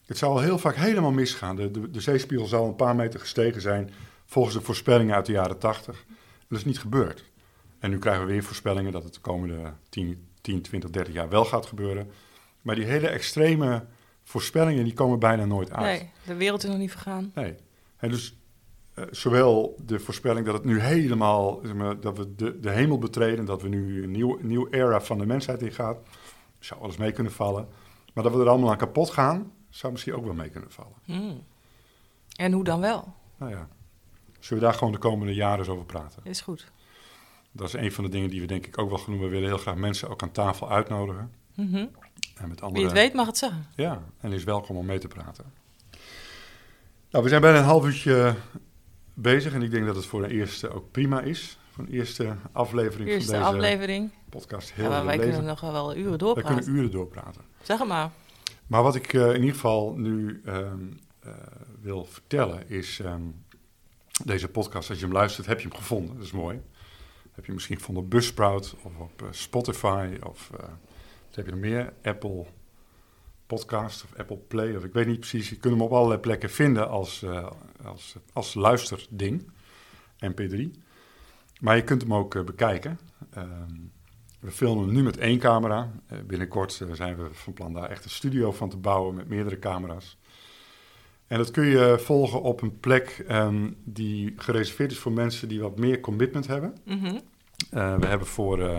het 0.05 0.17
zou 0.17 0.31
al 0.31 0.39
heel 0.39 0.57
vaak 0.57 0.75
helemaal 0.75 1.11
misgaan. 1.11 1.55
De, 1.55 1.71
de, 1.71 1.91
de 1.91 2.01
zeespiegel 2.01 2.47
zou 2.47 2.67
een 2.67 2.75
paar 2.75 2.95
meter 2.95 3.19
gestegen 3.19 3.61
zijn 3.61 3.89
volgens 4.25 4.55
de 4.55 4.61
voorspellingen 4.61 5.15
uit 5.15 5.25
de 5.25 5.31
jaren 5.31 5.57
tachtig. 5.57 6.05
Dat 6.47 6.57
is 6.57 6.65
niet 6.65 6.79
gebeurd. 6.79 7.23
En 7.81 7.89
nu 7.89 7.99
krijgen 7.99 8.25
we 8.25 8.31
weer 8.31 8.43
voorspellingen 8.43 8.91
dat 8.91 9.03
het 9.03 9.13
de 9.13 9.19
komende 9.19 9.73
10, 9.89 10.27
10, 10.41 10.61
20, 10.61 10.89
30 10.89 11.13
jaar 11.13 11.29
wel 11.29 11.45
gaat 11.45 11.65
gebeuren. 11.65 12.11
Maar 12.61 12.75
die 12.75 12.85
hele 12.85 13.07
extreme 13.07 13.85
voorspellingen 14.23 14.83
die 14.83 14.93
komen 14.93 15.19
bijna 15.19 15.45
nooit 15.45 15.71
uit. 15.71 15.85
nee, 15.85 16.11
de 16.25 16.35
wereld 16.35 16.63
is 16.63 16.69
nog 16.69 16.77
niet 16.77 16.91
vergaan. 16.91 17.31
Nee. 17.35 17.55
En 17.97 18.09
dus 18.09 18.35
eh, 18.93 19.03
zowel 19.11 19.75
de 19.85 19.99
voorspelling 19.99 20.45
dat 20.45 20.53
het 20.53 20.63
nu 20.63 20.79
helemaal, 20.79 21.59
zeg 21.63 21.73
maar, 21.73 21.99
dat 21.99 22.17
we 22.17 22.35
de, 22.35 22.59
de 22.59 22.69
hemel 22.69 22.97
betreden, 22.97 23.45
dat 23.45 23.61
we 23.61 23.67
nu 23.67 24.03
een 24.03 24.11
nieuw, 24.11 24.37
nieuw 24.41 24.67
era 24.69 25.01
van 25.01 25.17
de 25.17 25.25
mensheid 25.25 25.61
ingaan, 25.61 25.97
zou 26.59 26.81
alles 26.81 26.97
mee 26.97 27.11
kunnen 27.11 27.33
vallen. 27.33 27.67
Maar 28.13 28.23
dat 28.23 28.33
we 28.33 28.39
er 28.39 28.49
allemaal 28.49 28.71
aan 28.71 28.77
kapot 28.77 29.09
gaan, 29.09 29.51
zou 29.69 29.91
misschien 29.91 30.13
ook 30.13 30.25
wel 30.25 30.33
mee 30.33 30.49
kunnen 30.49 30.71
vallen. 30.71 30.95
Hmm. 31.03 31.43
En 32.35 32.51
hoe 32.51 32.63
dan 32.63 32.79
wel? 32.79 33.13
Nou 33.37 33.51
ja, 33.51 33.67
zullen 34.39 34.63
we 34.63 34.69
daar 34.69 34.77
gewoon 34.77 34.93
de 34.93 34.99
komende 34.99 35.33
jaren 35.33 35.59
eens 35.59 35.69
over 35.69 35.85
praten? 35.85 36.21
Is 36.23 36.41
goed. 36.41 36.71
Dat 37.51 37.67
is 37.67 37.73
een 37.73 37.91
van 37.91 38.03
de 38.03 38.09
dingen 38.09 38.29
die 38.29 38.41
we 38.41 38.47
denk 38.47 38.65
ik 38.65 38.77
ook 38.77 38.89
wel 38.89 38.97
genoemd. 38.97 39.21
We 39.23 39.27
willen 39.29 39.47
heel 39.47 39.57
graag 39.57 39.75
mensen 39.75 40.09
ook 40.09 40.21
aan 40.21 40.31
tafel 40.31 40.71
uitnodigen. 40.71 41.31
Mhm. 41.55 41.75
En 42.35 42.47
met 42.47 42.49
Wie 42.59 42.61
andere, 42.61 42.83
het 42.85 42.93
weet 42.93 43.13
mag 43.13 43.25
het 43.25 43.37
zeggen. 43.37 43.65
Ja, 43.75 44.01
en 44.19 44.31
is 44.31 44.43
welkom 44.43 44.75
om 44.75 44.85
mee 44.85 44.99
te 44.99 45.07
praten. 45.07 45.45
Nou, 47.11 47.23
we 47.23 47.29
zijn 47.29 47.41
bijna 47.41 47.57
een 47.57 47.63
half 47.63 47.85
uurtje 47.85 48.35
bezig 49.13 49.53
en 49.53 49.61
ik 49.61 49.71
denk 49.71 49.85
dat 49.85 49.95
het 49.95 50.05
voor 50.05 50.23
een 50.23 50.29
eerste 50.29 50.69
ook 50.69 50.91
prima 50.91 51.21
is. 51.21 51.57
Voor 51.71 51.83
een 51.83 51.89
eerste 51.91 52.35
aflevering 52.51 53.09
Eerste 53.09 53.31
van 53.31 53.39
deze 53.39 53.49
aflevering. 53.55 54.11
podcast. 54.29 54.71
Heel 54.73 54.83
Ja, 54.83 54.89
maar 54.89 55.05
wij 55.05 55.17
leven. 55.17 55.31
kunnen 55.31 55.47
nog 55.49 55.61
wel 55.61 55.95
uren 55.95 56.11
We 56.11 56.17
doorpraten. 56.17 56.55
kunnen 56.63 56.75
uren 56.75 56.91
doorpraten. 56.91 57.41
Zeg 57.61 57.79
het 57.79 57.87
maar. 57.87 58.09
Maar 58.67 58.83
wat 58.83 58.95
ik 58.95 59.13
eh, 59.13 59.27
in 59.29 59.39
ieder 59.39 59.53
geval 59.53 59.93
nu 59.95 60.41
ehm, 60.45 60.79
eh, 61.19 61.31
wil 61.81 62.05
vertellen 62.05 62.69
is... 62.69 62.99
ehm, 62.99 63.21
deze 64.25 64.47
podcast, 64.47 64.89
als 64.89 64.99
je 64.99 65.05
hem 65.05 65.13
luistert, 65.13 65.47
heb 65.47 65.59
je 65.59 65.67
hem 65.67 65.77
gevonden. 65.77 66.15
Dat 66.15 66.25
is 66.25 66.31
mooi. 66.31 66.61
Heb 67.41 67.49
je 67.49 67.55
misschien 67.55 67.77
gevonden 67.77 68.03
op 68.03 68.09
Buzzsprout 68.09 68.75
of 68.83 68.97
op 68.97 69.21
eh, 69.21 69.27
Spotify 69.31 70.17
of... 70.23 70.51
eh, 70.53 70.59
wat 71.27 71.35
heb 71.35 71.45
je 71.45 71.51
nog 71.51 71.59
meer? 71.59 71.93
Apple 72.03 72.45
Podcast 73.47 74.03
of 74.03 74.19
Apple 74.19 74.37
Play 74.37 74.75
of 74.75 74.83
ik 74.83 74.93
weet 74.93 75.07
niet 75.07 75.19
precies. 75.19 75.49
Je 75.49 75.57
kunt 75.57 75.73
hem 75.73 75.83
op 75.83 75.91
allerlei 75.91 76.19
plekken 76.19 76.49
vinden 76.49 76.89
als, 76.89 77.23
eh, 77.23 77.51
als, 77.83 78.15
als 78.33 78.53
luisterding, 78.53 79.51
mp3. 80.19 80.69
Maar 81.59 81.75
je 81.75 81.83
kunt 81.83 82.01
hem 82.01 82.13
ook 82.13 82.45
bekijken. 82.45 82.99
Ehm, 83.33 83.75
we 84.39 84.51
filmen 84.51 84.91
nu 84.91 85.03
met 85.03 85.17
één 85.17 85.39
camera. 85.39 85.91
Binnenkort 86.25 86.83
zijn 86.91 87.15
we 87.15 87.27
van 87.31 87.53
plan 87.53 87.73
daar 87.73 87.89
echt 87.89 88.03
een 88.03 88.09
studio 88.09 88.51
van 88.51 88.69
te 88.69 88.77
bouwen 88.77 89.15
met 89.15 89.27
meerdere 89.27 89.59
camera's. 89.59 90.17
En 91.27 91.37
dat 91.37 91.51
kun 91.51 91.65
je 91.65 91.99
volgen 91.99 92.41
op 92.41 92.61
een 92.61 92.79
plek 92.79 93.23
ehm, 93.27 93.71
die 93.83 94.33
gereserveerd 94.37 94.91
is 94.91 94.97
voor 94.97 95.11
mensen 95.11 95.47
die 95.47 95.61
wat 95.61 95.79
meer 95.79 95.99
commitment 95.99 96.47
hebben. 96.47 96.77
Mhm. 96.85 97.19
Eh, 97.69 97.95
we 97.95 98.05
hebben 98.05 98.27
voor 98.27 98.59
eh, 98.59 98.77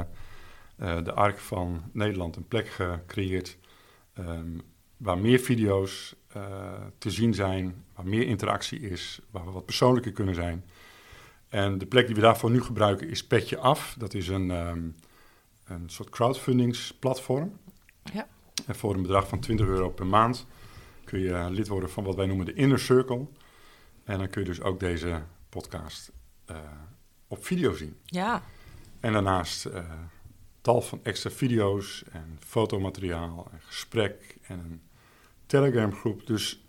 eh, 0.77 1.05
de 1.05 1.12
Ark 1.12 1.38
van 1.38 1.83
Nederland 1.92 2.37
een 2.37 2.49
plek 2.49 2.68
gecreëerd 2.68 3.59
ehm, 4.14 4.59
waar 4.97 5.18
meer 5.18 5.38
video's 5.38 6.14
te 6.99 7.11
zien 7.11 7.35
zijn, 7.35 7.85
waar 7.95 8.07
meer 8.07 8.27
interactie 8.27 8.81
is, 8.81 9.21
waar 9.31 9.45
we 9.45 9.51
wat 9.51 9.64
persoonlijker 9.64 10.12
kunnen 10.12 10.35
zijn. 10.35 10.64
En 11.49 11.79
de 11.79 11.87
plek 11.87 12.07
die 12.07 12.14
we 12.14 12.21
daarvoor 12.21 12.51
nu 12.51 12.62
gebruiken 12.62 13.09
is 13.09 13.27
Petje 13.27 13.59
Af. 13.59 13.95
Dat 13.99 14.14
is 14.14 14.29
een, 14.29 14.51
ehm, 14.51 14.88
een 15.64 15.90
soort 15.90 16.11
crowdfundingsplatform. 16.11 17.59
Ja. 18.12 18.29
En 18.66 18.75
voor 18.75 18.95
een 18.95 19.03
bedrag 19.03 19.29
van 19.29 19.40
20 19.40 19.66
euro 19.66 19.90
per 19.90 20.07
maand 20.07 20.47
kun 21.05 21.18
je 21.18 21.51
lid 21.51 21.68
worden 21.68 21.90
van 21.90 22.05
wat 22.05 22.14
wij 22.14 22.27
noemen 22.27 22.47
de 22.47 22.55
Inner 22.55 22.79
Circle. 22.79 23.27
En 24.05 24.18
dan 24.18 24.29
kun 24.29 24.40
je 24.40 24.49
dus 24.49 24.61
ook 24.61 24.81
deze 24.81 25.23
podcast 25.49 26.12
op 27.29 27.45
video 27.45 27.75
zien. 27.75 27.97
Ja, 28.05 28.42
En 29.03 29.12
daarnaast 29.12 29.65
eh, 29.65 29.85
tal 30.61 30.81
van 30.81 31.01
extra 31.03 31.31
video's 31.31 32.05
en 32.12 32.38
fotomateriaal 32.47 33.49
en 33.53 33.61
gesprek 33.61 34.37
en 34.43 34.59
een 34.59 34.81
Telegram 35.47 35.93
groep. 35.95 36.27
Dus 36.27 36.65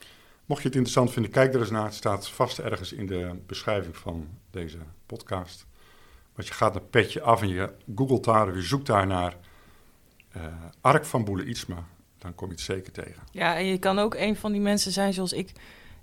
mocht 0.46 0.62
je 0.62 0.68
het 0.68 0.78
interessant 0.78 1.12
vinden, 1.12 1.32
kijk 1.32 1.54
er 1.54 1.60
eens 1.60 1.70
naar. 1.70 1.86
Het 1.86 1.94
staat 1.94 2.30
vast 2.30 2.60
ergens 2.60 2.94
in 2.94 3.08
de 3.08 3.36
beschrijving 3.48 3.98
van 3.98 4.28
deze 4.52 4.78
podcast. 5.06 5.66
Want 6.36 6.48
je 6.48 6.54
gaat 6.54 6.74
naar 6.74 6.84
Petje 6.84 7.22
af 7.22 7.42
en 7.42 7.48
je 7.48 7.70
googelt 7.96 8.24
daar 8.24 8.48
of 8.48 8.56
je 8.56 8.62
zoekt 8.62 8.88
daar 8.88 9.08
naar 9.08 9.36
eh, 10.32 10.42
Ark 10.82 11.06
van 11.06 11.24
Boele 11.24 11.46
Ietsma. 11.46 11.86
Dan 12.18 12.36
kom 12.36 12.48
je 12.48 12.54
het 12.54 12.64
zeker 12.64 12.92
tegen. 12.92 13.24
Ja, 13.32 13.56
en 13.56 13.66
je 13.66 13.78
kan 13.78 14.00
ook 14.00 14.16
een 14.16 14.36
van 14.36 14.52
die 14.52 14.62
mensen 14.62 14.92
zijn 14.92 15.14
zoals 15.14 15.34
ik, 15.34 15.52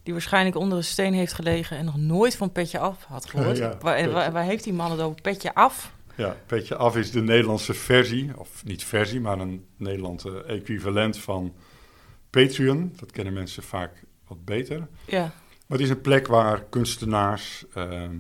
die 0.03 0.13
waarschijnlijk 0.13 0.57
onder 0.57 0.79
een 0.79 0.85
steen 0.85 1.15
heeft 1.15 1.33
gelegen 1.33 1.77
en 1.77 1.85
nog 1.85 1.97
nooit 1.97 2.37
van 2.37 2.53
petje 2.53 2.79
af 2.79 3.05
had 3.05 3.27
gehoord. 3.27 3.59
Ja, 3.67 3.79
waar, 3.81 4.11
waar, 4.11 4.33
waar 4.33 4.45
heeft 4.45 4.65
die 4.65 4.73
man 4.73 4.91
het 4.91 5.01
over? 5.01 5.21
Petje 5.21 5.55
af? 5.55 5.99
Ja, 6.21 6.37
Petje 6.47 6.77
Af 6.77 6.97
is 6.97 7.11
de 7.11 7.23
Nederlandse 7.23 7.75
versie, 7.75 8.31
of 8.39 8.65
niet 8.65 8.85
versie, 8.85 9.21
maar 9.21 9.39
een 9.39 9.65
Nederlandse 9.77 10.43
equivalent 10.45 11.19
van 11.19 11.55
Patreon. 12.31 12.93
Dat 12.97 13.11
kennen 13.11 13.33
mensen 13.33 13.63
vaak 13.63 14.05
wat 14.27 14.45
beter. 14.45 14.89
Ja, 15.07 15.21
Maar 15.67 15.79
het 15.79 15.81
is 15.81 15.89
een 15.91 16.01
plek 16.01 16.27
waar 16.27 16.65
kunstenaars, 16.65 17.65
ehm, 17.75 18.13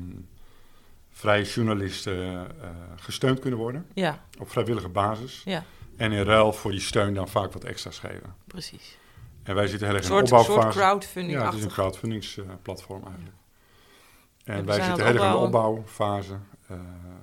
vrije 1.11 1.45
journalisten 1.45 2.17
eh, 2.63 2.69
gesteund 2.97 3.39
kunnen 3.39 3.59
worden 3.59 3.87
ja, 3.95 4.25
op 4.39 4.51
vrijwillige 4.51 4.89
basis. 4.89 5.43
ja, 5.45 5.65
En 5.97 6.13
in 6.13 6.23
ruil 6.23 6.53
voor 6.53 6.71
die 6.71 6.81
steun 6.81 7.15
dan 7.15 7.29
vaak 7.29 7.53
wat 7.53 7.65
extra's 7.65 7.99
geven. 7.99 8.35
precies. 8.47 8.99
En 9.43 9.55
wij 9.55 9.67
zitten 9.67 9.87
heel 9.87 9.97
Een 9.97 10.03
erg 10.03 10.11
in 10.11 10.17
soort, 10.17 10.29
de 10.29 10.35
soort 10.37 10.49
opbouwfase. 10.49 10.79
crowdfunding 10.79 11.39
ja, 11.39 11.45
het 11.47 11.55
is 11.55 11.63
een 11.65 11.71
crowdfundingsplatform 11.71 13.03
eigenlijk. 13.07 13.37
En 14.51 14.65
wij 14.67 14.83
zitten 14.85 15.07
heel 15.07 15.15
erg 15.15 15.25
in 15.25 15.31
de 15.31 15.37
opbouwfase. 15.37 16.39
eh 16.67 16.77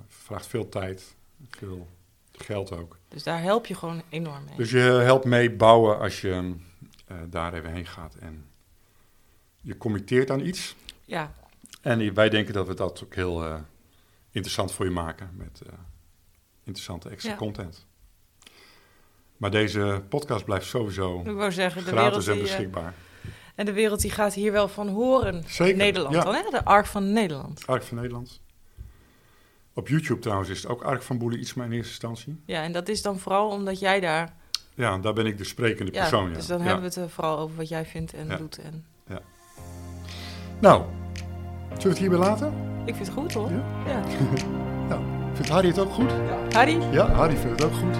vraagt 0.08 0.48
veel 0.48 0.70
tijd, 0.70 1.16
veel 1.50 1.88
geld 2.32 2.72
ook. 2.72 2.98
Dus 3.08 3.24
daar 3.24 3.42
help 3.42 3.66
je 3.66 3.76
gewoon 3.76 4.02
enorm 4.10 4.44
mee. 4.44 4.56
Dus 4.56 4.72
je 4.72 4.80
helpt 4.80 5.26
mee 5.26 5.52
bouwen 5.52 6.00
als 6.00 6.22
je 6.22 6.56
eh, 7.08 7.18
daar 7.30 7.54
even 7.54 7.72
heen 7.72 7.86
gaat. 7.86 8.16
En 8.16 8.46
je 9.62 9.78
committeert 9.78 10.32
aan 10.32 10.40
iets. 10.40 10.76
ja, 11.06 11.32
En 11.82 12.14
wij 12.14 12.30
denken 12.30 12.54
dat 12.54 12.68
we 12.68 12.74
dat 12.74 13.04
ook 13.04 13.16
heel 13.16 13.44
eh, 13.46 13.56
interessant 14.32 14.72
voor 14.72 14.86
je 14.86 14.92
maken 14.92 15.30
met 15.34 15.62
interessante 16.64 17.10
extra 17.10 17.32
Ja. 17.32 17.38
content. 17.38 17.86
Maar 19.38 19.52
deze 19.52 20.04
podcast 20.10 20.46
blijft 20.46 20.66
sowieso 20.66 21.22
zeggen, 21.50 21.82
gratis 21.82 22.28
en 22.28 22.40
beschikbaar. 22.40 22.94
En 23.58 23.66
de 23.66 23.74
wereld 23.74 24.02
die 24.02 24.12
gaat 24.12 24.34
hier 24.34 24.52
wel 24.52 24.68
van 24.68 24.88
horen. 24.88 25.44
Zeker, 25.48 25.78
Nederland 25.78 26.16
ja. 26.16 26.24
dan, 26.24 26.34
hè? 26.34 26.42
De 26.50 26.66
Ark 26.66 26.86
van 26.86 27.12
Nederland. 27.14 27.68
Ark 27.68 27.84
van 27.84 27.98
Nederland. 27.98 28.42
Op 29.74 29.88
YouTube 29.88 30.20
trouwens 30.20 30.50
is 30.50 30.62
het 30.62 30.72
ook 30.72 30.82
Ark 30.84 31.02
van 31.02 31.18
Boele 31.18 31.38
Ietsma 31.38 31.64
in 31.64 31.72
eerste 31.72 31.90
instantie. 31.90 32.42
Ja, 32.46 32.64
en 32.64 32.72
dat 32.72 32.88
is 32.88 33.02
dan 33.02 33.20
vooral 33.20 33.50
omdat 33.50 33.80
jij 33.80 34.00
daar... 34.00 34.34
Ja, 34.74 34.98
daar 34.98 35.14
ben 35.14 35.26
ik 35.26 35.38
de 35.38 35.44
sprekende 35.44 35.92
Ja, 35.94 36.00
persoon. 36.00 36.30
Ja. 36.30 36.36
dus 36.36 36.46
dan 36.48 36.58
Ja. 36.58 36.64
hebben 36.64 36.82
we 36.82 36.88
het 36.88 36.96
er 36.98 37.10
vooral 37.10 37.38
over 37.38 37.56
wat 37.58 37.70
jij 37.70 37.86
vindt 37.86 38.14
en 38.14 38.28
Ja. 38.28 38.36
doet. 38.38 38.58
En 38.60 38.86
Nou, 40.60 40.84
zullen 41.68 41.82
we 41.82 41.90
het 41.90 41.98
hierbij 41.98 42.20
laten? 42.20 42.54
ik 42.86 42.96
vind 42.96 43.08
het 43.08 43.16
goed, 43.18 43.34
hoor. 43.34 43.50
Ja? 43.52 43.64
Ja. 43.88 44.04
Vindt 45.34 45.50
Harry 45.52 45.68
het 45.68 45.80
ook 45.80 45.92
goed? 45.92 46.12
Harry? 46.54 46.82
Ja, 46.92 47.12
Harry 47.12 47.36
vindt 47.36 47.64
het 47.64 47.72
ook 47.72 47.78
goed. 47.78 47.96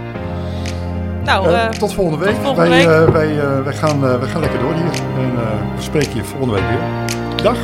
Nou, 1.28 1.48
Eh, 1.48 1.64
eh, 1.66 1.70
tot 1.72 1.94
volgende 1.94 2.26
week. 2.26 2.36
volgende 2.36 2.70
wij, 2.70 2.78
week. 2.88 3.08
eh, 3.08 3.14
wij, 3.14 3.64
wij, 3.64 3.74
gaan, 3.74 4.00
gaan 4.28 4.42
lekker 4.42 4.60
door 4.60 4.74
hier. 4.74 5.02
En 5.18 5.32
we 5.76 5.82
spreken 5.82 6.16
je 6.16 6.24
volgende 6.24 6.54
week 6.54 6.64
weer. 6.70 6.80
Dag. 7.44 7.58